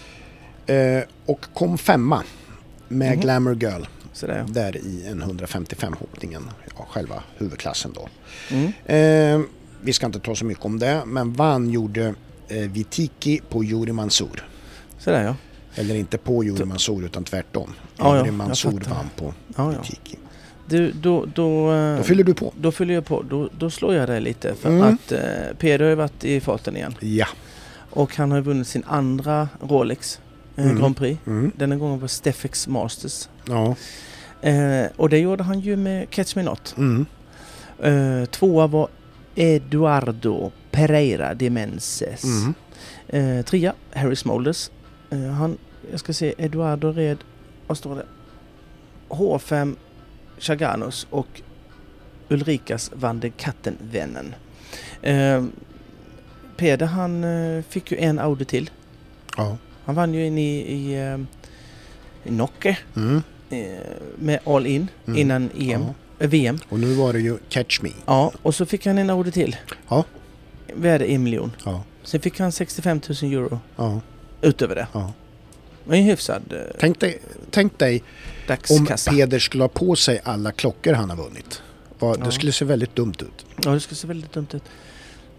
Eh, 0.66 1.04
och 1.26 1.46
kom 1.54 1.78
femma 1.78 2.22
med 2.88 3.11
Mhm. 3.12 3.20
Glamour 3.20 3.54
Girl. 3.54 3.83
Där 4.46 4.76
i 4.76 5.06
en 5.11 5.22
155 5.22 5.92
hoppningen, 5.98 6.50
ja, 6.78 6.87
själva 6.90 7.22
huvudklassen 7.38 7.92
då. 7.94 8.09
Mm. 8.50 8.72
Eh, 8.87 9.46
vi 9.83 9.93
ska 9.93 10.07
inte 10.07 10.21
ta 10.21 10.35
så 10.35 10.45
mycket 10.45 10.64
om 10.64 10.79
det, 10.79 11.03
men 11.07 11.33
vann 11.33 11.71
gjorde 11.71 12.14
eh, 12.49 12.59
Vitiki 12.71 13.40
på 13.49 13.64
Juri 13.64 13.93
Mansour. 13.93 14.45
Så 14.99 15.11
där 15.11 15.25
ja. 15.25 15.35
Eller 15.75 15.95
inte 15.95 16.19
på 16.19 16.45
Juri 16.45 16.64
Mansour 16.64 17.05
utan 17.05 17.25
tvärtom. 17.25 17.73
Ja, 17.97 18.05
ja, 18.05 18.16
Juri 18.16 18.27
jag 18.29 18.35
Mansour 18.35 18.81
vann 18.90 19.11
på 19.16 19.35
ja, 19.57 19.73
ja. 19.73 19.81
Vitiki. 19.83 20.19
Du, 20.69 20.90
då, 20.93 21.27
då, 21.35 21.73
eh, 21.73 21.97
Då 21.97 22.03
fyller 22.03 22.25
du 22.25 22.35
på. 22.35 22.53
då 22.61 22.73
fyller 22.73 22.95
jag 22.95 23.05
på. 23.05 23.23
Då, 23.23 23.49
då 23.59 23.71
slår 23.71 23.95
jag 23.95 24.09
dig 24.09 24.21
lite. 24.21 24.55
För 24.55 24.69
Mm. 24.69 24.83
att 24.83 25.12
eh, 25.12 25.21
Peder 25.59 25.85
har 25.85 25.90
ju 25.90 25.95
varit 25.95 26.25
i 26.25 26.40
farten 26.40 26.77
igen. 26.77 26.95
Ja. 27.01 27.27
Och 27.90 28.16
han 28.16 28.31
har 28.31 28.38
ju 28.38 28.45
vunnit 28.45 28.66
sin 28.69 28.85
andra 28.87 29.49
Rolex 29.61 30.21
eh, 30.57 30.64
Mm. 30.64 30.79
Grand 30.79 30.97
Prix. 30.97 31.21
Mm. 31.27 31.53
Denna 31.57 31.77
gången 31.77 32.01
på 32.01 32.09
Steffex 32.09 32.69
Masters. 32.69 33.29
Ja. 33.49 33.75
Eh, 34.49 34.87
och 34.97 35.09
det 35.09 35.19
gjorde 35.19 35.43
han 35.45 35.61
ju 35.61 35.77
med 35.77 36.11
Catch 36.11 36.37
Me 36.37 36.43
Not. 36.43 36.75
Mm. 36.79 37.07
Eh, 37.83 38.25
tvåa 38.27 38.66
var 38.66 38.88
Eduardo 39.35 40.51
Pereira 40.71 41.35
de 41.35 41.51
Menses. 41.51 42.25
Mm. 42.25 42.55
Eh, 43.09 43.45
trea, 43.45 43.75
Harry 43.93 44.16
Smolders. 44.16 44.71
Eh, 45.11 45.21
han, 45.31 45.59
jag 45.90 46.01
ska 46.01 46.12
se, 46.12 46.35
Eduardo 46.38 46.93
red, 46.93 47.19
vad 47.66 47.79
står 47.79 47.97
det? 47.97 48.07
H5 49.09 49.77
Chaganos 50.38 51.07
och 51.11 51.40
Ulrikas 52.29 52.90
van 52.95 53.21
den 53.21 53.31
Kattenvännen. 53.37 54.35
Eh, 55.03 55.45
Peder 56.57 56.87
han 56.87 57.25
eh, 57.25 57.62
fick 57.62 57.90
ju 57.93 57.99
en 57.99 58.19
Audi 58.19 58.45
till. 58.45 58.71
Ja. 59.37 59.57
Han 59.85 59.95
vann 59.95 60.14
ju 60.14 60.27
in 60.27 60.38
i, 60.38 60.57
i, 60.59 60.95
eh, 60.95 61.19
i 62.25 62.31
Nocke 62.31 62.79
Mm. 62.97 63.23
eh, 63.51 63.79
med 64.19 64.38
All 64.45 64.66
In 64.66 64.88
Mm. 65.07 65.19
innan 65.19 65.51
EM, 65.59 65.83
Ja. 65.83 65.95
VM. 66.28 66.59
Och 66.68 66.80
nu 66.80 66.94
var 66.94 67.12
det 67.12 67.20
ju 67.20 67.38
Catch 67.48 67.80
Me. 67.83 67.90
Ja, 68.06 68.33
och 68.42 68.54
så 68.54 68.66
fick 68.66 68.87
han 68.87 68.98
en 68.98 69.11
Audi 69.11 69.30
till. 69.30 69.56
Ja. 69.88 70.04
Värde 70.74 71.04
en 71.11 71.22
miljon. 71.22 71.52
Ja. 71.64 71.83
Sen 72.02 72.20
fick 72.20 72.40
han 72.40 72.52
65 72.52 73.00
000 73.22 73.33
euro 73.33 73.61
Ja. 73.76 74.00
utöver 74.42 74.74
det. 74.74 74.87
Ja. 74.92 75.12
Det 75.85 75.90
var 75.90 75.96
en 75.96 76.04
hyfsad 76.04 76.42
eh, 76.52 76.59
Tänk, 76.80 77.00
dig, 77.00 77.18
tänk 77.50 77.78
dig 77.78 78.02
om. 78.70 78.87
Peder 79.11 79.38
skulle 79.38 79.64
ha 79.64 79.68
på 79.68 79.96
sig 79.96 80.20
alla 80.24 80.52
klockor 80.52 80.92
han 80.92 81.11
har 81.11 81.16
vunnit. 81.16 81.62
Vad- 81.98 82.20
Ja. 82.20 82.24
Det 82.24 82.33
skulle 82.33 82.52
se 82.52 82.64
väldigt 82.64 82.96
dumt 82.96 83.14
ut. 83.20 83.46
Ja, 83.64 83.70
det 83.70 83.80
skulle 83.80 83.96
se 83.96 84.06
väldigt 84.06 84.33
dumt 84.33 84.46
ut. 84.52 84.62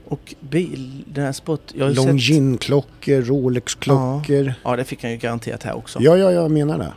Och 0.08 0.36
bil, 0.39 1.04
den 1.08 1.24
här 1.26 1.32
sett... 1.32 1.74
Longines-klockor, 1.76 3.22
Rolex-klockor. 3.22 4.54
Ja, 4.63 4.76
det 4.76 4.84
fick 4.84 5.02
han 5.04 5.12
ju 5.12 5.17
garanterat 5.17 5.63
här 5.63 5.76
också. 5.76 6.00
Ja, 6.02 6.17
ja, 6.17 6.32
jag 6.32 6.52
menar 6.52 6.78
det. 6.78 6.94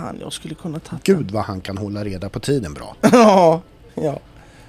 Fan, 0.00 0.18
jag 0.20 0.32
skulle 0.32 0.54
kunna 0.54 0.78
ta 0.78 0.96
Gud 1.04 1.30
vad 1.30 1.44
han 1.44 1.60
kan 1.60 1.78
hålla 1.78 2.04
reda 2.04 2.28
på 2.28 2.40
tiden 2.40 2.74
bra. 2.74 2.96
ja, 3.00 3.62
ja. 3.94 4.18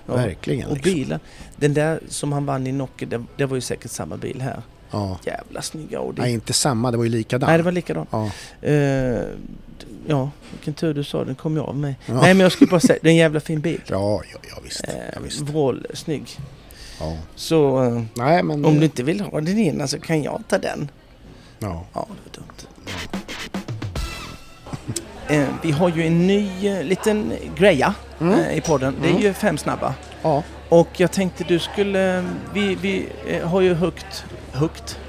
ja. 0.06 0.16
Verkligen. 0.16 0.68
Och 0.70 0.76
Liksom. 0.76 0.94
bilen, 0.94 1.20
den 1.56 1.74
där 1.74 2.00
som 2.10 2.32
han 2.32 2.46
vann 2.46 2.68
i 2.68 2.72
Nocke, 2.72 3.06
det, 3.06 3.24
det 3.38 3.46
var 3.46 3.56
ju 3.56 3.62
säkert 3.62 3.92
samma 3.92 4.18
bil 4.18 4.42
här. 4.42 4.62
Ja. 4.92 5.20
Jävla 5.26 5.62
snygg 5.62 5.96
Audi. 5.96 6.22
Nej, 6.22 6.34
inte 6.34 6.54
samma. 6.54 6.92
Det 6.92 6.98
var 6.98 7.04
ju 7.04 7.10
likadan. 7.10 7.48
Nej, 7.50 7.58
det 7.58 7.64
var 7.64 7.72
likadant. 7.72 8.10
Ja. 8.12 8.32
Eh, 8.62 9.24
ja, 10.08 10.30
vilken 10.52 10.74
tur 10.74 10.94
du 10.94 11.04
sa, 11.04 11.24
den 11.24 11.36
kom 11.36 11.58
jag 11.58 11.66
av 11.70 11.76
mig. 11.76 11.96
Ja. 12.06 12.14
Nej, 12.14 12.34
men 12.34 12.40
jag 12.40 12.52
skulle 12.52 12.70
bara 12.72 12.80
säga, 12.80 13.00
det 13.02 13.08
är 13.10 13.12
en 13.12 13.18
jävla 13.18 13.40
fin 13.40 13.62
bil. 13.62 13.82
Ja, 13.88 14.22
ja, 14.34 14.40
ja 14.50 14.60
visst. 14.64 14.84
Eh, 14.88 14.94
Ja, 15.14 15.20
visst. 15.24 15.42
Vrål, 15.42 15.88
snygg. 15.94 16.40
Ja. 17.00 17.18
Så 17.36 17.84
eh, 17.84 18.02
Nej, 18.14 18.44
men... 18.44 18.66
om 18.66 18.80
du 18.80 18.86
inte 18.86 19.04
vill 19.04 19.22
ha 19.22 19.42
den 19.42 19.60
ena 19.60 19.88
så 19.88 20.00
kan 20.00 20.24
jag 20.24 20.44
ta 20.48 20.58
den. 20.58 20.92
Ja. 21.60 21.86
Ja, 21.94 22.08
det 22.34 22.40
var 22.40 22.46
dumt. 22.46 22.68
Eh, 25.32 25.44
vi 25.62 25.72
har 25.72 25.90
ju 25.90 26.08
en 26.08 26.28
ny 26.28 26.68
eh, 26.68 26.84
liten 26.84 27.34
greja 27.56 27.94
Mm. 28.22 28.40
eh, 28.40 28.58
i 28.58 28.62
podden. 28.62 28.96
Det 29.02 29.10
är 29.10 29.20
ju 29.20 29.34
fem 29.34 29.58
snabba. 29.58 29.94
Ja. 30.22 30.44
Och 30.70 30.88
jag 30.98 31.12
tänkte 31.12 31.44
du 31.44 31.60
skulle... 31.60 32.24
Vi, 32.54 32.76
vi 32.82 33.08
har 33.44 33.62
ju 33.62 33.74
högt... 33.74 34.26
Högt? 34.52 35.00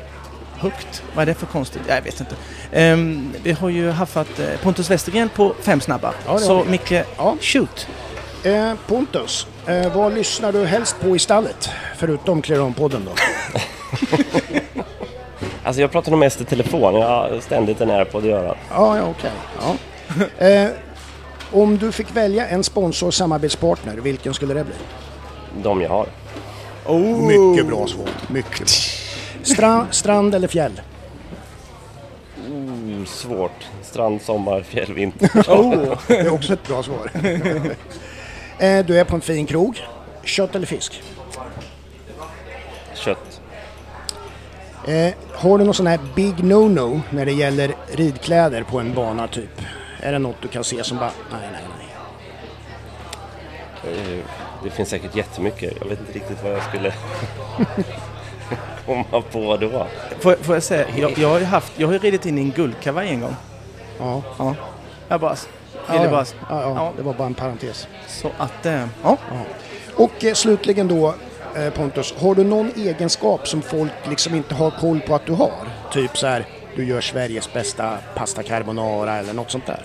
Högt? 0.57 1.03
Vad 1.15 1.23
är 1.23 1.27
det 1.27 1.35
för 1.35 1.47
konstigt? 1.47 1.83
Jag 1.89 2.03
vet 2.03 2.21
inte. 2.21 2.35
Ehm, 2.73 3.33
vi 3.43 3.53
har 3.53 3.69
ju 3.69 3.91
haffat 3.91 4.29
Pontus 4.63 4.91
Westergren 4.91 5.29
på 5.29 5.55
fem 5.61 5.81
snabba. 5.81 6.15
Ja, 6.27 6.39
Så. 6.39 6.65
Micke, 6.65 6.93
Ja. 7.17 7.37
shoot! 7.41 7.87
Eh, 8.45 8.73
Pontus, 8.87 9.47
eh, 9.67 9.93
vad 9.97 10.15
lyssnar 10.15 10.53
du 10.53 10.65
helst 10.67 10.97
på 11.01 11.17
i 11.17 11.19
stallet? 11.19 11.71
Förutom 11.97 12.43
Clear 12.43 12.61
On-podden 12.61 13.05
då? 13.05 13.13
Alltså 15.65 15.81
jag 15.81 15.91
pratar 15.93 16.11
nog 16.11 16.21
mest 16.21 16.41
i 16.41 16.45
telefon. 16.45 16.95
Jag 16.95 17.09
har 17.09 17.41
ständigt 17.41 17.81
en 17.81 17.91
airpod 17.91 18.27
i 18.27 18.31
örat. 18.33 18.57
Ja, 18.71 18.97
ja 18.97 19.03
okej. 19.03 19.31
Ja. 19.61 19.75
Eh, 20.39 20.69
om 21.53 21.79
du 21.79 21.93
fick 21.93 22.17
välja 22.17 22.49
en 22.49 22.65
sponsor 22.65 23.07
och 23.07 23.15
samarbetspartner, 23.15 23.97
vilken 23.97 24.35
skulle 24.35 24.55
det 24.55 24.65
bli? 24.65 24.75
De 25.63 25.81
jag 25.81 25.89
har. 25.89 26.07
Mycket 27.27 27.67
bra 27.67 27.87
svar. 27.87 28.09
Mycket 28.29 28.59
bra. 28.59 28.67
Stra, 29.43 29.87
strand 29.91 30.35
eller 30.35 30.49
fjäll? 30.49 30.81
Mm, 32.47 33.07
svårt. 33.07 33.69
Strand, 33.83 34.23
sommar, 34.23 34.63
fjäll, 34.63 34.93
vinter. 34.95 35.31
Oh, 35.49 35.99
det 36.07 36.19
är 36.19 36.33
också 36.33 36.53
ett 36.53 36.69
bra 36.69 36.83
svar. 36.83 37.11
eh, 38.59 38.87
du 38.87 38.99
är 38.99 39.05
på 39.05 39.15
en 39.15 39.21
fin 39.21 39.47
krog. 39.47 39.81
Kött 40.25 40.55
eller 40.55 40.67
fisk? 40.67 41.03
Kött. 42.95 43.41
Eh, 44.87 45.15
har 45.33 45.59
du 45.59 45.65
någon 45.65 45.75
sån 45.75 45.87
här 45.87 46.01
big 46.15 46.35
no-no 46.35 47.01
när 47.11 47.27
det 47.27 47.33
gäller 47.33 47.75
ridkläder 47.93 48.63
på 48.63 48.81
en 48.81 48.95
bana 48.95 49.29
typ? 49.29 49.61
Är 50.03 50.13
det 50.13 50.19
något 50.19 50.37
du 50.43 50.49
kan 50.49 50.65
se 50.65 50.85
som 50.85 50.97
bara, 50.99 51.11
nej, 51.31 51.49
nej, 51.53 51.63
nej. 51.79 51.89
Eh, 54.19 54.25
Det 54.65 54.71
finns 54.71 54.89
säkert 54.89 55.17
jättemycket. 55.17 55.73
Jag 55.81 55.89
vet 55.89 56.01
inte 56.01 56.13
riktigt 56.13 56.43
vad 56.43 56.53
jag 56.53 56.63
skulle 56.63 56.93
komma 58.87 59.23
på 59.33 59.57
då. 59.57 59.87
Får, 60.21 60.35
får 60.43 60.55
jag 60.57 60.63
säga, 60.63 60.87
jag, 60.97 61.19
jag 61.19 61.29
har 61.29 61.39
ju 61.39 61.45
haft, 61.45 61.73
jag 61.77 61.89
har 61.89 61.99
ridit 61.99 62.27
in 62.27 62.39
i 62.39 62.41
en 62.41 62.51
guldkavaj 62.51 63.09
en 63.09 63.21
gång. 63.21 63.37
Ja, 63.99 64.23
Ja. 64.39 64.55
Jag 65.09 65.21
bara, 65.21 65.37
ja, 65.87 65.93
ville 65.93 66.05
ja, 66.05 66.11
bara, 66.11 66.25
ja, 66.51 66.63
ja, 66.63 66.75
Ja. 66.77 66.93
det 66.97 67.03
var 67.03 67.13
bara 67.15 67.27
en 67.27 67.35
parentes. 67.35 67.89
så 68.09 68.31
att, 68.39 68.67
eh, 68.67 68.87
ja. 69.03 69.17
Och 69.97 70.25
eh, 70.25 70.35
slutligen 70.35 70.89
då 70.89 71.15
eh, 71.57 71.71
Pontus, 71.71 72.15
har 72.21 72.35
du 72.35 72.45
någon 72.45 72.73
egenskap 72.77 73.49
som 73.49 73.63
folk 73.63 73.93
liksom 74.09 74.35
inte 74.35 74.55
har 74.55 74.71
koll 74.71 75.01
på 75.01 75.15
att 75.15 75.27
du 75.27 75.33
har? 75.33 75.53
Typ 75.93 76.17
så 76.19 76.27
här, 76.27 76.47
du 76.77 76.85
gör 76.85 77.01
Sveriges 77.01 77.53
bästa 77.53 77.99
pasta 78.15 78.43
carbonara 78.43 79.17
eller 79.17 79.33
något 79.33 79.51
sånt 79.51 79.67
där. 79.67 79.83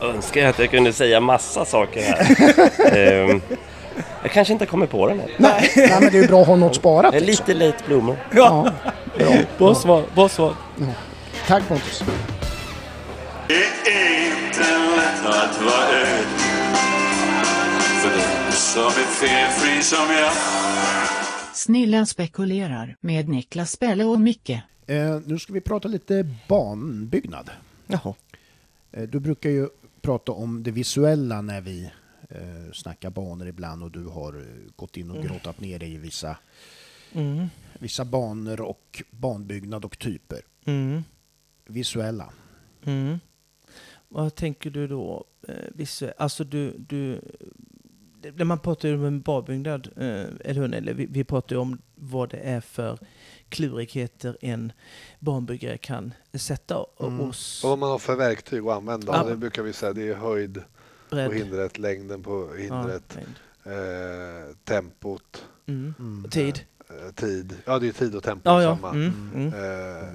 Önskar 0.00 0.40
jag 0.40 0.50
att 0.50 0.58
jag 0.58 0.70
kunde 0.70 0.92
säga 0.92 1.20
massa 1.20 1.64
saker 1.64 2.02
här. 2.02 2.96
Ehm, 2.96 3.40
jag 4.22 4.32
kanske 4.32 4.52
inte 4.52 4.66
kommer 4.66 4.86
på 4.86 5.06
den 5.08 5.20
än. 5.20 5.28
Nej, 5.36 5.72
nej 5.76 5.96
men 6.00 6.12
det 6.12 6.18
är 6.18 6.22
ju 6.22 6.28
bra 6.28 6.40
att 6.40 6.46
ha 6.46 6.56
något 6.56 6.74
sparat. 6.76 7.14
Är 7.14 7.20
Liksom. 7.20 7.46
lite 7.46 7.64
late 7.66 7.78
bloomer. 7.86 8.16
Ja, 8.30 8.68
bra. 9.18 9.32
Bra 9.58 9.74
svar, 9.74 10.02
bra 10.14 10.28
svar. 10.28 10.54
Tack 11.46 11.68
Pontus. 11.68 12.02
Det 13.48 13.54
är 13.90 14.26
inte 14.26 14.60
lätt 14.96 15.26
att 15.26 15.62
vara 15.62 15.88
öd 16.00 16.26
För 18.02 18.10
den 18.10 18.52
som 18.52 18.86
är 18.86 18.90
felfri 18.90 19.82
som 19.82 19.98
jag 20.14 20.30
Snillen 21.68 22.06
spekulerar 22.06 22.96
med 23.00 23.28
Niklas 23.28 23.72
Spelle 23.72 24.04
och 24.04 24.20
Micke. 24.20 24.50
Eh, 24.86 25.20
nu 25.26 25.38
ska 25.38 25.52
vi 25.52 25.60
prata 25.60 25.88
lite 25.88 26.28
banbyggnad. 26.48 27.50
Jaha. 27.86 28.14
Eh, 28.92 29.08
du 29.08 29.20
brukar 29.20 29.50
ju 29.50 29.68
prata 30.00 30.32
om 30.32 30.62
det 30.62 30.70
visuella 30.70 31.40
när 31.40 31.60
vi 31.60 31.90
eh, 32.30 32.72
snackar 32.72 33.10
banor 33.10 33.48
ibland 33.48 33.82
och 33.82 33.90
du 33.90 34.04
har 34.04 34.34
eh, 34.34 34.72
gått 34.76 34.96
in 34.96 35.10
och 35.10 35.22
grottat 35.22 35.60
ner 35.60 35.78
dig 35.78 35.94
i 35.94 35.96
vissa, 35.96 36.36
Mm. 37.12 37.46
vissa 37.78 38.04
banor 38.04 38.60
och 38.60 39.02
banbyggnad 39.10 39.84
och 39.84 39.98
typer. 39.98 40.40
Mm. 40.64 41.02
Visuella. 41.66 42.32
Mm. 42.84 43.18
Vad 44.08 44.34
tänker 44.34 44.70
du 44.70 44.86
då? 44.86 45.24
Eh? 45.48 46.10
Alltså 46.16 46.44
du, 46.44 46.78
du, 46.78 47.20
när 48.36 48.44
man 48.44 48.58
pratar 48.58 48.94
om 48.94 49.04
en 49.04 49.20
badbyggnad, 49.20 49.88
eh, 49.96 50.04
eller 50.04 50.54
hur? 50.54 50.74
Eller 50.74 50.94
vi, 50.94 51.06
vi 51.06 51.24
pratar 51.24 51.56
ju 51.56 51.60
om 51.62 51.78
vad 51.94 52.30
det 52.30 52.36
är 52.38 52.60
för 52.60 52.98
klurigheter 53.48 54.36
en 54.40 54.72
banbyggare 55.18 55.78
kan 55.78 56.14
sätta 56.34 56.84
Mm. 57.00 57.20
och 57.20 57.30
s- 57.34 57.60
Och 57.64 57.70
vad 57.70 57.78
man 57.78 57.90
har 57.90 57.98
för 57.98 58.16
verktyg 58.16 58.66
att 58.66 58.76
använda. 58.76 59.12
Ja. 59.16 59.24
Det 59.30 59.36
brukar 59.36 59.62
vi 59.62 59.72
säga, 59.72 59.92
det 59.92 60.08
är 60.08 60.14
höjd 60.14 60.54
på 61.08 61.16
bredd. 61.16 61.32
hindret, 61.32 61.78
längden 61.78 62.22
på 62.22 62.48
Ja, 62.52 62.62
hindret, 62.62 63.14
längd. 63.16 63.34
eh, 63.78 64.56
tempot, 64.64 65.44
Mm. 65.66 65.94
Mm. 65.98 66.30
Tid. 66.30 66.60
eh, 66.88 67.14
tid. 67.14 67.54
Ja, 67.64 67.78
det 67.78 67.88
är 67.88 67.92
tid 67.92 68.14
och 68.16 68.22
tempo 68.22 68.50
Ja, 68.50 68.62
ja. 68.62 68.76
samma. 68.76 68.90
Mm, 68.90 69.30
mm. 69.34 69.46
Eh, 69.48 70.08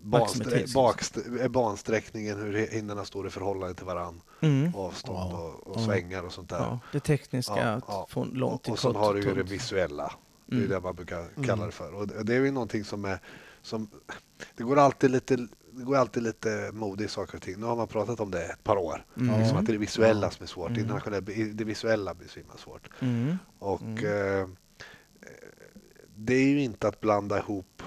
banstre- 0.00 0.50
liksom. 0.58 0.94
eh, 1.40 1.48
bansträckningen, 1.48 2.38
hur 2.40 2.66
hinnorna 2.66 3.04
står 3.04 3.26
i 3.26 3.30
förhållande 3.30 3.74
till 3.74 3.86
varann. 3.86 4.20
Mm. 4.40 4.74
Avstånd 4.74 5.32
och, 5.34 5.66
och 5.66 5.80
Ja. 5.80 5.84
svängar 5.86 6.22
och 6.22 6.32
sånt 6.32 6.48
där. 6.50 6.58
Ja, 6.58 6.78
det 6.92 7.00
tekniska, 7.00 7.80
från 8.08 8.28
långt 8.28 8.62
till 8.62 8.70
och, 8.72 8.74
och 8.74 8.80
sen 8.80 8.96
har 8.96 9.14
du 9.14 9.20
ju 9.20 9.30
och 9.30 9.36
det 9.36 9.42
visuella. 9.42 10.12
Det 10.46 10.54
är 10.56 10.58
Mm. 10.58 10.70
det 10.70 10.80
man 10.80 10.94
brukar 10.94 11.18
Mm. 11.20 11.44
kalla 11.44 11.66
det 11.66 11.72
för. 11.72 11.94
Och 11.94 12.06
det 12.08 12.22
det 12.22 12.34
är 12.34 12.40
ju 12.40 12.50
någonting 12.50 12.84
som 12.84 13.04
är... 13.04 13.18
Som, 13.62 13.90
det 14.56 14.62
går 14.64 14.78
alltid 14.78 15.10
lite 15.10 15.36
det 15.72 15.84
går 15.84 15.96
alltid 15.96 16.22
lite 16.22 16.70
mode 16.72 17.04
i 17.04 17.08
saker 17.08 17.36
och 17.36 17.42
ting. 17.42 17.60
Nu 17.60 17.66
har 17.66 17.76
man 17.76 17.88
pratat 17.88 18.20
om 18.20 18.30
det 18.30 18.42
ett 18.44 18.64
par 18.64 18.76
år. 18.76 19.04
Mm. 19.16 19.40
Liksom 19.40 19.58
att 19.58 19.66
det 19.66 19.70
är 19.70 19.74
det 19.74 19.78
visuella 19.78 20.30
som 20.30 20.42
är 20.42 20.46
svårt. 20.46 20.70
Mm. 20.70 21.56
Det 21.56 21.64
visuella 21.64 22.14
blir 22.14 22.28
så 22.28 22.38
himla 22.40 22.56
svårt. 22.56 22.88
Mm. 23.00 23.38
Och 23.58 23.80
Mm. 23.82 24.40
eh, 24.42 24.48
det 26.16 26.34
är 26.34 26.48
ju 26.48 26.60
inte 26.62 26.88
att 26.88 27.00
blanda 27.00 27.38
ihop 27.38 27.82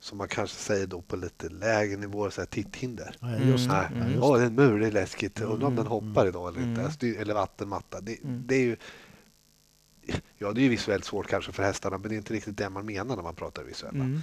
som 0.00 0.18
man 0.18 0.28
kanske 0.28 0.56
säger 0.56 0.86
då 0.86 1.00
på 1.02 1.16
lite 1.16 1.48
lägre 1.48 1.96
nivåer, 1.96 2.30
så 2.30 2.40
här 2.40 2.46
titthinder. 2.46 3.16
Ja, 3.20 3.36
just 3.36 3.68
det. 3.68 3.76
Mm, 3.76 4.10
just 4.12 4.22
Åh, 4.22 4.36
det 4.36 4.42
är 4.42 4.46
en 4.46 4.54
mur, 4.54 4.80
det 4.80 4.86
är 4.86 4.92
läskigt. 4.92 5.40
Mm, 5.40 5.52
Undrar 5.52 5.68
om 5.68 5.76
den 5.76 5.86
mm, 5.86 6.08
hoppar 6.08 6.26
idag 6.28 6.48
eller 6.48 6.60
inte. 6.68 6.80
Mm. 6.80 6.92
Styr, 6.92 7.18
eller 7.20 7.34
vattenmatta. 7.34 8.00
Det, 8.00 8.18
Mm. 8.24 8.42
det 8.46 8.54
är 8.54 8.60
ju... 8.60 8.76
Ja, 10.38 10.52
det 10.52 10.60
är 10.60 10.62
ju 10.62 10.68
visuellt 10.68 11.04
svårt 11.04 11.26
kanske 11.26 11.52
för 11.52 11.62
hästarna, 11.62 11.98
men 11.98 12.08
det 12.08 12.14
är 12.14 12.16
inte 12.16 12.34
riktigt 12.34 12.56
det 12.56 12.70
man 12.70 12.86
menar 12.86 13.16
när 13.16 13.22
man 13.22 13.34
pratar 13.34 13.64
visuella. 13.64 14.04
Mm. 14.04 14.22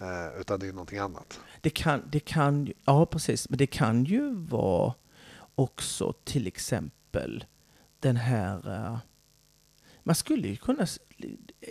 Eh, 0.00 0.40
utan 0.40 0.60
det 0.60 0.66
är 0.68 0.72
någonting 0.72 0.98
annat. 0.98 1.40
Det 1.60 1.70
kan, 1.70 2.02
det 2.10 2.20
kan 2.20 2.72
ja 2.84 3.06
precis, 3.06 3.48
men 3.48 3.58
det 3.58 3.66
kan 3.66 4.04
ju 4.04 4.34
vara 4.34 4.94
också 5.54 6.12
till 6.24 6.46
exempel 6.46 7.44
den 8.00 8.16
här... 8.16 8.98
man 10.08 10.14
skulle 10.14 10.48
ju 10.48 10.56
kunna... 10.56 10.86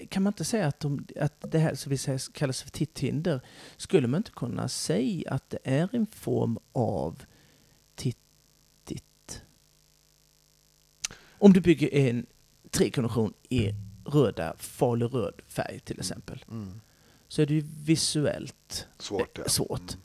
Kan 0.10 0.24
man 0.24 0.34
inte 0.34 0.46
säga 0.46 0.68
att, 0.68 0.80
de, 0.80 1.08
att 1.20 1.52
det 1.52 1.60
här 1.60 1.76
som 1.76 1.90
vi 1.90 1.98
säger 1.98 2.32
kallas 2.34 2.62
för 2.62 2.70
titthinder, 2.70 3.42
skulle 3.78 4.08
man 4.08 4.18
inte 4.18 4.32
kunna 4.32 4.68
säga 4.68 5.32
att 5.32 5.50
det 5.50 5.60
är 5.64 5.90
en 5.96 6.06
form 6.06 6.58
av 6.72 7.24
tittigt? 7.96 9.44
Om 11.30 11.54
du 11.54 11.62
bygger 11.62 11.94
en 11.94 12.26
trikonotion 12.70 13.34
i 13.50 13.72
röda, 14.06 14.56
farlig 14.58 15.14
röd 15.14 15.42
färg 15.48 15.80
till 15.80 16.00
exempel, 16.00 16.46
Mm. 16.50 16.82
så 17.28 17.42
är 17.42 17.46
det 17.46 17.54
ju 17.54 17.64
visuellt 17.84 18.88
Svårt, 19.00 19.38
ja. 19.38 19.50
svårt. 19.50 19.98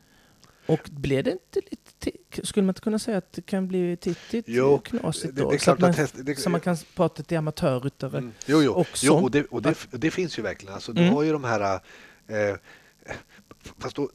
Och 0.73 0.89
blir 0.91 1.23
det 1.23 1.31
inte 1.31 1.61
lite... 1.71 2.19
Skulle 2.47 2.65
man 2.65 2.71
inte 2.71 2.81
kunna 2.81 2.99
säga 2.99 3.19
att 3.19 3.33
det 3.33 3.43
kan 3.47 3.69
bli 3.69 3.97
tittigt 3.97 4.45
Jo, 4.49 4.79
knasigt 4.79 5.37
det- 5.37 5.43
då? 5.43 5.51
det 5.51 5.57
är 5.57 5.59
så, 5.59 5.71
att 5.71 5.79
man, 5.81 5.93
häst- 5.93 6.15
det- 6.25 6.37
så 6.37 6.51
man 6.51 6.61
kan 6.61 6.77
prata 6.97 7.23
till 7.23 7.39
amatörryttare 7.39 8.19
Mm. 8.19 8.33
Jo, 8.47 8.63
jo. 8.63 8.73
också. 8.75 9.07
jo 9.07 9.15
och, 9.15 9.31
det, 9.31 9.45
och 9.47 9.63
det, 9.63 9.75
det 9.91 10.11
finns 10.11 10.39
ju 10.39 10.43
verkligen. 10.43 10.75
Alltså, 10.75 10.93
du 10.93 11.03
Mm. 11.03 11.15
har 11.15 11.23
ju 11.23 11.33
de 11.33 11.45
här... 11.45 11.81
Eh, 12.27 12.57
fast 13.79 13.97
då, 13.97 14.11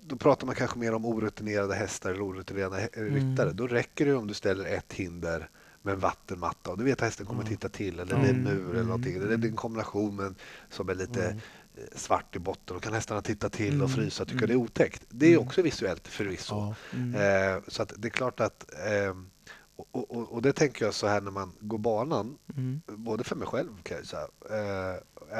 då 0.00 0.16
pratar 0.16 0.46
man 0.46 0.54
kanske 0.56 0.78
mer 0.78 0.94
om 0.94 1.04
orutinerade 1.06 1.74
hästar 1.74 2.10
eller 2.10 2.26
orutinerade 2.28 2.76
hä- 2.76 2.88
Mm. 2.98 3.14
ryttare. 3.14 3.52
Då 3.52 3.66
räcker 3.66 4.06
det 4.06 4.14
om 4.14 4.26
du 4.26 4.34
ställer 4.34 4.64
ett 4.64 4.92
hinder 4.92 5.48
med 5.82 5.94
en 5.94 6.00
vattenmatta 6.00 6.70
och 6.70 6.78
du 6.78 6.84
vet 6.84 6.92
att 6.98 7.00
hästen 7.00 7.26
kommer 7.26 7.44
titta 7.44 7.68
till 7.68 8.00
eller 8.00 8.14
det 8.16 8.26
är 8.26 8.30
en 8.30 8.46
Mm. 8.46 8.54
mur 8.54 8.74
eller 8.74 8.84
någonting. 8.84 9.16
Eller 9.16 9.36
det 9.36 9.46
är 9.46 9.50
en 9.50 9.56
kombination 9.56 10.16
med, 10.16 10.34
som 10.70 10.88
är 10.88 10.94
lite 10.94 11.24
Mm. 11.24 11.36
eh, 11.36 11.42
svart 11.94 12.36
i 12.36 12.38
botten 12.38 12.76
och 12.76 12.82
kan 12.82 12.92
hästarna 12.92 13.22
titta 13.22 13.48
till 13.48 13.82
och 13.82 13.88
Mm. 13.88 13.96
frysa 14.02 14.22
och 14.22 14.28
tycka 14.28 14.44
Mm. 14.44 14.48
det 14.48 14.54
är 14.54 14.64
otäckt. 14.64 15.02
Det 15.08 15.26
är 15.26 15.32
Mm. 15.32 15.46
också 15.46 15.62
visuellt 15.62 16.08
förvisso. 16.08 16.74
Mm. 16.92 17.14
Eh, 17.54 17.62
så 17.68 17.82
att 17.82 17.92
det 17.96 18.08
är 18.08 18.10
klart 18.10 18.40
att 18.40 18.64
eh, 18.86 19.16
och, 19.76 20.10
och, 20.16 20.32
och 20.32 20.42
det 20.42 20.52
tänker 20.52 20.84
jag 20.84 20.94
så 20.94 21.06
här 21.06 21.20
när 21.20 21.30
man 21.30 21.52
går 21.60 21.78
banan, 21.78 22.38
Mm. 22.56 22.80
både 22.86 23.24
för 23.24 23.36
mig 23.36 23.46
själv 23.48 23.82
kan 23.82 23.96
jag 23.96 24.06
säga, 24.06 24.26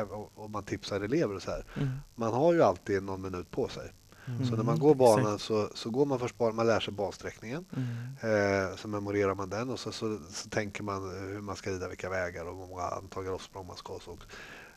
eh, 0.00 0.10
om 0.34 0.52
man 0.52 0.62
tipsar 0.64 1.00
elever 1.00 1.34
och 1.34 1.42
så 1.42 1.50
här. 1.50 1.64
Mm. 1.76 1.88
Man 2.14 2.32
har 2.32 2.52
ju 2.52 2.62
alltid 2.62 3.02
någon 3.02 3.22
minut 3.22 3.50
på 3.50 3.68
sig. 3.68 3.92
Mm. 4.26 4.46
Så 4.46 4.56
när 4.56 4.62
man 4.62 4.78
går 4.78 4.94
banan 4.94 5.38
så, 5.38 5.68
så 5.74 5.90
går 5.90 6.06
man 6.06 6.18
först 6.18 6.38
banan, 6.38 6.54
man 6.56 6.66
lär 6.66 6.80
sig 6.80 6.94
bansträckningen. 6.94 7.64
Mm. 7.76 8.70
Eh, 8.70 8.76
så 8.76 8.88
memorerar 8.88 9.34
man 9.34 9.48
den 9.50 9.70
och 9.70 9.78
så, 9.78 9.92
så, 9.92 10.18
så 10.30 10.48
tänker 10.48 10.82
man 10.82 11.02
hur 11.02 11.40
man 11.40 11.56
ska 11.56 11.70
rida, 11.70 11.88
vilka 11.88 12.10
vägar 12.10 12.44
och 12.44 12.56
hur 12.58 12.66
många 12.66 12.82
antal 12.82 13.24
galoppsprång 13.24 13.66
man 13.66 13.76
ska. 13.76 13.92
och 13.92 14.02
Så. 14.02 14.12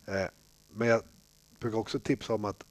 Eh, 0.05 0.27
men 0.73 0.87
jag 0.87 1.01
brukar 1.65 1.79
också 1.79 1.99
tipsa 1.99 2.33
om 2.33 2.45
att 2.45 2.63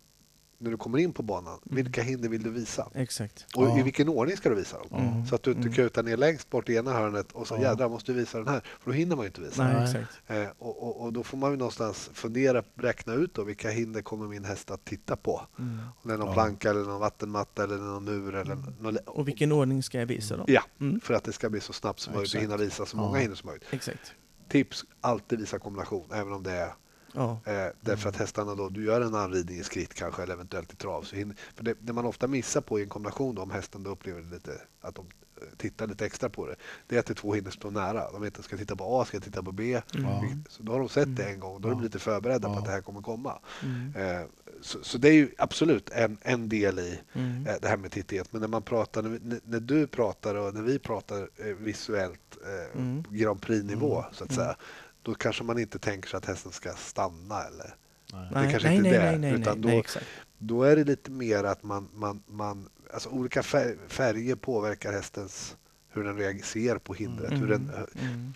när 0.59 0.71
du 0.71 0.77
kommer 0.77 0.99
in 0.99 1.13
på 1.13 1.23
banan, 1.23 1.59
vilka 1.65 2.03
hinder 2.03 2.29
vill 2.29 2.43
du 2.43 2.51
visa? 2.51 2.91
Exakt. 2.95 3.47
Och 3.57 3.65
Ja. 3.65 3.79
i 3.79 3.83
vilken 3.83 4.09
ordning 4.09 4.37
ska 4.37 4.49
du 4.49 4.55
visa 4.55 4.79
dem? 4.79 4.89
Mm. 5.01 5.27
Så 5.27 5.35
att 5.35 5.43
du 5.43 5.51
inte 5.51 5.63
Mm. 5.63 5.73
kutar 5.73 6.03
ner 6.03 6.17
längst 6.17 6.51
bort 6.51 6.69
i 6.69 6.75
ena 6.77 6.93
hörnet 6.93 7.33
och 7.33 7.47
så 7.47 7.55
Ja. 7.55 7.61
jädrar 7.63 7.89
måste 7.89 8.13
du 8.13 8.19
visa 8.19 8.39
den 8.39 8.49
här. 8.49 8.61
För 8.81 8.91
då 8.91 8.93
hinner 8.93 9.17
man 9.17 9.23
ju 9.25 9.27
inte 9.27 9.41
visa. 9.41 9.65
Nej, 9.65 9.85
exakt. 9.85 10.21
Eh, 10.31 10.47
och, 10.59 10.83
och, 10.83 11.01
och 11.05 11.13
då 11.13 11.23
får 11.25 11.39
man 11.39 11.51
ju 11.51 11.57
någonstans 11.57 12.11
fundera, 12.13 12.63
räkna 12.75 13.15
ut 13.15 13.35
då 13.35 13.43
vilka 13.45 13.71
hinder 13.71 14.03
kommer 14.03 14.27
min 14.27 14.45
häst 14.45 14.71
att 14.71 14.85
titta 14.85 15.17
på. 15.17 15.47
Mm. 15.59 15.79
Om 16.03 16.09
det 16.09 16.15
är 16.15 16.19
någon 16.19 16.27
Ja. 16.29 16.35
planka 16.35 16.71
eller 16.71 16.85
någon 16.85 17.01
vattenmatta 17.01 17.65
eller 17.65 17.77
någon 17.79 18.05
mur 18.05 18.35
eller 18.35 18.55
någon, 18.81 18.97
Och 19.07 19.29
vilken 19.29 19.53
ordning 19.53 19.83
ska 19.83 19.99
jag 19.99 20.07
visa 20.07 20.37
dem? 20.37 20.47
Ja, 20.49 20.63
Mm. 20.81 21.01
för 21.01 21.15
att 21.15 21.25
det 21.25 21.33
ska 21.33 21.51
bli 21.51 21.61
så 21.61 21.73
snabbt 21.73 22.01
som 22.01 22.13
Ja, 22.13 22.17
möjligt 22.19 22.35
och 22.35 22.41
hinna 22.41 22.57
visa 22.57 22.87
så 22.87 22.97
Ja. 22.97 23.01
många 23.01 23.19
hinder 23.19 23.37
som 23.37 23.47
möjligt. 23.47 23.67
Exakt. 23.71 24.13
Tips, 24.49 24.85
alltid 25.01 25.39
visa 25.41 25.59
kombination, 25.59 26.07
även 26.13 26.33
om 26.33 26.43
det 26.43 26.53
är 26.53 26.75
Ja. 27.15 27.41
Eh, 27.45 27.67
därför 27.81 28.09
att 28.09 28.17
hästarna 28.17 28.55
då, 28.55 28.69
du 28.69 28.85
gör 28.85 29.01
en 29.01 29.15
anridning 29.15 29.57
i 29.59 29.63
skritt 29.65 29.95
kanske 29.95 30.23
eller 30.23 30.35
eventuellt 30.35 30.73
i 30.73 30.77
trav. 30.77 31.03
Så 31.03 31.17
hinner, 31.17 31.37
för 31.55 31.65
det, 31.65 31.75
det 31.81 31.93
man 31.93 32.07
ofta 32.07 32.27
missar 32.27 32.61
på 32.61 32.81
i 32.81 32.83
en 32.83 32.89
kombination 32.89 33.35
då, 33.35 33.43
om 33.43 33.51
hästen 33.51 33.83
då 33.83 33.91
upplever 33.91 34.23
lite, 34.23 34.53
att 34.81 34.95
de 34.95 35.07
eh, 35.37 35.43
tittar 35.57 35.87
lite 35.87 36.07
extra 36.07 36.29
på 36.29 36.47
det. 36.47 36.57
Det 36.87 36.97
är 36.97 37.01
att 37.01 37.07
det 37.07 37.15
två 37.15 37.35
hinder 37.35 37.51
står 37.51 37.71
nära. 37.71 38.11
De 38.13 38.23
vet 38.23 38.45
ska 38.45 38.53
jag 38.53 38.61
titta 38.61 38.77
på 38.77 39.01
A, 39.01 39.05
ska 39.05 39.17
jag 39.17 39.25
titta 39.25 39.43
på 39.43 39.53
B. 39.53 39.81
Mm. 39.95 40.45
Så 40.49 40.63
då 40.63 40.73
har 40.73 40.79
de 40.79 40.89
sett 40.89 41.17
det 41.17 41.25
en 41.25 41.41
gång. 41.41 41.61
Då 41.61 41.69
är 41.69 41.73
de 41.73 41.83
lite 41.83 41.99
förberedda 41.99 42.49
på 42.49 42.55
att 42.59 42.65
det 42.65 42.71
här 42.71 42.81
kommer 42.81 43.03
komma. 43.03 43.39
Mm. 43.63 43.93
Eh, 44.21 44.27
så, 44.61 44.79
så 44.83 44.99
det 44.99 45.09
är 45.09 45.13
ju 45.13 45.31
absolut 45.39 45.91
en, 45.91 46.19
en 46.23 46.49
del 46.49 46.79
i 46.79 47.01
Mm. 47.13 47.47
eh, 47.47 47.55
det 47.63 47.69
här 47.69 47.77
med 47.77 47.91
tittighet. 47.93 48.33
Men 48.33 48.41
när 48.41 48.49
man 48.49 48.63
pratar, 48.63 49.03
när, 49.03 49.41
när 49.45 49.61
du 49.61 49.87
pratar 49.87 50.35
och 50.35 50.55
när 50.55 50.63
vi 50.63 50.79
pratar 50.79 51.29
eh, 51.37 51.47
visuellt 51.47 52.21
eh, 52.47 52.81
Mm. 52.81 53.05
på 53.05 53.11
Grand 53.15 53.43
Prix-nivå 53.43 54.05
så 54.13 54.25
att 54.25 54.31
Mm. 54.31 54.45
säga. 54.45 54.57
Då 55.05 55.15
kanske 55.15 55.45
man 55.45 55.59
inte 55.59 55.79
tänker 55.79 56.09
sig 56.09 56.19
att 56.19 56.25
hästen 56.27 56.53
ska 56.53 56.73
stanna 56.73 57.43
eller 57.43 57.75
Nej. 58.13 58.29
det 58.47 58.51
kanske 58.51 58.69
nej, 58.69 58.77
inte 58.77 58.89
nej, 58.91 58.99
är 58.99 59.13
det, 59.13 59.19
nej, 59.19 59.31
nej, 59.33 59.41
utan 59.41 59.61
nej, 59.61 59.85
då- 59.95 60.01
då 60.39 60.63
är 60.63 60.77
det 60.77 60.85
lite 60.85 61.11
mer 61.11 61.45
att 61.45 61.63
man, 61.63 61.89
man, 61.95 62.23
man 62.27 62.69
alltså 62.95 63.09
olika 63.09 63.43
fär, 63.43 63.77
färger 63.89 64.35
påverkar 64.35 64.93
hästens 64.93 65.57
hur 65.89 66.05
den 66.05 66.17
reagerar 66.17 66.79
på 66.79 66.95
hindret. 66.95 67.33
Hur 67.33 67.47
den, 67.49 67.71
Mm. 68.01 68.33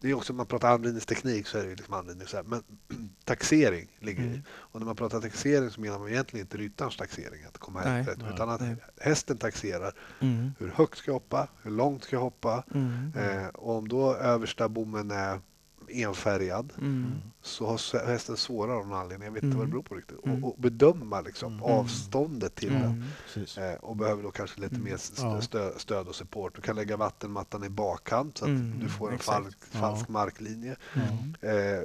det 0.00 0.10
är 0.10 0.14
också, 0.14 0.32
om 0.32 0.36
man 0.36 0.46
pratar 0.46 0.68
anridningsteknik 0.74 1.46
så 1.46 1.58
är 1.58 1.62
det 1.62 1.68
ju 1.68 1.76
liksom 1.76 1.94
anridning 1.94 2.26
så 2.26 2.36
här, 2.36 2.44
men 2.44 2.62
taxering 3.24 3.88
ligger 4.00 4.22
i. 4.22 4.26
Mm. 4.26 4.42
Och 4.50 4.80
när 4.80 4.86
man 4.86 4.96
pratar 4.96 5.20
taxering 5.20 5.70
så 5.70 5.80
menar 5.80 5.98
man 5.98 6.08
egentligen 6.08 6.46
inte 6.46 6.56
ryttarens 6.56 6.96
taxering, 6.96 7.44
att 7.44 7.58
komma 7.58 7.80
Nej, 7.84 8.02
rätt, 8.02 8.18
nej, 8.18 8.30
utan 8.34 8.50
att 8.50 8.60
nej. 8.60 8.76
hästen 9.00 9.36
taxerar 9.38 9.94
Mm. 10.20 10.50
hur 10.58 10.68
högt 10.68 10.98
ska 10.98 11.08
jag 11.10 11.14
hoppa, 11.14 11.48
hur 11.62 11.70
långt 11.70 12.04
ska 12.04 12.16
jag 12.16 12.20
hoppa. 12.20 12.64
Mm. 12.74 13.12
Eh, 13.16 13.46
och 13.46 13.76
om 13.76 13.88
då 13.88 14.14
översta 14.14 14.68
bommen 14.68 15.10
är 15.10 15.40
enfärgad 15.88 16.72
Mm. 16.80 17.12
så 17.42 17.66
har 17.66 18.06
hästen 18.06 18.36
svårare 18.36 18.76
av 18.76 18.86
någon 18.88 18.98
anledning, 18.98 19.26
jag 19.26 19.32
vet 19.32 19.42
inte 19.42 19.56
vad 19.56 19.66
det 19.66 19.70
beror 19.70 19.82
på 19.82 19.94
riktigt, 19.94 20.18
Mm. 20.26 20.44
och, 20.44 20.52
och 20.54 20.60
bedöma 20.60 21.20
liksom 21.20 21.52
Mm. 21.52 21.62
avståndet 21.64 22.54
till 22.54 22.72
den. 22.72 22.82
Mm. 22.84 23.04
Precis. 23.34 23.58
Eh, 23.58 23.74
och 23.74 23.96
behöver 23.96 24.22
då 24.22 24.30
kanske 24.30 24.60
lite 24.60 24.74
Mm. 24.74 24.84
mer 24.90 24.96
stö, 25.40 25.72
stöd 25.78 26.08
och 26.08 26.14
support. 26.14 26.56
Du 26.56 26.62
kan 26.62 26.76
lägga 26.76 26.96
vattenmattan 26.96 27.64
i 27.64 27.68
bakkant 27.68 28.38
så 28.38 28.44
att 28.44 28.48
Mm, 28.48 28.78
du 28.80 28.88
får 28.88 29.08
en 29.08 29.14
exakt. 29.14 29.64
falsk, 29.70 30.04
Ja. 30.08 30.12
marklinje. 30.12 30.76
Mm. 30.94 31.34
Eh, 31.40 31.82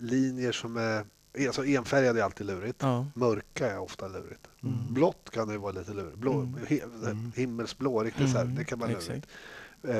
linjer 0.00 0.52
som 0.52 0.76
är... 0.76 1.04
Alltså 1.46 1.64
enfärgade 1.66 2.20
är 2.20 2.24
alltid 2.24 2.46
lurigt. 2.46 2.78
Ja. 2.82 3.06
Mörka 3.14 3.70
är 3.72 3.78
ofta 3.78 4.08
lurigt. 4.08 4.48
Mm. 4.62 4.74
Blått 4.94 5.30
kan 5.30 5.48
det 5.48 5.58
vara 5.58 5.72
lite 5.72 5.92
lurigt. 5.92 6.16
Blå, 6.18 6.32
Mm. 6.32 6.54
Mm. 7.04 7.32
Himmelsblå, 7.36 8.02
riktigt 8.04 8.30
så 8.30 8.36
här. 8.36 8.44
Mm, 8.44 8.56
Det 8.56 8.64
kan 8.64 8.78
vara 8.78 8.90
lurigt. 8.90 9.26
Eh, 9.82 9.96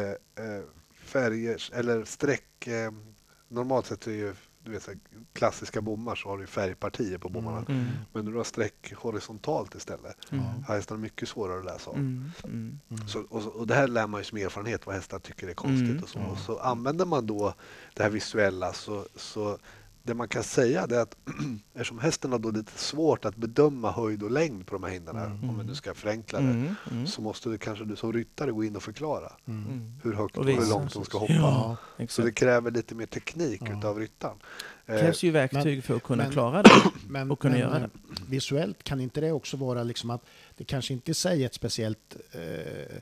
eh, 0.47 0.62
färger, 1.05 1.70
eller 1.74 2.05
streck... 2.05 2.68
Normalt 3.53 3.86
sett 3.86 4.07
är 4.07 4.12
ju 4.12 4.34
du 4.64 4.70
vet, 4.70 4.82
så 4.82 4.90
här, 4.90 5.00
klassiska 5.32 5.80
bommar 5.80 6.14
så 6.14 6.28
har 6.28 6.38
du 6.38 6.46
färgpartier 6.46 7.18
på 7.18 7.28
bommarna. 7.28 7.64
Mm. 7.68 7.86
Men 8.12 8.24
när 8.24 8.32
du 8.32 8.36
har 8.36 8.44
streck 8.44 8.92
horisontalt 8.96 9.74
istället 9.74 10.16
Mm. 10.30 10.44
har 10.66 10.74
hästarna 10.74 11.00
mycket 11.00 11.28
svårare 11.28 11.59
att 11.59 11.64
läsa 11.64 11.90
av. 11.90 11.96
Mm. 11.96 12.30
Mm. 12.44 12.78
Så, 13.09 13.22
och, 13.28 13.46
och 13.46 13.66
det 13.66 13.74
här 13.74 13.88
lär 13.88 14.07
man 14.07 14.20
ju 14.20 14.24
som 14.24 14.38
erfarenhet 14.38 14.86
vad 14.86 14.94
hästar 14.94 15.18
tycker 15.18 15.48
är 15.48 15.55
konstigt. 15.55 15.90
Mm. 15.90 16.03
Och 16.03 16.09
så. 16.09 16.18
Och 16.20 16.38
så 16.38 16.59
använder 16.59 17.05
man 17.05 17.26
då 17.26 17.55
det 17.94 18.03
här 18.03 18.11
visuella 18.11 18.72
så, 18.72 19.07
så 19.16 19.59
det 20.05 20.14
man 20.14 20.28
kan 20.28 20.42
säga 20.42 20.86
det 20.86 20.96
är 20.96 21.00
att 21.03 21.16
eftersom 21.74 21.98
hästen 21.98 22.32
har 22.32 22.38
då 22.38 22.50
lite 22.50 22.72
svårt 22.78 23.24
att 23.24 23.36
bedöma 23.36 23.92
höjd 23.92 24.22
och 24.22 24.30
längd 24.30 24.66
på 24.66 24.74
de 24.74 24.82
här 24.84 24.90
hindren, 24.90 25.16
Mm. 25.16 25.48
om 25.50 25.57
man 25.57 25.66
nu 25.66 25.74
ska 25.74 25.94
förenkla 25.94 26.38
det, 26.40 26.44
Mm. 26.44 26.74
Mm. 26.90 27.07
så 27.07 27.22
måste 27.22 27.48
du 27.48 27.59
kanske 27.59 27.84
du 27.84 27.96
som 27.96 28.12
ryttare 28.12 28.50
gå 28.53 28.64
in 28.64 28.76
och 28.76 28.82
förklara 28.82 29.32
Mm. 29.46 29.92
Hur 30.03 30.12
högt 30.12 30.36
Och 30.36 30.46
hur 30.46 30.70
långt 30.70 30.92
de 30.92 31.05
ska 31.05 31.18
hoppa. 31.18 31.32
Ja, 31.34 31.76
Så 32.09 32.22
det 32.22 32.32
kräver 32.32 32.70
lite 32.70 32.94
mer 32.94 33.07
teknik 33.07 33.62
Ja. 33.66 33.78
utav 33.78 33.98
ryttaren. 33.98 34.36
Det 34.86 34.92
Eh, 34.92 35.00
krävs 35.00 35.22
ju 35.22 35.30
verktyg 35.30 35.64
men- 35.76 35.82
för 35.82 35.96
att 35.96 36.03
kunna 36.03 36.22
men- 36.22 36.32
klara 36.32 36.62
det. 36.62 36.70
Men, 37.09 37.30
och 37.30 37.38
kunna 37.40 37.59
göra 37.59 37.76
eh, 37.80 37.86
visuellt 38.28 38.82
kan 38.82 39.00
inte 39.00 39.20
det 39.20 39.32
också 39.32 39.57
vara 39.57 39.82
liksom 39.82 40.11
att 40.11 40.24
det 40.57 40.64
kanske 40.64 40.92
inte 40.92 41.14
säger 41.14 41.46
ett 41.46 41.55
speciellt 41.55 42.16
eh, 42.32 42.98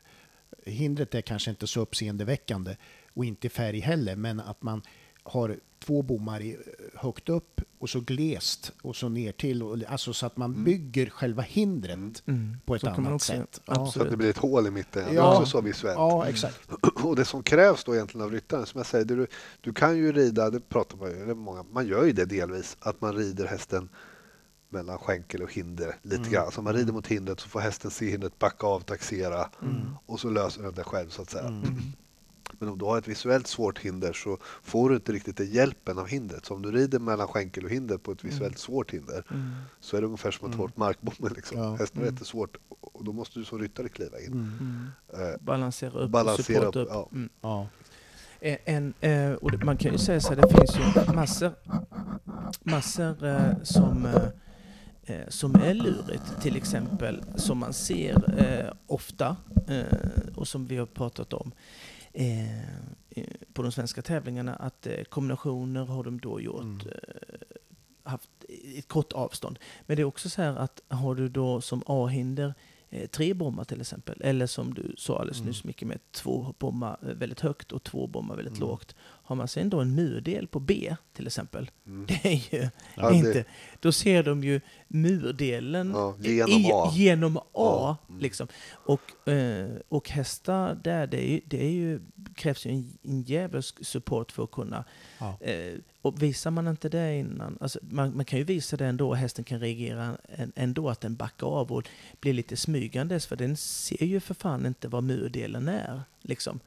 hindret 0.73 1.15
är 1.15 1.21
kanske 1.21 1.51
inte 1.51 1.67
så 1.67 1.81
uppseendeväckande 1.81 2.77
och 3.15 3.25
inte 3.25 3.49
färg 3.49 3.81
heller, 3.81 4.17
men 4.17 4.41
att 4.41 4.63
man 4.63 4.83
har 5.31 5.57
två 5.85 6.03
bommar 6.03 6.41
i, 6.43 6.59
högt 6.95 7.29
upp 7.29 7.61
och 7.79 7.91
så 7.91 8.01
glest 8.01 8.73
och 8.83 8.97
så 8.97 9.09
ner 9.09 9.33
till. 9.33 9.63
Och, 9.63 9.77
alltså 9.89 10.13
så 10.13 10.27
att 10.27 10.37
man 10.37 10.51
Mm. 10.51 10.65
bygger 10.65 11.11
själva 11.11 11.43
hindret 11.43 12.23
på 12.65 12.75
ett 12.75 12.81
Så 12.81 12.89
annat 12.89 13.13
också- 13.13 13.33
sätt. 13.33 13.61
absolut. 13.65 13.93
Så 13.93 14.03
att 14.03 14.11
det 14.11 14.17
blir 14.17 14.31
ett 14.31 14.39
hål 14.39 14.67
i 14.67 14.71
mitten. 14.71 15.05
Det 15.05 15.11
är 15.11 15.15
Ja. 15.15 15.39
också 15.39 15.51
så 15.51 15.61
visuellt. 15.61 15.99
Ja, 15.99 16.27
exakt. 16.29 16.69
Och 17.05 17.17
det 17.17 17.25
som 17.25 17.43
krävs 17.43 17.85
då 17.85 17.95
egentligen 17.95 18.25
av 18.25 18.33
ryttaren, 18.33 18.67
som 18.67 18.79
jag 18.79 18.87
säger, 18.87 19.05
du, 19.05 19.27
du 19.61 19.73
kan 19.73 19.97
ju 19.97 20.13
rida, 20.13 20.51
det 20.51 20.61
pratar 20.69 20.97
man 20.97 21.11
ju, 21.11 21.35
många, 21.35 21.65
man 21.73 21.87
gör 21.87 22.05
ju 22.05 22.13
det 22.13 22.25
delvis, 22.25 22.77
att 22.81 23.01
man 23.01 23.15
rider 23.17 23.47
hästen 23.47 23.89
mellan 24.69 24.99
skänkel 24.99 25.43
och 25.43 25.53
hinder 25.53 25.97
lite 26.03 26.17
Mm. 26.17 26.31
grann. 26.33 26.53
Så 26.53 26.63
man 26.63 26.75
rider 26.75 26.93
mot 26.93 27.07
hindret 27.07 27.41
så 27.41 27.49
får 27.49 27.61
hästen 27.61 27.91
se 27.91 28.11
hindret 28.11 28.39
backa 28.39 28.67
av, 28.67 28.81
taxera 28.81 29.49
Mm. 29.63 29.81
och 30.07 30.21
så 30.21 30.31
löser 30.31 30.63
den 30.63 30.75
det 30.75 30.85
själv 30.85 31.09
så 31.09 31.23
att 31.23 31.31
säga. 31.31 31.63
Men 32.59 32.69
om 32.69 32.79
du 32.79 32.85
har 32.85 32.99
ett 32.99 33.09
visuellt 33.09 33.47
svårt 33.47 33.79
hinder 33.79 34.13
så 34.13 34.39
får 34.63 34.89
du 34.89 34.95
inte 34.95 35.13
riktigt 35.13 35.37
den 35.37 35.51
hjälpen 35.51 35.99
av 35.99 36.07
hindret. 36.07 36.47
Så 36.47 36.55
om 36.55 36.63
du 36.63 36.73
rider 36.73 36.99
mellan 36.99 37.29
skänkel 37.29 37.65
och 37.65 37.71
hinder 37.71 37.99
på 37.99 38.13
ett 38.13 38.23
Mm. 38.23 38.33
visuellt 38.35 38.59
svårt 38.59 38.91
hinder 38.91 39.25
så 39.81 39.97
är 39.97 40.01
det 40.01 40.07
ungefär 40.07 40.31
som 40.31 40.47
att 40.47 40.53
ta 40.53 40.59
bort 40.59 40.77
markbommen. 40.77 41.33
Liksom. 41.37 41.59
Ja. 41.59 41.75
Hästen 41.77 42.03
är 42.03 42.07
jättesvårt 42.07 42.57
och 42.81 43.05
då 43.05 43.13
måste 43.13 43.39
du 43.39 43.45
som 43.45 43.59
ryttare 43.59 43.89
kliva 43.89 44.19
in. 44.21 44.33
Mm. 44.33 44.87
Eh, 45.33 45.41
Balansera 45.41 45.91
upp 45.99 46.11
Balansera 46.11 46.69
och 46.69 46.75
supporta 46.75 46.81
upp, 46.81 46.87
upp. 46.87 46.93
ja. 46.95 47.09
Mm. 47.13 47.29
Ja. 47.41 47.67
Eh, 48.41 48.59
En, 48.65 48.95
eh, 49.01 49.33
och 49.33 49.65
man 49.65 49.77
kan 49.77 49.93
ju 49.93 49.99
säga 49.99 50.21
så 50.21 50.29
här, 50.29 50.37
det 50.37 50.49
finns 50.49 50.77
ju 50.79 51.13
massor, 51.15 51.53
massor 52.63 53.25
eh, 53.25 53.53
som, 53.63 54.07
eh, 55.05 55.29
som 55.29 55.55
är 55.55 55.75
lurigt. 55.75 56.43
Till 56.43 56.57
exempel 56.57 57.25
som 57.37 57.59
man 57.59 57.73
ser 57.73 58.41
eh, 58.41 58.73
ofta 58.87 59.37
eh, 59.69 60.35
och 60.37 60.49
som 60.49 60.67
vi 60.67 60.77
har 60.77 60.87
pratat 60.87 61.33
om 61.33 61.53
eh, 62.13 62.61
eh, 63.11 63.25
på 63.53 63.63
de 63.63 63.73
svenska 63.73 64.03
tävlingarna 64.03 64.55
att 64.55 64.87
eh, 64.87 65.03
kombinationer 65.05 65.85
har 65.85 66.05
de 66.05 66.21
då 66.21 66.41
gjort 66.41 66.63
Mm. 66.63 66.79
haft 68.03 68.31
ett 68.79 68.89
kort 68.89 69.13
avstånd. 69.13 69.59
Men 69.87 69.97
det 69.97 70.03
är 70.03 70.05
också 70.05 70.29
så 70.31 70.43
här 70.43 70.57
att 70.57 70.83
har 70.89 71.15
du 71.15 71.29
då 71.29 71.61
som 71.61 71.83
A-hinder 71.87 72.55
tre 73.11 73.35
bommar 73.35 73.65
till 73.65 73.81
exempel, 73.81 74.23
eller 74.23 74.47
som 74.47 74.75
du 74.75 74.95
sa 74.99 75.19
alldeles 75.19 75.39
Mm. 75.39 75.49
nyss 75.49 75.65
mycket 75.65 75.89
med 75.89 75.99
två 76.13 76.55
bommar 76.59 76.97
väldigt 77.01 77.41
högt 77.41 77.73
och 77.73 77.83
två 77.83 78.07
bommar 78.07 78.37
väldigt 78.37 78.59
lågt. 78.59 78.95
Har 79.31 79.37
man 79.37 79.49
sen 79.49 79.71
då 79.71 79.81
en 79.81 79.95
murdel 79.95 80.47
på 80.47 80.61
B 80.61 80.97
till 81.13 81.27
exempel, 81.27 81.71
Mm. 81.87 82.07
det 82.07 82.25
är 82.29 82.55
ju 82.55 82.69
Ja, 82.95 83.11
det- 83.11 83.17
inte... 83.17 83.45
Då 83.81 83.93
ser 83.93 84.23
de 84.23 84.45
ju 84.45 84.61
murdelen 84.89 85.91
Ja, 85.95 86.15
genom 86.19 86.61
i, 86.61 86.71
A. 86.73 86.91
genom 86.95 87.37
A. 87.37 87.43
Ja, 87.53 87.97
mm. 88.09 88.21
Liksom. 88.21 88.49
Och, 88.73 89.29
eh, 89.29 89.71
och 89.89 90.11
hästar 90.11 90.75
där, 90.85 91.07
det, 91.07 91.31
är 91.31 91.41
det 91.47 91.65
är 91.67 91.71
ju, 91.71 92.01
krävs 92.35 92.67
ju 92.67 92.71
en, 92.71 92.99
en 93.03 93.23
djävulsk 93.23 93.87
support 93.87 94.33
för 94.33 94.45
att 94.45 94.51
kunna... 94.51 94.85
Ja. 95.19 95.39
Eh, 95.41 95.75
och 96.03 96.23
visar 96.23 96.51
man 96.51 96.69
inte 96.69 96.89
det 96.89 97.17
innan, 97.17 97.59
alltså 97.61 97.79
man, 97.83 98.17
man 98.17 98.25
kan 98.25 98.39
ju 98.39 98.45
visa 98.45 98.77
det 98.77 98.87
ändå, 98.87 99.09
och 99.09 99.17
hästen 99.17 99.45
kan 99.45 99.61
reagera 99.61 100.17
ändå 100.55 100.89
att 100.89 101.01
den 101.01 101.17
backar 101.17 101.47
av 101.47 101.73
och 101.73 101.89
blir 102.21 102.33
lite 102.33 102.57
smygandes, 102.57 103.27
för 103.27 103.37
den 103.37 103.57
ser 103.57 104.05
ju 104.05 104.21
för 104.21 104.35
fan 104.35 104.67
inte 104.67 104.89
vad 104.89 105.05
murdelen 105.05 105.69
är. 105.69 106.03
Liksom. 106.23 106.61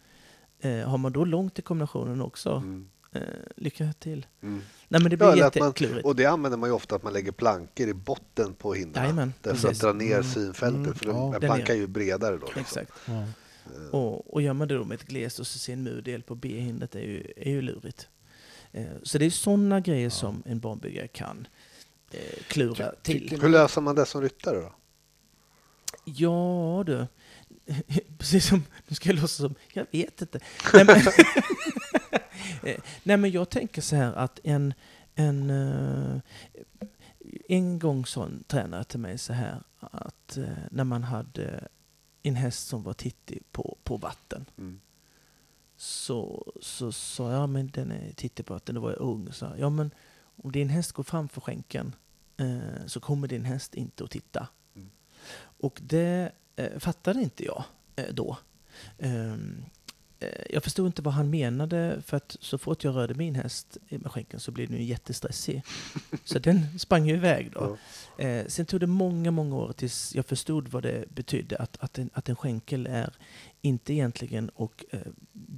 Eh, 0.64 0.89
har 0.89 0.97
man 0.97 1.11
då 1.14 1.26
långt 1.26 1.53
till 1.55 1.64
kombinationen 1.64 2.22
också, 2.22 2.49
Mm. 2.51 2.88
eh, 3.11 3.22
lycka 3.55 3.93
till. 3.99 4.26
Mm. 4.41 4.61
Nej 4.88 5.01
men 5.01 5.09
det 5.09 5.14
Ja, 5.14 5.18
blir 5.18 5.28
man, 5.28 5.38
jätteklurigt. 5.38 6.05
och 6.05 6.16
det 6.16 6.26
använder 6.26 6.57
man 6.57 6.70
ju 6.70 6.74
ofta 6.76 6.95
att 6.95 7.03
man 7.03 7.14
lägger 7.14 7.32
plankor 7.32 7.88
i 7.88 7.93
botten 7.93 8.53
på 8.53 8.74
hindren. 8.74 9.34
Därför 9.41 9.70
att 9.70 9.80
dra 9.80 9.93
ner 9.93 10.11
Mm. 10.11 10.24
synfältet. 10.24 10.76
Mm. 10.86 10.93
För 10.93 11.05
den- 11.05 11.16
Ja. 11.16 11.26
en 11.26 11.32
Där 11.32 11.39
planka 11.39 11.64
nere. 11.64 11.74
är 11.74 11.78
ju 11.78 11.88
bredare 11.88 12.38
då. 12.38 12.45
Liksom. 12.45 12.61
Exakt. 12.61 12.91
Ja. 13.05 13.26
Och, 13.91 14.34
och 14.34 14.41
gör 14.41 14.53
man 14.53 14.68
det 14.68 14.76
då 14.76 14.84
med 14.84 14.95
ett 14.95 15.07
glest 15.07 15.39
och 15.39 15.47
så 15.47 15.59
ser 15.59 15.74
en 15.74 15.84
murdel 15.84 16.22
på 16.24 16.36
B-hindret 16.36 16.95
är 16.95 16.99
ju, 16.99 17.34
är 17.38 17.49
ju 17.49 17.61
lurigt. 17.61 18.07
Eh, 18.72 18.86
så 19.03 19.18
det 19.18 19.26
är 19.26 19.30
sådana 19.30 19.80
grejer 19.80 20.09
som 20.09 20.43
en 20.45 20.59
banbyggare 20.59 21.07
kan 21.07 21.47
eh, 22.11 22.20
klura 22.47 22.91
till. 23.01 23.38
Hur 23.41 23.49
löser 23.49 23.82
man 23.82 23.95
det 23.95 24.05
som 24.05 24.22
ryttare 24.22 24.57
då? 24.61 24.74
Ja 26.05 26.84
du, 26.86 27.07
precis 28.18 28.47
som, 28.47 28.64
nu 28.88 28.95
ska 28.95 29.09
jag 29.09 29.16
låtsas 29.16 29.38
som, 29.38 29.55
jag 29.74 29.88
vet 29.91 30.22
inte. 30.22 30.39
Nej 30.74 30.86
men, 30.86 31.01
Eh, 32.64 32.80
nej, 33.03 33.18
men 33.18 33.32
jag 33.32 33.49
tänker 33.49 33.82
så 33.82 33.95
här 33.95 34.14
att 34.14 34.39
en, 34.43 34.74
en, 35.16 35.49
eh, 35.49 36.20
en 37.49 37.80
gång 37.80 38.05
sa 38.05 38.26
en 38.26 38.43
tränare 38.47 38.84
till 38.84 38.99
mig 38.99 39.18
så 39.18 39.34
här 39.34 39.64
att 39.80 40.38
eh, 40.38 40.45
när 40.72 40.84
man 40.84 41.03
hade 41.03 41.68
en 42.24 42.36
häst 42.36 42.68
som 42.68 42.84
var 42.84 42.93
tittig 42.93 43.43
på, 43.51 43.78
på 43.84 43.97
vatten 43.97 44.45
Mm. 44.57 44.80
så, 45.76 46.51
så 46.61 46.91
sa 46.91 47.32
jag, 47.32 47.49
men 47.49 47.68
den 47.68 47.91
är 47.91 48.11
tittig 48.14 48.45
på 48.45 48.53
vatten, 48.53 48.76
då 48.76 48.82
var 48.82 48.89
jag 48.91 48.99
ung, 48.99 49.32
så 49.32 49.53
ja 49.57 49.70
men 49.70 49.91
om 50.36 50.51
din 50.51 50.70
häst 50.70 50.91
går 50.91 51.03
framför 51.03 51.41
skänken 51.41 51.95
eh, 52.38 52.86
så 52.86 52.99
kommer 52.99 53.28
din 53.28 53.45
häst 53.45 53.76
inte 53.76 54.03
att 54.03 54.11
titta. 54.11 54.47
Mm. 54.76 54.89
Och 55.59 55.80
det 55.84 56.32
Eh, 56.56 56.80
fattade 56.80 57.22
inte 57.22 57.45
jag 57.45 57.64
eh, 57.95 58.14
då. 58.14 58.38
Ehm, 58.99 59.66
Eh, 60.24 60.46
jag 60.50 60.64
förstod 60.64 60.86
inte 60.86 61.02
vad 61.02 61.14
han 61.14 61.30
menade 61.30 62.02
för 62.06 62.18
att 62.18 62.38
så 62.40 62.58
fort 62.58 62.84
jag 62.84 62.96
rörde 62.96 63.14
min 63.14 63.36
häst 63.36 63.78
med 63.90 64.12
skänken 64.12 64.40
så 64.40 64.52
blev 64.52 64.70
den 64.70 64.78
ju 64.78 64.84
jättestressig. 64.84 65.62
Så 66.24 66.40
den 66.40 66.80
sprang 66.80 67.08
ju 67.08 67.16
iväg 67.16 67.52
då. 67.52 67.78
Eh, 68.24 68.46
sen 68.48 68.66
tog 68.66 68.80
det 68.80 68.88
många, 68.88 69.32
många 69.32 69.56
år 69.56 69.74
tills 69.74 70.16
jag 70.16 70.26
förstod 70.26 70.68
vad 70.68 70.84
det 70.84 71.06
betydde 71.10 71.58
att, 71.58 71.78
att, 71.80 71.98
en, 71.98 72.10
att 72.14 72.30
en 72.30 72.36
skänkel 72.36 72.88
är 72.88 73.14
inte 73.62 73.94
egentligen 73.94 74.50
och 74.50 74.86
eh, 74.92 75.00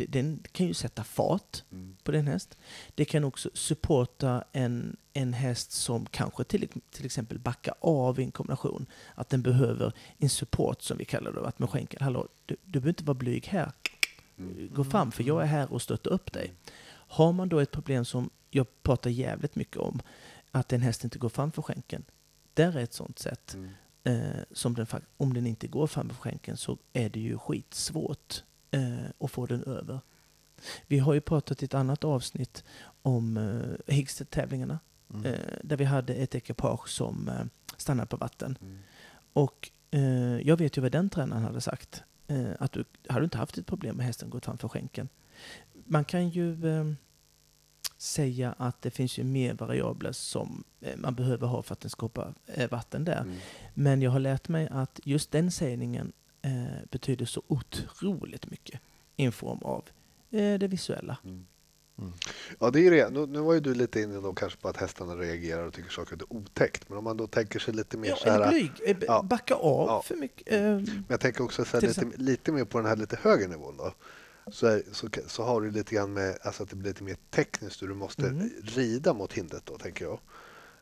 den 0.08 0.44
kan 0.52 0.66
ju 0.68 0.74
sätta 0.74 1.04
fart 1.04 1.64
Mm. 1.72 1.96
på 2.04 2.12
den 2.12 2.28
häst. 2.28 2.58
Det 2.96 3.06
kan 3.06 3.24
också 3.24 3.50
supporta 3.54 4.44
en, 4.52 4.98
en 5.14 5.34
häst 5.34 5.72
som 5.72 6.06
kanske 6.06 6.44
till, 6.44 6.68
till 6.92 7.06
exempel 7.06 7.40
backar 7.40 7.76
av 7.80 8.20
i 8.20 8.24
en 8.24 8.32
kombination. 8.32 8.86
Att 9.16 9.30
den 9.30 9.42
behöver 9.42 9.94
en 10.18 10.30
support 10.30 10.82
som 10.82 10.98
vi 10.98 11.06
kallar 11.06 11.32
det. 11.32 11.48
Att 11.48 11.60
med 11.60 11.70
skänkel, 11.70 12.02
hallå, 12.02 12.28
du, 12.46 12.56
du 12.66 12.72
behöver 12.80 12.90
inte 12.90 13.04
vara 13.04 13.14
blyg 13.18 13.48
här. 13.48 13.72
Mm. 14.38 14.70
Gå 14.74 14.84
fram 14.84 15.12
för 15.12 15.24
jag 15.24 15.42
är 15.42 15.46
här 15.46 15.74
och 15.74 15.82
stöttar 15.82 16.12
upp 16.12 16.32
dig. 16.32 16.54
Har 17.08 17.34
man 17.34 17.50
då 17.50 17.60
ett 17.60 17.72
problem 17.72 18.06
som 18.06 18.30
jag 18.50 18.84
pratar 18.84 19.10
jävligt 19.10 19.56
mycket 19.56 19.78
om, 19.78 20.02
att 20.52 20.74
en 20.74 20.82
häst 20.82 21.04
inte 21.04 21.20
går 21.20 21.30
fram 21.30 21.52
för 21.52 21.62
skänken. 21.62 22.04
Där 22.54 22.78
är 22.78 22.84
ett 22.84 22.94
sånt 22.94 23.20
sätt. 23.20 23.54
Mm. 23.54 23.70
Eh, 24.04 24.44
som 24.52 24.74
den, 24.74 24.88
om 25.18 25.34
den 25.34 25.48
inte 25.48 25.68
går 25.68 25.88
fram 25.88 26.10
för 26.10 26.16
skänken 26.16 26.58
så 26.58 26.78
är 26.94 27.10
det 27.10 27.20
ju 27.20 27.38
skitsvårt 27.38 28.44
eh, 28.72 29.06
att 29.20 29.32
få 29.32 29.46
den 29.46 29.64
över. 29.64 30.00
Vi 30.88 31.00
har 31.00 31.14
ju 31.14 31.22
pratat 31.22 31.62
i 31.62 31.66
ett 31.66 31.74
annat 31.74 32.04
avsnitt 32.04 32.64
om 33.02 33.38
eh, 33.38 33.94
Higgstedt-tävlingarna. 33.94 34.80
Mm. 35.14 35.26
Eh, 35.26 35.40
där 35.64 35.78
vi 35.78 35.86
hade 35.86 36.14
ett 36.14 36.36
ekipage 36.36 36.90
som 36.90 37.30
eh, 37.30 37.46
stannade 37.78 38.08
på 38.08 38.18
vatten. 38.18 38.58
Mm. 38.62 38.80
Och 39.34 39.72
eh, 39.92 40.38
jag 40.48 40.58
vet 40.58 40.78
ju 40.78 40.82
vad 40.82 40.92
den 40.92 41.10
tränaren 41.10 41.44
hade 41.44 41.62
sagt. 41.62 42.04
Eh, 42.28 42.52
att 42.60 42.72
du 42.72 42.86
hade 43.10 43.24
inte 43.24 43.38
haft 43.38 43.58
ett 43.58 43.66
problem 43.66 43.96
med 43.96 44.06
hästen 44.06 44.30
gått 44.30 44.46
framför 44.46 44.68
skänken. 44.68 45.10
Man 45.86 46.06
kan 46.06 46.30
ju 46.30 46.68
eh, 46.68 46.86
säga 47.98 48.56
att 48.58 48.82
det 48.82 48.92
finns 48.92 49.18
ju 49.20 49.24
mer 49.24 49.54
variabler 49.54 50.12
som 50.12 50.64
eh, 50.82 50.98
man 50.98 51.16
behöver 51.16 51.48
ha 51.48 51.62
för 51.62 51.74
att 51.74 51.80
den 51.80 51.90
ska 51.90 52.06
hoppa 52.06 52.34
eh, 52.46 52.70
vatten 52.70 53.06
där. 53.06 53.22
Mm. 53.22 53.36
Men 53.74 54.02
jag 54.02 54.12
har 54.12 54.20
lärt 54.20 54.48
mig 54.48 54.68
att 54.72 55.00
just 55.04 55.32
den 55.32 55.52
sägningen 55.52 56.14
eh, 56.42 56.66
betyder 56.92 57.26
så 57.26 57.44
otroligt 57.48 58.52
mycket 58.52 58.82
i 59.16 59.26
en 59.26 59.32
form 59.32 59.60
av 59.60 59.86
eh, 60.32 60.60
det 60.60 60.68
visuella. 60.68 61.18
Ja, 62.60 62.70
det 62.70 62.88
är 62.88 62.92
det. 62.92 63.10
Nu, 63.10 63.26
nu 63.26 63.40
var 63.40 63.54
ju 63.54 63.60
du 63.60 63.74
lite 63.74 64.02
inne 64.02 64.16
då 64.22 64.34
kanske 64.34 64.60
på 64.62 64.68
att 64.70 64.78
hästarna 64.78 65.16
reagerar 65.16 65.64
och 65.68 65.74
tycker 65.74 65.90
saker 65.90 66.16
är 66.16 66.34
otäckt. 66.34 66.90
Men 66.90 66.98
om 66.98 67.04
man 67.04 67.18
då 67.18 67.28
tänker 67.28 67.60
sig 67.60 67.74
lite 67.74 67.98
mer 67.98 68.10
Ja, 68.10 68.16
så 68.16 68.30
här... 68.30 68.50
blyg, 68.50 68.72
ja. 69.08 69.22
backa 69.24 69.56
av 69.56 69.88
Ja. 69.88 70.02
för 70.02 70.16
mycket. 70.16 70.54
Eh, 70.54 70.60
Men 70.62 71.06
jag 71.08 71.20
tänker 71.20 71.44
också 71.44 71.66
så 71.66 71.78
här, 71.80 71.88
lite, 71.88 72.06
lite 72.16 72.52
mer 72.52 72.66
på 72.66 72.78
den 72.78 72.88
här 72.88 72.96
lite 72.96 73.18
högre 73.22 73.48
nivån 73.48 73.78
då. 73.78 73.94
Så, 74.52 74.68
är, 74.68 74.84
så, 74.92 75.08
så 75.28 75.44
har 75.44 75.62
du 75.62 75.72
lite 75.72 75.96
grann 75.96 76.14
med 76.14 76.38
alltså 76.42 76.64
att 76.64 76.70
det 76.70 76.76
blir 76.76 76.90
lite 76.90 77.04
mer 77.04 77.18
tekniskt 77.32 77.82
hur 77.82 77.88
du 77.88 77.94
måste 77.96 78.28
Mm. 78.28 78.50
rida 78.64 79.14
mot 79.14 79.34
hindret 79.34 79.66
då, 79.66 79.78
tänker 79.78 80.06
jag. 80.06 80.20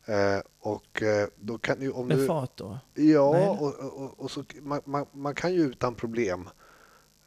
Eh, 0.05 0.41
och 0.59 1.01
eh, 1.03 1.27
då 1.35 1.57
kan 1.57 1.81
ju, 1.81 1.91
om 1.91 2.07
med 2.07 2.17
du... 2.17 2.27
fart 2.27 2.57
då. 2.57 2.79
Ja, 2.93 3.49
och, 3.49 3.75
och, 3.79 4.19
och 4.19 4.31
så, 4.31 4.43
man, 4.61 4.81
man, 4.85 5.05
man 5.11 5.35
kan 5.35 5.53
ju 5.53 5.61
utan 5.61 5.95
problem 5.95 6.49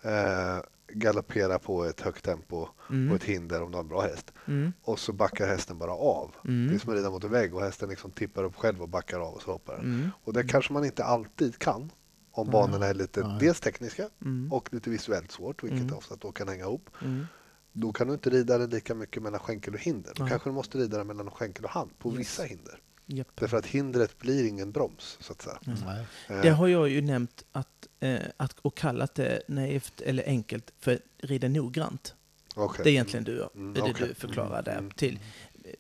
eh, 0.02 0.58
galoppera 0.88 1.58
på 1.58 1.84
ett 1.84 2.00
högt 2.00 2.24
tempo 2.24 2.68
Mm. 2.90 3.08
på 3.08 3.14
ett 3.14 3.24
hinder 3.24 3.62
om 3.62 3.70
du 3.70 3.76
har 3.76 3.82
en 3.82 3.88
bra 3.88 4.00
häst. 4.02 4.32
Mm. 4.46 4.72
Och 4.82 4.98
så 4.98 5.12
backar 5.12 5.46
hästen 5.46 5.78
bara 5.78 5.92
av. 5.92 6.34
Mm. 6.44 6.68
Det 6.68 6.74
är 6.74 6.78
som 6.78 6.90
att 6.92 6.96
rida 6.98 7.10
mot 7.10 7.24
en 7.24 7.30
vägg 7.30 7.54
och 7.54 7.62
hästen 7.62 7.88
liksom 7.88 8.10
tippar 8.10 8.44
upp 8.44 8.56
själv 8.56 8.82
och 8.82 8.88
backar 8.88 9.20
av 9.20 9.34
och 9.34 9.42
så 9.42 9.52
hoppar 9.52 9.76
den. 9.76 9.84
Mm. 9.84 10.10
Och 10.24 10.32
det 10.32 10.44
kanske 10.44 10.72
man 10.72 10.84
inte 10.84 11.04
alltid 11.04 11.58
kan 11.58 11.92
om 12.30 12.50
banorna 12.50 12.86
är 12.86 12.94
lite 12.94 13.20
Nej. 13.26 13.36
dels 13.40 13.60
tekniska 13.60 14.08
Mm. 14.22 14.52
och 14.52 14.72
lite 14.74 14.90
visuellt 14.90 15.32
svårt, 15.32 15.62
vilket 15.64 15.80
Mm. 15.80 15.94
ofta 15.94 16.16
då 16.16 16.32
kan 16.32 16.48
hänga 16.48 16.64
ihop. 16.64 16.90
Mm. 17.02 17.26
Då 17.72 17.92
kan 17.92 18.06
du 18.06 18.12
inte 18.12 18.30
rida 18.30 18.58
den 18.58 18.70
lika 18.70 18.94
mycket 18.94 19.22
mellan 19.22 19.40
skänkel 19.40 19.74
och 19.74 19.80
hinder. 19.80 20.12
Då 20.16 20.26
kanske 20.26 20.48
du 20.50 20.54
måste 20.54 20.78
rida 20.78 20.98
den 20.98 21.06
mellan 21.06 21.30
skänkel 21.30 21.64
och 21.64 21.70
hand 21.70 21.98
på 21.98 22.08
Yes. 22.10 22.18
vissa 22.18 22.42
hinder. 22.42 22.80
Japp. 23.06 23.28
Därför 23.34 23.56
att 23.56 23.66
hindret 23.66 24.18
blir 24.18 24.48
ingen 24.48 24.72
broms, 24.72 25.16
så 25.20 25.32
att 25.32 25.42
säga. 25.42 25.58
Nej. 25.84 26.06
Eh, 26.28 26.40
Det 26.42 26.50
har 26.50 26.66
jag 26.68 26.88
ju 26.88 27.00
nämnt 27.02 27.44
att, 27.52 27.85
eh, 28.00 28.18
att, 28.36 28.58
och 28.62 28.76
kallat 28.76 29.14
det 29.14 29.42
naivt 29.48 30.00
eller 30.00 30.24
enkelt 30.26 30.72
för 30.78 30.98
rida 31.18 31.48
noggrant. 31.48 32.14
Okej. 32.54 32.80
Det 32.84 32.90
är 32.90 32.92
egentligen 32.92 33.24
du, 33.24 33.48
Mm, 33.54 33.74
det 33.74 33.82
okej. 33.82 33.94
du 34.08 34.14
förklarar 34.14 34.62
där 34.62 34.78
Mm. 34.78 34.90
till 34.90 35.18
eh, 35.64 35.70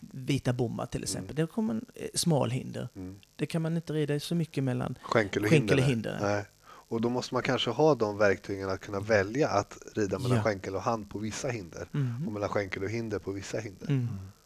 vita 0.00 0.52
bommar 0.52 0.86
till 0.86 1.02
exempel. 1.02 1.36
Det 1.36 1.46
kommer 1.46 1.74
en 1.74 1.84
eh, 1.94 2.08
smalhinder. 2.14 2.88
Mm. 2.96 3.20
Det 3.36 3.46
kan 3.46 3.62
man 3.62 3.76
inte 3.76 3.92
rida 3.92 4.20
så 4.20 4.34
mycket 4.34 4.64
mellan 4.64 4.98
Skänkel 5.02 5.42
och 5.44 5.50
skänkel 5.50 5.78
och 5.78 5.84
hinder. 5.84 6.18
Nej. 6.22 6.44
Och 6.62 7.00
då 7.00 7.08
måste 7.08 7.34
man 7.34 7.42
kanske 7.42 7.70
ha 7.70 7.94
de 7.94 8.18
verktygen 8.18 8.68
att 8.70 8.80
kunna 8.80 9.00
välja 9.00 9.48
att 9.48 9.78
rida 9.94 10.18
mellan 10.18 10.36
Ja. 10.36 10.42
skänkel 10.44 10.74
och 10.76 10.82
hand 10.82 11.10
på 11.10 11.18
vissa 11.18 11.48
hinder 11.48 11.88
Mhm. 11.90 12.26
och 12.26 12.32
mellan 12.32 12.48
skänkel 12.48 12.82
och 12.84 12.90
hinder 12.90 13.18
på 13.18 13.32
vissa 13.32 13.58
hinder. 13.58 13.86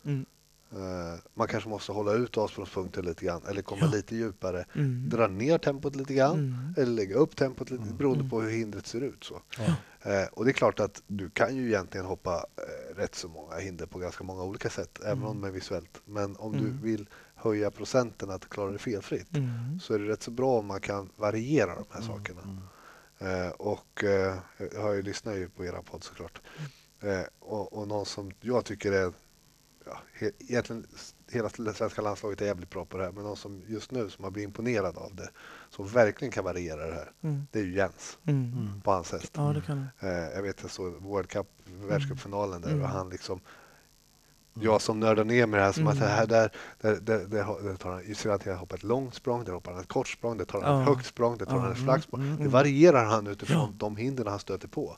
Mm. 0.04 0.26
Mm. 0.74 1.12
Eh, 1.14 1.18
Man 1.34 1.48
kanske 1.48 1.68
måste 1.70 1.92
hålla 1.92 2.12
ut 2.12 2.38
avsprångspunkten 2.38 3.04
lite 3.04 3.24
grann 3.24 3.42
eller 3.48 3.62
komma 3.62 3.80
Ja. 3.84 3.90
lite 3.90 4.16
djupare. 4.16 4.64
Mm. 4.74 5.08
Dra 5.08 5.26
ner 5.26 5.58
tempot 5.58 5.96
lite 5.96 6.14
grann 6.14 6.38
Mm. 6.38 6.74
eller 6.76 6.92
lägga 6.92 7.14
upp 7.16 7.36
tempot 7.36 7.70
lite 7.70 7.84
beroende 7.98 8.28
på 8.30 8.40
hur 8.40 8.50
hindret 8.50 8.86
ser 8.86 9.00
ut. 9.00 9.24
Så. 9.24 9.42
Eh, 10.02 10.26
och 10.32 10.44
det 10.44 10.50
är 10.50 10.52
klart 10.52 10.80
att 10.80 11.02
du 11.06 11.30
kan 11.30 11.56
ju 11.56 11.66
egentligen 11.68 12.06
hoppa 12.06 12.34
eh, 12.56 12.96
rätt 12.96 13.14
så 13.14 13.28
många 13.28 13.56
hinder 13.56 13.86
på 13.86 13.98
ganska 13.98 14.24
många 14.24 14.42
olika 14.42 14.70
sätt, 14.70 15.00
även 15.04 15.22
om 15.24 15.40
de 15.40 15.48
är 15.48 15.52
visuellt. 15.52 16.00
Men 16.04 16.36
om 16.36 16.54
Mm. 16.54 16.64
du 16.64 16.88
vill 16.90 17.08
höja 17.34 17.70
procenten 17.70 18.30
att 18.30 18.48
klara 18.48 18.70
det 18.70 18.78
felfritt 18.78 19.36
Mm. 19.36 19.80
så 19.80 19.94
är 19.94 19.98
det 19.98 20.08
rätt 20.08 20.22
så 20.22 20.30
bra 20.30 20.58
om 20.58 20.66
man 20.66 20.80
kan 20.80 21.10
variera 21.16 21.74
de 21.74 21.84
här 21.90 22.02
sakerna. 22.02 22.40
Eh, 23.18 23.48
och 23.50 24.04
jag 24.72 24.80
har 24.82 24.92
ju 24.92 25.02
lyssnat 25.02 25.36
ju 25.36 25.48
på 25.48 25.64
era 25.64 25.82
podd 25.82 26.04
såklart. 26.04 26.40
Eh, 27.00 27.20
och, 27.40 27.72
och 27.72 27.88
någon 27.88 28.06
som 28.06 28.32
jag 28.40 28.64
tycker 28.64 28.92
är, 28.92 29.12
ja, 29.86 29.98
he, 30.14 30.30
egentligen 30.38 30.86
hela 31.30 31.48
svenska 31.74 32.02
landslaget 32.02 32.40
är 32.40 32.46
jävligt 32.46 32.70
bra 32.70 32.84
på 32.84 32.96
det 32.98 33.04
här, 33.04 33.12
men 33.12 33.24
någon 33.24 33.36
som 33.36 33.62
just 33.68 33.90
nu 33.90 34.10
som 34.10 34.24
har 34.24 34.30
blivit 34.30 34.48
imponerad 34.48 34.96
av 34.98 35.14
det, 35.14 35.30
som 35.70 35.88
verkligen 35.88 36.32
kan 36.32 36.44
variera 36.44 36.86
det 36.86 36.94
här, 36.94 37.12
Mm. 37.22 37.46
det 37.50 37.58
är 37.58 37.64
ju 37.64 37.74
Jens 37.76 38.18
Mm. 38.26 38.80
på 38.84 38.90
hans 38.92 39.12
häst. 39.12 39.32
Ja, 39.36 39.42
det 39.52 39.60
kan 39.60 39.86
Eh, 40.00 40.08
jag 40.08 40.42
vet 40.42 40.62
jag 40.62 40.70
såg 40.70 40.92
World 41.02 41.28
Cup, 41.28 41.46
världscupfinalen 41.88 42.60
där 42.60 42.70
Mm. 42.70 42.82
och 42.82 42.88
han 42.88 43.08
liksom 43.08 43.40
jag 44.60 44.80
som 44.80 45.00
nördar 45.00 45.24
ner 45.24 45.46
med 45.46 45.60
det 45.60 45.64
här 45.64 45.72
som 45.72 45.86
att 45.86 45.98
det 46.00 46.06
här 46.06 46.26
där, 46.26 46.50
där, 46.80 47.00
där, 47.00 47.18
där, 47.18 47.62
där 47.62 47.76
tar 47.76 47.90
han, 47.92 48.02
just 48.08 48.26
att 48.26 48.46
jag 48.46 48.56
hoppar 48.56 48.76
ett 48.76 48.82
långt 48.82 49.14
språng, 49.14 49.44
där 49.44 49.52
hoppar 49.52 49.72
han 49.72 49.80
ett 49.80 49.88
kort 49.88 50.08
språng, 50.08 50.36
där 50.38 50.44
tar 50.44 50.62
han 50.62 50.82
ett 50.82 50.88
högt 50.88 51.06
språng, 51.06 51.38
där 51.38 51.46
tar 51.46 51.54
Ja, 51.56 51.60
han 51.60 51.70
ett 51.72 51.76
mm, 51.78 51.86
flaggsprång. 51.86 52.20
mm, 52.20 52.36
Det 52.36 52.40
mm. 52.42 52.52
varierar 52.52 53.04
han 53.04 53.26
utifrån 53.26 53.56
Ja. 53.56 53.72
de 53.76 53.96
hindren 53.96 54.26
han 54.26 54.38
stöter 54.38 54.68
på. 54.68 54.96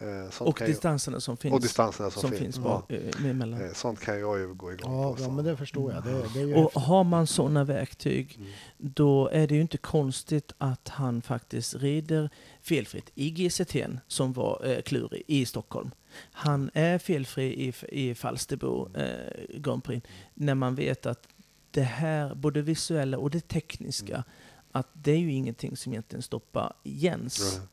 Eh, 0.00 0.30
sånt 0.30 0.48
Och 0.50 0.58
distanserna 0.66 1.20
som 1.20 1.36
finns. 1.36 1.54
Och 1.54 1.60
distanserna 1.60 2.10
som, 2.10 2.20
som 2.20 2.30
finns. 2.30 2.40
finns 2.40 2.56
Ja. 2.56 2.86
eh, 2.88 3.20
med 3.20 3.30
emellan. 3.30 3.60
Eh, 3.64 3.72
Sånt 3.72 4.00
kan 4.00 4.20
jag 4.20 4.38
ju 4.38 4.54
gå 4.54 4.72
igång 4.72 4.92
Ja, 4.94 5.14
på. 5.14 5.20
ja 5.22 5.24
så. 5.26 5.30
men 5.32 5.44
det 5.44 5.56
förstår 5.56 5.92
jag. 5.92 6.04
Det, 6.04 6.10
det 6.10 6.54
Och 6.54 6.62
häftigt. 6.62 6.82
har 6.82 7.04
man 7.04 7.26
sådana 7.26 7.64
verktyg, 7.64 8.36
Mm. 8.38 8.50
då 8.78 9.28
är 9.28 9.46
det 9.46 9.54
ju 9.54 9.60
inte 9.60 9.78
konstigt 9.78 10.52
att 10.58 10.88
han 10.88 11.22
faktiskt 11.22 11.74
rider 11.74 12.30
felfritt 12.62 13.10
i 13.14 13.30
GCT 13.30 13.76
som 14.06 14.32
var 14.32 14.62
eh, 14.64 14.82
klurig 14.82 15.22
i 15.26 15.46
Stockholm. 15.46 15.90
Han 16.32 16.70
är 16.74 16.98
felfri 16.98 17.44
i, 17.68 17.72
i 18.10 18.14
Falsterbo 18.14 18.88
eh, 18.96 19.58
Grand 19.58 19.84
Prix 19.84 20.06
när 20.34 20.54
man 20.54 20.74
vet 20.74 21.06
att 21.06 21.28
det 21.70 21.82
här, 21.82 22.34
både 22.34 22.62
visuella 22.62 23.18
och 23.18 23.30
det 23.30 23.48
tekniska, 23.48 24.14
Mm. 24.14 24.24
att 24.72 24.88
det 24.92 25.12
är 25.12 25.16
ju 25.18 25.32
ingenting 25.32 25.76
som 25.76 25.92
egentligen 25.92 26.22
stoppar 26.22 26.72
Jens. 26.82 27.56
Ja. 27.60 27.66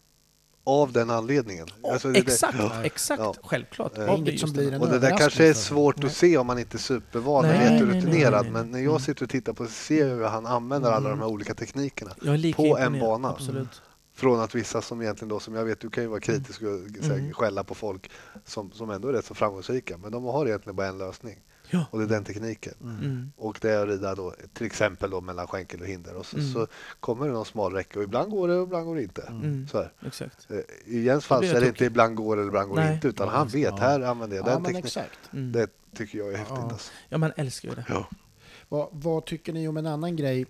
Av 0.68 0.92
den 0.92 1.10
anledningen. 1.10 1.68
Ja, 1.84 1.92
Alltså, 1.94 2.08
det- 2.12 2.20
exakt, 2.20 2.56
ja. 2.60 2.84
exakt, 2.84 3.20
Ja. 3.22 3.34
självklart. 3.44 3.98
Eh, 3.98 4.10
Av 4.10 4.18
Inget 4.20 4.34
det 4.34 4.38
som 4.40 4.52
blir 4.54 4.70
det. 4.70 4.76
en 4.76 4.82
Och 4.82 4.88
det 4.88 5.00
där 5.00 5.18
kanske 5.18 5.48
är 5.48 5.54
svårt 5.54 6.04
att 6.04 6.12
se 6.12 6.38
om 6.38 6.48
man 6.48 6.60
inte 6.60 6.78
är 6.78 6.80
supervan 6.80 7.46
Nej, 7.46 7.58
eller 7.68 7.74
jätterutinerad. 7.74 8.52
Men 8.52 8.72
när 8.72 8.80
jag 8.80 8.90
Mm. 8.90 9.00
sitter 9.00 9.24
och 9.24 9.30
tittar 9.30 9.54
på 9.54 9.66
ser 9.68 10.08
jag 10.08 10.16
hur 10.16 10.24
han 10.24 10.46
använder 10.46 10.92
alla 10.92 11.10
de 11.10 11.20
här 11.20 11.28
olika 11.28 11.54
teknikerna. 11.54 12.12
På 12.56 12.78
en 12.78 13.00
bana. 13.00 13.30
Absolut. 13.30 13.82
Från 14.16 14.40
att 14.40 14.56
vissa 14.56 14.82
som 14.82 15.02
egentligen 15.02 15.30
då, 15.30 15.40
som 15.40 15.56
jag 15.56 15.66
vet, 15.66 15.80
du 15.82 15.90
kan 15.90 16.04
ju 16.04 16.10
vara 16.10 16.20
kritisk 16.20 16.62
och 16.62 16.68
här, 17.04 17.14
Mm. 17.14 17.34
skälla 17.34 17.64
på 17.64 17.76
folk 17.76 18.12
som, 18.46 18.72
som 18.72 18.90
ändå 18.90 19.08
är 19.08 19.14
rätt 19.14 19.26
så 19.26 19.34
framgångsrika. 19.34 19.98
Men 19.98 20.12
de 20.12 20.24
har 20.24 20.46
egentligen 20.48 20.76
bara 20.76 20.88
en 20.88 20.98
lösning. 20.98 21.36
Ja. 21.70 21.86
Och 21.92 22.00
det 22.00 22.06
är 22.06 22.10
den 22.10 22.24
tekniken. 22.24 22.74
Mm. 22.82 23.32
Och 23.38 23.58
det 23.62 23.72
är 23.72 23.82
att 23.84 23.88
rida 23.90 24.16
då, 24.16 24.34
till 24.54 24.66
exempel 24.66 25.10
då 25.10 25.22
mellan 25.22 25.48
skänkel 25.48 25.82
och 25.82 25.88
hinder. 25.88 26.16
Och 26.16 26.26
så, 26.26 26.38
Mm. 26.38 26.54
så 26.54 26.68
kommer 27.00 27.28
det 27.28 27.34
någon 27.34 27.46
smal 27.46 27.74
räcke 27.74 27.98
och 28.00 28.04
ibland 28.04 28.32
går 28.32 28.48
det 28.48 28.56
och 28.56 28.64
ibland 28.68 28.86
går 28.86 28.96
det 28.96 29.04
inte. 29.04 29.22
Mm. 29.22 29.68
Så 29.68 29.78
här. 29.78 29.92
Exakt. 30.06 30.48
Eh, 30.52 30.58
I 30.86 31.00
Jens 31.02 31.26
fall 31.26 31.44
så 31.44 31.50
är 31.50 31.54
det 31.54 31.60
det 31.60 31.68
inte 31.68 31.86
ibland 31.86 32.16
går 32.16 32.38
eller 32.38 32.48
ibland 32.48 32.70
går 32.70 32.76
det 32.78 32.94
inte. 32.94 33.08
Utan 33.08 33.28
han 33.28 33.48
vet, 33.48 33.62
Ja. 33.70 33.76
här 33.78 34.02
använder 34.02 34.38
jag 34.38 34.48
Ja, 34.48 34.52
den 34.52 34.64
tekniken. 34.64 34.86
exakt. 34.86 35.34
Mm. 35.34 35.52
Det 35.52 35.68
tycker 35.96 36.18
jag 36.18 36.34
är 36.34 36.38
häftigt. 36.38 36.58
Ja. 36.58 36.72
Alltså. 36.72 36.92
Ja, 37.10 37.18
man 37.18 37.32
älskar 37.38 37.70
ju 37.70 37.76
det. 37.76 37.86
Ja. 37.90 38.10
Vad, 38.70 38.88
vad 38.92 39.26
tycker 39.26 39.54
ni 39.54 39.68
om 39.68 39.78
en 39.78 39.86
annan 39.88 40.16
grej? 40.16 40.46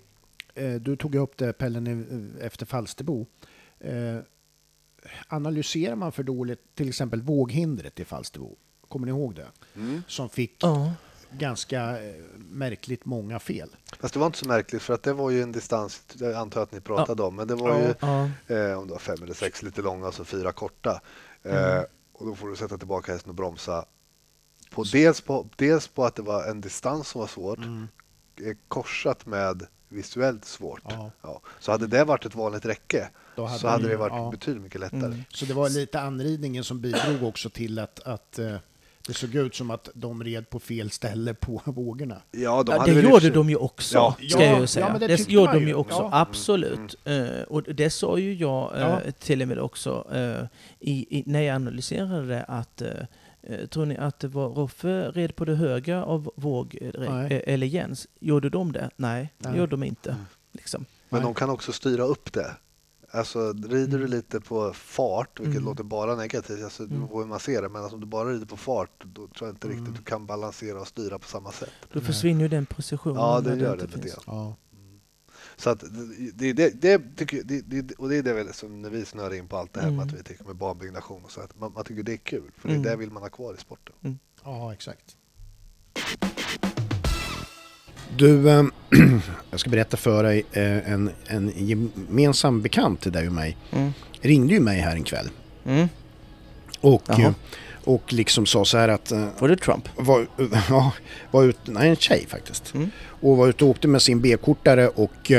Eh, 0.56 0.74
Du 0.76 0.96
tog 0.96 1.16
upp 1.16 1.38
det 1.38 1.54
Pelle 1.54 1.80
nu, 1.80 2.32
eh, 2.40 2.46
efter 2.46 2.66
Falsterbo. 2.66 3.26
Analyserar 5.28 5.96
man 5.96 6.12
för 6.12 6.24
dåligt 6.24 6.76
till 6.76 6.90
exempel 6.90 7.22
våghindret 7.22 8.00
i 8.00 8.06
Falsterbo? 8.06 8.56
Kommer 8.88 9.06
ni 9.06 9.12
ihåg 9.12 9.36
det? 9.36 9.48
Mm. 9.76 10.02
Som 10.08 10.30
fick 10.30 10.64
Ja. 10.64 10.94
Ganska 11.32 12.04
eh, 12.04 12.16
märkligt 12.38 13.06
många 13.06 13.40
fel. 13.40 13.70
Fast 14.00 14.14
det 14.14 14.20
var 14.20 14.26
inte 14.28 14.38
så 14.38 14.48
märkligt 14.48 14.82
för 14.82 14.94
att 14.94 15.04
det 15.04 15.14
var 15.14 15.30
ju 15.30 15.42
en 15.42 15.52
distans, 15.52 16.02
jag 16.20 16.34
antar 16.34 16.64
att 16.64 16.72
ni 16.72 16.82
pratade 16.82 17.24
om, 17.24 17.36
men 17.36 17.48
det 17.48 17.56
var 17.56 17.70
Ja. 17.70 17.80
ju 17.82 17.94
Ja. 18.00 18.30
eh, 18.56 18.80
om 18.80 18.88
det 18.88 18.94
var 18.94 19.00
fem 19.00 19.24
eller 19.24 19.34
sex 19.34 19.64
lite 19.64 19.82
långa 19.82 20.08
och 20.08 20.14
så 20.14 20.26
fyra 20.26 20.52
korta. 20.52 21.02
Eh, 21.44 21.72
Mm. 21.72 21.86
och 22.14 22.26
då 22.26 22.36
får 22.36 22.48
du 22.50 22.56
sätta 22.56 22.78
tillbaka 22.78 23.12
hästen 23.12 23.30
och 23.30 23.36
bromsa. 23.36 23.86
På, 24.72 24.84
dels, 24.84 25.22
på, 25.22 25.50
dels 25.56 25.88
på 25.88 26.06
att 26.06 26.16
det 26.16 26.22
var 26.22 26.44
en 26.50 26.62
distans 26.62 27.08
som 27.08 27.22
var 27.22 27.28
svårt, 27.28 27.60
eh, 27.60 28.56
korsat 28.68 29.26
med 29.26 29.66
visuellt 29.90 30.46
svårt. 30.46 30.82
Ja. 30.90 31.12
Ja. 31.22 31.42
Så 31.60 31.72
hade 31.72 31.88
det 31.88 32.04
varit 32.04 32.26
ett 32.26 32.36
vanligt 32.36 32.66
räcke 32.66 33.10
Då 33.36 33.46
hade 33.46 33.60
så 33.60 33.68
hade 33.68 33.88
det 33.88 33.98
varit 33.98 34.14
ja. 34.14 34.30
betydligt 34.32 34.64
mycket 34.64 34.82
lättare. 34.82 35.06
Mm. 35.06 35.24
Så 35.30 35.46
det 35.46 35.54
var 35.54 35.70
lite 35.70 36.00
anridningen 36.02 36.64
som 36.64 36.82
bidrog 36.82 37.24
också 37.24 37.50
till 37.50 37.80
att, 37.80 38.00
att 38.00 38.40
det 39.08 39.14
såg 39.14 39.36
ut 39.36 39.56
som 39.56 39.72
att 39.72 39.90
de 39.94 40.24
red 40.24 40.50
på 40.50 40.60
fel 40.60 40.92
ställe 40.92 41.34
på 41.34 41.62
vågorna. 41.66 42.22
Ja, 42.32 42.64
de 42.64 42.72
Ja, 42.76 42.86
det 42.86 43.02
gjorde 43.02 43.30
de 43.30 43.50
ju 43.50 43.56
också, 43.56 43.98
Ja. 43.98 44.16
ska 44.30 44.44
Ja, 44.44 44.46
jag 44.52 44.60
ju 44.62 44.68
säga. 44.68 44.86
ja, 44.86 44.92
men 44.92 45.00
det 45.02 45.08
det 45.08 45.30
gjorde 45.30 45.54
de 45.54 45.68
ju. 45.68 45.74
också, 45.74 45.98
Ja. 45.98 46.10
absolut. 46.22 46.96
Eh, 47.06 47.42
och 47.48 47.64
det 47.64 47.90
sa 47.90 48.18
ju 48.18 48.34
jag 48.34 48.72
Ja. 48.78 49.00
till 49.20 49.42
och 49.42 49.48
med 49.48 49.60
också 49.60 50.08
eh, 50.14 50.46
i, 50.80 51.20
i, 51.20 51.24
när 51.26 51.42
jag 51.42 51.56
analyserade 51.56 52.28
det 52.28 52.44
att 52.48 52.82
Tror 53.70 53.86
ni 53.86 53.98
att 53.98 54.20
det 54.20 54.28
var 54.28 54.50
Roffe 54.50 55.12
red 55.12 55.36
på 55.36 55.46
det 55.46 55.56
höga 55.56 56.04
av 56.04 56.32
våg 56.36 56.78
Nej. 56.98 57.44
eller 57.48 57.68
Jens? 57.68 58.08
Gjorde 58.20 58.50
de 58.50 58.72
det? 58.72 58.90
Nej, 58.96 59.34
det 59.38 59.50
Nej. 59.50 59.58
gjorde 59.60 59.70
de 59.72 59.84
inte. 59.84 60.16
Liksom. 60.52 60.86
Men 61.10 61.20
Nej. 61.20 61.26
de 61.28 61.34
kan 61.34 61.50
också 61.50 61.72
styra 61.72 62.04
upp 62.04 62.34
det. 62.34 62.52
Alltså 63.18 63.54
rider 63.54 64.00
du 64.00 64.08
lite 64.08 64.42
på 64.42 64.74
fart, 64.74 65.40
vilket 65.40 65.56
Mm. 65.56 65.66
låter 65.66 65.84
bara 65.84 66.16
negativt, 66.16 66.64
alltså, 66.64 66.86
det 66.86 66.96
Mm. 66.96 67.00
beror 67.08 67.14
på 67.14 67.20
hur 67.20 67.28
man 67.28 67.40
ser 67.40 67.62
det, 67.62 67.70
men 67.70 67.82
alltså, 67.82 67.96
om 67.96 68.02
du 68.02 68.08
bara 68.08 68.30
rider 68.30 68.46
på 68.46 68.58
fart, 68.58 69.04
då 69.06 69.28
tror 69.28 69.48
jag 69.48 69.50
inte 69.50 69.68
riktigt 69.68 69.96
du 69.96 70.02
kan 70.04 70.26
balansera 70.26 70.82
och 70.82 70.88
styra 70.88 71.20
på 71.20 71.28
samma 71.28 71.52
sätt. 71.52 71.70
Då 71.94 72.02
försvinner 72.02 72.42
ju 72.42 72.48
den 72.48 72.66
positionen. 72.66 73.16
Ja, 73.16 73.42
det 73.42 73.56
gör 73.56 73.82
inte 73.82 73.98
det 73.98 74.08
grann. 74.08 74.20
Ja. 74.26 74.56
Så 75.58 75.70
att 75.70 75.84
det, 76.34 76.54
det, 76.54 76.82
det 76.82 77.02
tycker 77.16 77.38
jag- 77.38 77.46
det, 77.46 77.62
det, 77.62 77.96
och 77.96 78.10
det 78.10 78.16
är 78.18 78.24
det 78.24 78.34
väl 78.34 78.54
som 78.54 78.82
när 78.82 78.90
vi 78.90 79.06
snör 79.06 79.34
in 79.34 79.48
på 79.48 79.58
allt 79.58 79.74
det 79.74 79.80
här 79.82 79.88
med 79.88 79.94
Mm. 80.02 80.08
att 80.08 80.20
vi 80.20 80.24
tycker 80.24 80.44
med 80.46 80.56
banbyggnation 80.56 81.24
och 81.24 81.32
så, 81.32 81.42
att 81.42 81.60
man, 81.60 81.74
man 81.74 81.84
tycker 81.84 82.04
det 82.04 82.14
är 82.14 82.18
kul, 82.18 82.52
för 82.58 82.70
Mm. 82.70 82.82
det 82.84 82.90
där 82.90 82.98
vill 82.98 83.12
man 83.12 83.24
ha 83.24 83.30
kvar 83.30 83.54
i 83.54 83.58
sporten. 83.58 84.20
Ja, 84.44 84.74
exakt. 84.74 85.18
Du, 88.16 88.50
eh, 88.50 88.64
jag 89.52 89.60
ska 89.60 89.70
berätta 89.70 89.98
för 89.98 90.24
dig. 90.24 90.44
Eh, 90.52 90.92
en, 90.94 91.12
en 91.28 91.52
gemensam 91.56 92.62
bekant 92.62 93.02
till 93.02 93.12
dig 93.12 93.28
och 93.28 93.34
mig 93.34 93.58
Mm. 93.72 93.94
ringde 94.22 94.54
ju 94.54 94.60
mig 94.60 94.80
här 94.80 94.96
en 94.96 95.04
kväll. 95.04 95.30
Mm. 95.66 95.90
Och, 96.82 97.04
Jaha. 97.08 97.22
eh, 97.22 97.32
och 97.84 98.14
liksom 98.14 98.46
sa 98.46 98.66
så 98.66 98.78
här 98.78 98.90
att... 98.90 99.12
Var 99.40 99.48
det 99.48 99.56
Trump? 99.58 99.90
Var, 99.96 100.28
ja, 100.70 100.92
var 101.32 101.44
ut, 101.44 101.58
nej, 101.66 101.90
en 101.90 101.96
tjej 101.96 102.26
faktiskt. 102.28 102.74
Mm. 102.74 102.92
Och 103.22 103.38
var 103.38 103.48
ute 103.48 103.64
och 103.64 103.70
åkte 103.70 103.88
med 103.88 104.02
sin 104.02 104.22
B-kortare 104.22 104.88
och 104.88 105.32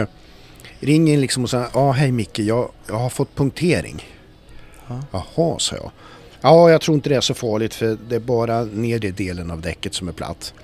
ringer 0.80 1.18
liksom 1.18 1.42
och 1.42 1.50
säger 1.50 1.66
ja 1.74 1.92
hej 1.92 2.12
Micke, 2.12 2.38
jag, 2.38 2.70
jag 2.86 2.94
har 2.94 3.10
fått 3.10 3.34
punktering. 3.34 4.06
Ja. 4.88 5.02
Jaha, 5.12 5.58
sa 5.58 5.76
jag. 5.76 5.90
Ja, 6.40 6.70
jag 6.70 6.80
tror 6.80 6.94
inte 6.94 7.08
det 7.08 7.14
är 7.16 7.20
så 7.20 7.34
farligt 7.34 7.74
för 7.74 7.98
det 8.08 8.16
är 8.16 8.20
bara 8.20 8.64
nedre 8.64 9.10
delen 9.10 9.50
av 9.50 9.60
däcket 9.60 9.94
som 9.94 10.08
är 10.08 10.12
platt. 10.12 10.54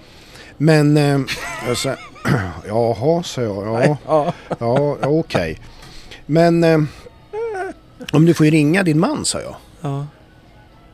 Men, 0.56 0.96
eh, 0.96 1.20
jag 1.66 1.76
sa, 1.76 1.96
jaha, 2.66 3.22
sa 3.22 3.42
jag. 3.42 3.66
Ja, 3.66 3.96
Ja. 4.06 4.32
ja, 4.58 4.98
okej. 5.02 5.60
Men 6.26 6.64
eh, 6.64 6.78
om 8.12 8.24
du 8.26 8.34
får 8.34 8.46
ju 8.46 8.52
ringa 8.52 8.82
din 8.82 8.98
man, 9.00 9.24
sa 9.24 9.40
jag. 9.40 9.56
ja. 9.80 10.06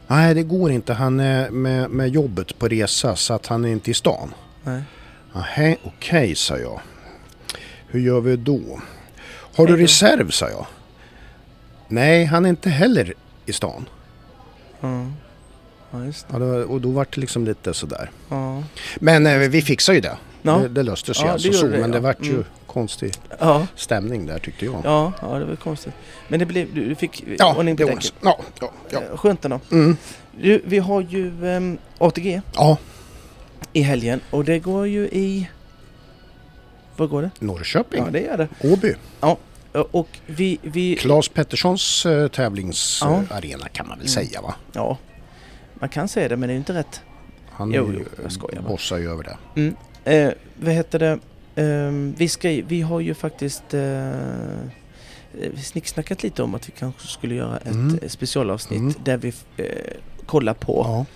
Nej, 0.06 0.34
det 0.34 0.42
går 0.42 0.70
inte. 0.70 0.92
Han 0.92 1.20
är 1.20 1.50
med, 1.50 1.90
med 1.90 2.08
jobbet 2.08 2.58
på 2.58 2.68
resa 2.68 3.16
så 3.16 3.34
att 3.34 3.46
han 3.46 3.64
är 3.64 3.68
inte 3.68 3.90
i 3.90 3.94
stan. 3.94 4.34
Nej. 4.64 5.78
Okej, 5.84 6.34
sa 6.34 6.58
jag. 6.58 6.80
Hur 7.86 8.00
gör 8.00 8.20
vi 8.20 8.36
då? 8.36 8.80
Har 9.56 9.66
du 9.66 9.76
reserv, 9.76 10.30
sa 10.30 10.48
jag. 10.50 10.66
Nej, 11.88 12.24
han 12.24 12.44
är 12.44 12.48
inte 12.48 12.70
heller 12.70 13.14
i 13.46 13.52
stan. 13.52 13.88
Ja. 14.80 15.06
Ja, 15.90 16.04
just 16.04 16.28
det. 16.28 16.34
Ja, 16.34 16.38
då, 16.38 16.46
och 16.46 16.80
då 16.80 16.90
var 16.90 17.06
det 17.10 17.20
liksom 17.20 17.44
lite 17.44 17.74
sådär. 17.74 18.10
Ja. 18.28 18.62
Men 18.96 19.26
eh, 19.26 19.38
vi 19.38 19.62
fixar 19.62 19.92
ju 19.92 20.00
det. 20.00 20.16
Ja. 20.42 20.52
Det, 20.58 20.68
det 20.68 20.82
löste 20.82 21.14
sig 21.14 21.26
Ja, 21.26 21.32
alltså 21.32 21.52
så. 21.52 21.66
det, 21.66 21.78
men 21.78 21.90
det 21.90 21.96
ja. 21.96 22.02
vart 22.02 22.24
ju 22.26 22.30
Mm. 22.32 22.44
konstig 22.66 23.14
Ja. 23.38 23.66
stämning 23.76 24.26
där 24.26 24.38
tyckte 24.38 24.64
jag. 24.64 24.80
Ja, 24.84 25.12
ja, 25.22 25.28
det 25.38 25.44
var 25.44 25.56
konstigt. 25.56 25.92
Men 26.28 26.40
det 26.40 26.46
blev, 26.46 26.74
du 26.74 26.94
fick 26.94 27.24
Ja, 27.38 27.54
ordning 27.58 27.76
på 27.76 27.84
däcket. 27.86 28.12
Ja, 28.22 28.38
ja, 28.60 28.70
ja. 28.90 29.00
Eh, 29.10 29.16
Skönt 29.16 29.44
ändå. 29.44 29.60
Mm. 29.72 29.96
Du, 30.40 30.62
vi 30.64 30.78
har 30.78 31.00
ju 31.00 31.46
ehm, 31.48 31.78
ATG 31.98 32.40
ja, 32.54 32.76
i 33.72 33.82
helgen 33.82 34.20
och 34.30 34.44
det 34.44 34.58
går 34.58 34.86
ju 34.86 35.04
i... 35.06 35.48
Var 36.96 37.06
går 37.06 37.22
det? 37.22 37.30
Norrköping, 37.38 38.04
Ja, 38.04 38.10
det 38.10 38.20
gör 38.20 38.36
det. 38.38 38.48
Åby. 38.60 38.94
Ja, 39.20 39.36
och 39.72 40.08
vi... 40.26 40.58
vi 40.62 40.96
Claes 40.96 41.28
Petterssons 41.28 42.06
eh, 42.06 42.28
tävlingsarena 42.28 43.68
kan 43.72 43.88
man 43.88 43.98
väl 43.98 44.06
Mm. 44.06 44.26
säga 44.26 44.40
va? 44.40 44.54
ja, 44.72 44.98
man 45.80 45.88
kan 45.88 46.08
säga 46.08 46.28
det 46.28 46.36
men 46.36 46.46
det 46.48 46.52
är 46.52 46.54
ju 46.54 46.58
inte 46.58 46.74
rätt. 46.74 47.00
Han 47.50 47.72
Jo, 47.72 47.92
jo, 47.98 48.04
jag 48.22 48.32
skojar 48.32 48.62
bossar 48.62 48.98
ju 48.98 49.10
över 49.10 49.36
det. 49.54 49.72
Eh, 50.04 50.32
vad 50.60 50.74
heter 50.74 50.98
det? 50.98 51.18
Ehm, 51.54 52.14
vi, 52.18 52.28
ska, 52.28 52.48
vi 52.48 52.80
har 52.82 53.00
ju 53.00 53.14
faktiskt 53.14 53.74
eh, 53.74 54.10
vi 55.32 55.62
snicksnackat 55.62 56.22
lite 56.22 56.42
om 56.42 56.54
att 56.54 56.68
vi 56.68 56.72
kanske 56.72 57.06
skulle 57.08 57.34
göra 57.34 57.56
ett 57.56 57.66
Mm. 57.66 57.98
eh, 58.02 58.08
specialavsnitt 58.08 58.80
Mm. 58.80 58.94
där 59.04 59.16
vi 59.16 59.28
eh, 59.56 59.64
kollar 60.26 60.54
på 60.54 60.82
Ja. 60.86 61.06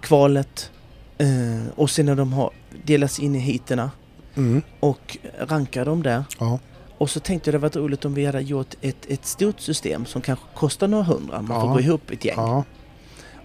kvalet 0.00 0.70
eh, 1.18 1.68
och 1.74 1.90
sen 1.90 2.06
när 2.06 2.14
de 2.16 2.32
har 2.32 2.50
delats 2.84 3.18
in 3.18 3.34
i 3.34 3.38
heaterna 3.38 3.90
Mm. 4.36 4.62
och 4.80 5.18
rankar 5.38 5.84
dem 5.84 6.02
där. 6.02 6.24
Ja. 6.38 6.58
Och 6.98 7.10
så 7.10 7.20
tänkte 7.20 7.48
jag 7.50 7.54
det 7.54 7.58
varit 7.58 7.76
roligt 7.76 8.04
om 8.04 8.14
vi 8.14 8.26
hade 8.26 8.40
gjort 8.40 8.74
ett, 8.80 9.06
ett 9.08 9.26
stort 9.26 9.60
system 9.60 10.06
som 10.06 10.22
kanske 10.22 10.44
kostar 10.54 10.88
några 10.88 11.04
hundra. 11.04 11.42
Man 11.42 11.60
får 11.60 11.68
Ja. 11.70 11.74
gå 11.74 11.80
ihop 11.80 12.10
ett 12.10 12.24
gäng. 12.24 12.34
Ja. 12.36 12.64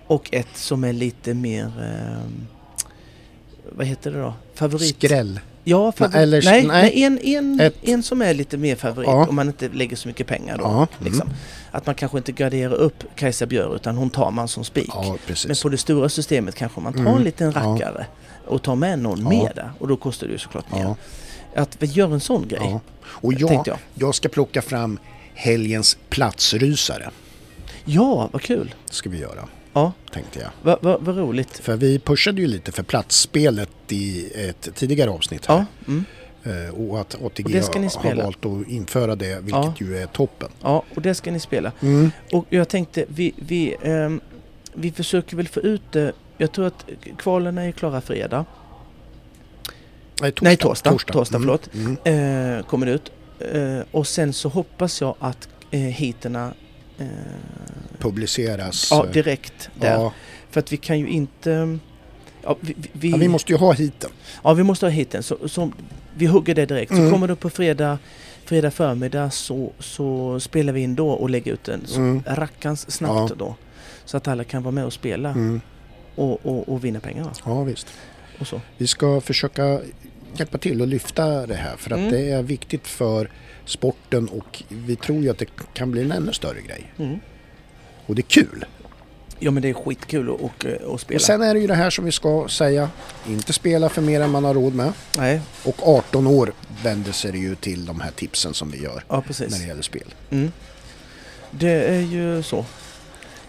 Och 0.07 0.29
ett 0.33 0.47
som 0.57 0.83
är 0.83 0.93
lite 0.93 1.33
mer... 1.33 1.63
ehm, 1.65 2.47
vad 3.71 3.87
heter 3.87 4.11
det 4.11 4.19
då? 4.19 4.33
Favorit? 4.53 4.95
Skräll. 4.95 5.39
Ja, 5.63 5.91
favorit. 5.91 6.13
Nej, 6.13 6.23
eller- 6.23 6.41
nej, 6.43 6.63
nej. 6.67 7.03
en, 7.03 7.19
en, 7.19 7.59
Ett- 7.59 7.75
en 7.81 8.03
som 8.03 8.21
är 8.21 8.33
lite 8.33 8.57
mer 8.57 8.75
favorit 8.75 9.07
Ja. 9.09 9.27
om 9.27 9.35
man 9.35 9.47
inte 9.47 9.69
lägger 9.69 9.95
så 9.95 10.07
mycket 10.07 10.27
pengar 10.27 10.57
då. 10.57 10.63
Ja. 10.63 10.73
Mm. 10.73 10.87
Liksom. 11.11 11.29
Att 11.71 11.85
man 11.85 11.95
kanske 11.95 12.17
inte 12.17 12.31
garderar 12.31 12.73
upp 12.73 13.03
Kajsa 13.15 13.45
Björ 13.45 13.75
utan 13.75 13.97
hon 13.97 14.09
tar 14.09 14.31
man 14.31 14.47
som 14.47 14.63
spik. 14.63 14.87
Ja. 14.87 15.17
Men 15.47 15.55
på 15.61 15.69
det 15.69 15.77
stora 15.77 16.09
systemet 16.09 16.55
kanske 16.55 16.81
man 16.81 16.93
tar 16.93 16.99
Mm. 16.99 17.13
en 17.17 17.23
liten 17.23 17.51
rackare 17.51 18.05
och 18.47 18.61
tar 18.61 18.75
med 18.75 18.99
någon 18.99 19.19
Ja. 19.21 19.29
med 19.29 19.51
där 19.55 19.71
och 19.79 19.87
då 19.87 19.97
kostar 19.97 20.27
det 20.27 20.33
ju 20.33 20.39
såklart 20.39 20.71
mer. 20.71 20.95
Att 21.55 21.77
vi 21.79 21.87
gör 21.87 22.13
en 22.13 22.19
sån 22.19 22.47
grej. 22.47 22.79
Och 23.05 23.33
jag, 23.33 23.63
jag. 23.65 23.77
jag. 23.93 24.15
ska 24.15 24.29
plocka 24.29 24.61
fram 24.61 24.99
helgens 25.33 25.97
platsrysare. 26.09 27.09
Ja, 27.85 28.29
vad 28.31 28.41
kul! 28.41 28.75
Ska 28.89 29.09
vi 29.09 29.19
göra, 29.19 29.47
Ja, 29.75 29.91
tänkte 30.13 30.39
jag. 30.39 30.49
vad 30.61 30.83
va, 30.83 30.97
vad 31.01 31.17
roligt. 31.17 31.57
För 31.57 31.75
vi 31.77 31.99
pushade 31.99 32.41
ju 32.41 32.47
lite 32.47 32.71
för 32.71 32.83
platsspelet 32.83 33.69
i 33.89 34.31
ett 34.49 34.69
tidigare 34.75 35.09
avsnitt 35.09 35.45
här. 35.45 35.55
Ja, 35.55 35.65
mm. 35.87 36.05
Eh, 36.43 36.73
Och 36.89 36.99
att 37.01 37.15
ATG 37.25 37.45
Och 37.59 37.75
har 38.03 38.15
valt 38.23 38.45
att 38.45 38.67
införa 38.67 39.15
det, 39.15 39.35
vilket 39.35 39.51
Ja. 39.51 39.73
ju 39.79 39.97
är 39.97 40.05
toppen. 40.07 40.49
ja, 40.61 40.83
och 40.95 41.01
det 41.01 41.15
ska 41.15 41.31
ni 41.31 41.39
spela. 41.39 41.71
Mm. 41.81 42.11
Och 42.31 42.45
jag 42.49 42.69
tänkte, 42.69 43.05
vi, 43.07 43.33
vi, 43.37 43.75
ehm, 43.81 44.21
vi 44.73 44.91
försöker 44.91 45.37
väl 45.37 45.47
få 45.47 45.59
ut 45.59 45.81
det. 45.91 46.11
Jag 46.37 46.51
tror 46.51 46.67
att 46.67 46.85
kvalen 47.17 47.57
är 47.57 47.71
klara 47.71 48.01
fredag. 48.01 48.45
Nej, 50.21 50.31
torsdag. 50.31 50.45
Nej, 50.49 50.57
torsdag. 50.57 50.89
Torsdag, 51.13 51.37
Mm. 51.37 51.41
förlåt. 51.47 51.69
Mm. 52.03 52.57
Eh, 52.59 52.65
kommer 52.65 52.85
det 52.85 52.91
ut. 52.91 53.11
Eh, 53.39 53.79
och 53.91 54.07
sen 54.07 54.33
så 54.33 54.49
hoppas 54.49 55.01
jag 55.01 55.15
att 55.19 55.49
eh, 55.71 55.79
heaterna 55.79 56.53
eh, 56.99 57.05
Publiceras. 57.99 58.87
ja, 58.91 59.05
direkt 59.13 59.69
där. 59.79 59.91
ja. 59.93 60.13
För 60.51 60.59
att 60.59 60.71
vi 60.73 60.77
kan 60.77 60.99
ju 60.99 61.07
inte... 61.07 61.77
Ja, 62.43 62.57
vi, 62.61 62.75
vi, 62.91 63.09
ja, 63.11 63.17
vi 63.17 63.27
måste 63.27 63.51
ju 63.51 63.57
ha 63.57 63.71
hiten. 63.73 64.09
ja, 64.43 64.53
vi 64.53 64.63
måste 64.63 64.85
ha 64.85 64.91
heaten. 64.91 65.23
Så, 65.23 65.47
så 65.49 65.71
vi 66.15 66.25
hugger 66.25 66.55
det 66.55 66.65
direkt. 66.65 66.91
Så 66.91 66.97
Mm. 66.97 67.11
kommer 67.11 67.27
det 67.27 67.35
på 67.35 67.49
fredag, 67.49 67.97
fredag 68.45 68.71
förmiddag 68.71 69.29
så, 69.29 69.71
så 69.79 70.39
spelar 70.39 70.73
vi 70.73 70.81
in 70.81 70.95
då 70.95 71.09
och 71.09 71.29
lägger 71.29 71.53
ut 71.53 71.63
den 71.63 71.81
så 71.85 71.99
Mm. 71.99 72.23
rackans 72.27 72.91
snabbt 72.91 73.29
Ja. 73.29 73.35
då. 73.37 73.55
Så 74.05 74.17
att 74.17 74.27
alla 74.27 74.43
kan 74.43 74.63
vara 74.63 74.71
med 74.71 74.85
och 74.85 74.93
spela 74.93 75.29
Mm. 75.29 75.61
och, 76.15 76.45
och, 76.45 76.69
och 76.69 76.85
vinna 76.85 76.99
pengar. 76.99 77.23
va? 77.23 77.31
Ja, 77.45 77.63
visst. 77.63 77.87
Och 78.39 78.47
så. 78.47 78.61
Vi 78.77 78.87
ska 78.87 79.21
försöka 79.21 79.79
hjälpa 80.37 80.57
till 80.57 80.81
att 80.81 80.87
lyfta 80.87 81.47
det 81.47 81.55
här 81.55 81.75
för 81.77 81.91
att 81.91 81.99
Mm. 81.99 82.11
det 82.11 82.31
är 82.31 82.43
viktigt 82.43 82.87
för 82.87 83.29
sporten 83.65 84.27
och 84.27 84.63
vi 84.69 84.95
tror 84.95 85.21
ju 85.21 85.29
att 85.29 85.37
det 85.37 85.49
kan 85.73 85.91
bli 85.91 86.01
en 86.01 86.11
ännu 86.11 86.33
större 86.33 86.61
grej. 86.61 86.93
Mm. 86.97 87.19
Och 88.05 88.15
det 88.15 88.19
är 88.19 88.29
kul. 88.29 88.65
Ja 89.39 89.51
men 89.51 89.63
det 89.63 89.69
är 89.69 89.73
skitkul 89.73 90.29
att, 90.29 90.41
och, 90.41 90.65
och 90.65 91.01
spela. 91.01 91.15
Och 91.15 91.21
sen 91.21 91.41
är 91.41 91.53
det 91.53 91.59
ju 91.59 91.67
det 91.67 91.75
här 91.75 91.89
som 91.89 92.05
vi 92.05 92.11
ska 92.11 92.47
säga, 92.49 92.89
inte 93.27 93.53
spela 93.53 93.89
för 93.89 94.01
mer 94.01 94.21
än 94.21 94.29
man 94.29 94.43
har 94.43 94.53
råd 94.53 94.73
med. 94.75 94.93
Nej, 95.17 95.41
Och 95.63 95.87
18 95.87 96.27
år 96.27 96.53
vänder 96.83 97.11
sig 97.11 97.31
det 97.31 97.37
ju 97.37 97.55
till 97.55 97.85
de 97.85 97.99
här 97.99 98.11
tipsen 98.11 98.53
som 98.53 98.71
vi 98.71 98.83
gör 98.83 99.03
ja 99.07 99.23
när 99.39 99.59
det 99.59 99.67
gäller 99.67 99.81
spel. 99.81 100.13
Mm. 100.29 100.51
Det 101.51 101.71
är 101.71 102.01
ju 102.01 102.43
så. 102.43 102.65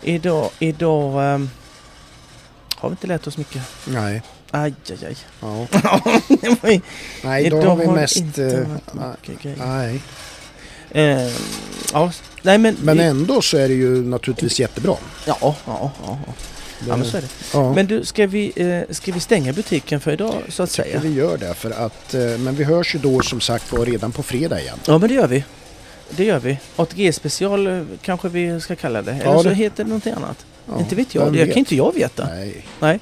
Idag, 0.03 0.51
idag 0.59 1.35
ehm, 1.35 1.51
har 2.77 2.89
vi 2.89 2.93
inte 2.93 3.07
lärt 3.07 3.27
oss 3.27 3.39
mycket. 3.39 3.63
Nej. 3.87 4.23
Aj, 4.63 4.75
aj, 4.91 5.07
aj. 5.07 5.17
Ja. 5.41 5.67
Det 6.63 6.73
ju- 6.73 6.81
Nej, 7.25 7.47
idag 7.47 7.63
har 7.63 7.77
vi 7.77 7.87
det 7.87 7.93
mest... 7.93 8.17
inte 8.17 8.45
eh, 8.45 8.67
varit 8.93 9.57
nej. 9.59 10.01
Ehm, 10.93 11.31
ja, 11.93 12.13
nej 12.43 12.59
men... 12.59 12.77
Men 12.83 12.97
vi, 12.99 13.05
ändå 13.05 13.43
så 13.43 13.57
är 13.57 13.69
det 13.69 13.75
ju 13.75 14.05
naturligtvis 14.05 14.61
jättebra. 14.61 14.97
Ja, 15.27 15.37
ja, 15.41 15.57
ja. 15.67 15.91
ja. 16.07 16.19
ja 16.89 16.97
men 16.97 17.07
så 17.07 17.17
är 17.17 17.21
det. 17.21 17.29
Ja. 17.53 17.73
Men 17.75 17.87
du, 17.87 18.05
ska 18.05 18.27
vi, 18.27 18.53
eh, 18.57 18.95
ska 18.95 19.13
vi 19.13 19.21
stänga 19.21 19.53
butiken 19.53 20.01
för 20.01 20.13
idag 20.13 20.35
så 20.49 20.63
att 20.63 20.71
säga? 20.71 21.01
vi 21.01 21.13
gör 21.15 21.37
det 21.39 21.55
för 21.55 21.71
att... 21.71 22.15
eh, 22.15 22.21
Men 22.39 22.55
vi 22.57 22.65
hörs 22.65 22.95
ju 22.95 22.99
då 22.99 23.21
som 23.21 23.41
sagt 23.41 23.73
var 23.73 23.87
redan 23.87 24.13
på 24.13 24.23
fredag 24.23 24.61
igen. 24.61 24.79
Ja 24.87 24.99
men 24.99 25.09
det 25.09 25.15
gör 25.15 25.27
vi. 25.29 25.45
Det 26.11 26.25
gör 26.25 26.39
vi. 26.39 26.59
ATG-special 26.77 27.67
eh, 27.67 27.83
kanske 28.03 28.29
vi 28.29 28.61
ska 28.61 28.77
kalla 28.77 29.03
det. 29.03 29.13
Eller 29.13 29.25
Ja, 29.25 29.43
så 29.43 29.49
det- 29.49 29.55
heter 29.55 29.85
det 29.85 29.89
någonting 29.89 30.13
annat. 30.13 30.47
Ja, 30.69 30.79
inte 30.81 30.95
vet 30.95 31.15
jag. 31.15 31.33
Det 31.33 31.47
kan 31.47 31.59
inte 31.59 31.77
jag 31.77 31.95
veta. 31.95 32.27
Nej, 32.27 32.65
Nej. 32.81 32.99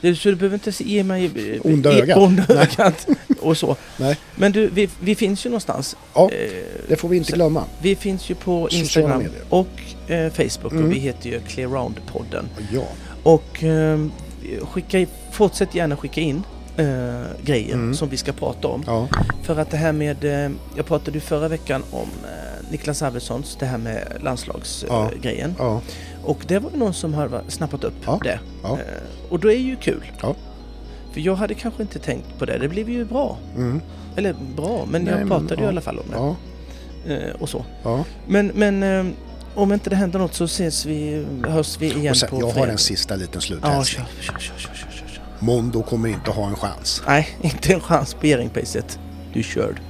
det... 0.00 0.14
Så 0.16 0.28
du 0.28 0.34
behöver 0.34 0.54
inte 0.66 0.84
ge 0.84 1.04
mig 1.04 1.24
eh, 1.54 1.60
Onda 1.72 1.90
eh, 1.92 1.96
ögat. 1.98 2.18
onda 2.18 2.44
Nej. 2.48 2.58
ögat 2.58 3.06
och 3.40 3.56
så. 3.56 3.76
Nej. 3.96 4.16
Men 4.36 4.52
du, 4.52 4.68
vi, 4.68 4.88
vi 5.00 5.14
finns 5.14 5.46
ju 5.46 5.50
någonstans. 5.50 5.96
Ja, 6.14 6.30
Eh, 6.30 6.50
det 6.88 6.96
får 6.96 7.08
vi 7.08 7.16
inte 7.16 7.30
så- 7.30 7.36
glömma. 7.36 7.64
Vi 7.82 7.96
finns 7.96 8.30
ju 8.30 8.34
på 8.34 8.68
Instagram 8.70 9.24
och 9.48 9.66
eh, 10.08 10.32
Facebook 10.32 10.72
Mm. 10.72 10.84
och 10.84 10.92
vi 10.92 10.98
heter 10.98 11.30
ju 11.30 11.40
Clearround-podden. 11.40 12.44
Ja. 12.72 12.82
Och 13.22 13.64
eh, 13.64 13.98
skicka, 14.62 15.06
fortsätt 15.32 15.74
gärna 15.74 15.96
skicka 15.96 16.20
in 16.20 16.42
eh, 16.76 16.84
grejer 17.44 17.74
Mm. 17.74 17.94
som 17.94 18.08
vi 18.08 18.16
ska 18.16 18.32
prata 18.32 18.68
om. 18.68 18.82
Ja. 18.86 19.08
För 19.42 19.58
att 19.58 19.70
det 19.70 19.76
här 19.76 19.92
med, 19.92 20.24
eh, 20.24 20.50
jag 20.76 20.86
pratade 20.86 21.12
ju 21.16 21.20
förra 21.20 21.48
veckan 21.48 21.82
om 21.90 22.08
Niklas 22.70 23.02
Arvidssons, 23.02 23.56
det 23.60 23.66
här 23.66 23.78
med 23.78 24.12
landslagsgrejen. 24.22 25.54
Ja. 25.58 25.64
Ja. 25.64 25.80
Och 26.24 26.44
det 26.48 26.58
var 26.58 26.70
någon 26.70 26.94
som 26.94 27.14
har 27.14 27.42
snappat 27.48 27.84
upp 27.84 27.94
Ja. 28.06 28.20
det. 28.24 28.40
Ja. 28.62 28.72
Eh, 28.72 29.30
och 29.32 29.40
då 29.40 29.50
är 29.52 29.56
ju 29.58 29.76
kul. 29.76 30.12
Ja. 30.22 30.34
För 31.12 31.20
jag 31.20 31.34
hade 31.34 31.54
kanske 31.54 31.82
inte 31.82 31.98
tänkt 31.98 32.38
på 32.38 32.44
det. 32.44 32.58
Det 32.58 32.68
blev 32.68 32.88
ju 32.90 33.04
bra. 33.04 33.38
Mm. 33.56 33.80
Eller 34.16 34.34
bra, 34.56 34.86
men 34.90 35.02
Nej, 35.02 35.10
jag 35.12 35.18
men, 35.18 35.28
pratade 35.28 35.54
ju 35.54 35.60
i 35.60 35.64
ja. 35.64 35.68
alla 35.68 35.80
fall 35.80 35.98
om 35.98 36.04
det. 36.10 36.16
Ja. 36.16 36.36
Eh, 37.14 37.34
och 37.40 37.48
så. 37.48 37.64
ja. 37.82 38.04
Men, 38.26 38.46
men 38.54 38.82
eh, 38.82 39.06
om 39.54 39.72
inte 39.72 39.90
det 39.90 39.96
händer 39.96 40.18
något 40.18 40.34
så 40.34 40.44
ses 40.44 40.86
vi, 40.86 41.26
hörs 41.48 41.78
vi 41.80 41.92
igen 41.92 42.14
sen, 42.14 42.28
på 42.30 42.40
jag 42.40 42.50
har 42.50 42.66
en 42.66 42.78
sista 42.78 43.16
liten 43.16 43.34
Ja, 43.34 43.40
sluthälsning. 43.40 44.06
kör, 44.20 44.38
kör, 44.38 44.54
kör, 44.58 45.06
kör. 45.06 45.22
Mondo 45.38 45.82
kommer 45.82 46.08
inte 46.08 46.30
ha 46.30 46.46
en 46.48 46.56
chans. 46.56 47.02
Nej, 47.06 47.28
inte 47.40 47.72
en 47.74 47.80
chans 47.80 48.14
på 48.14 48.26
Jerringpriset. 48.26 48.98
Du 49.32 49.38
är 49.38 49.44
körd. 49.44 49.80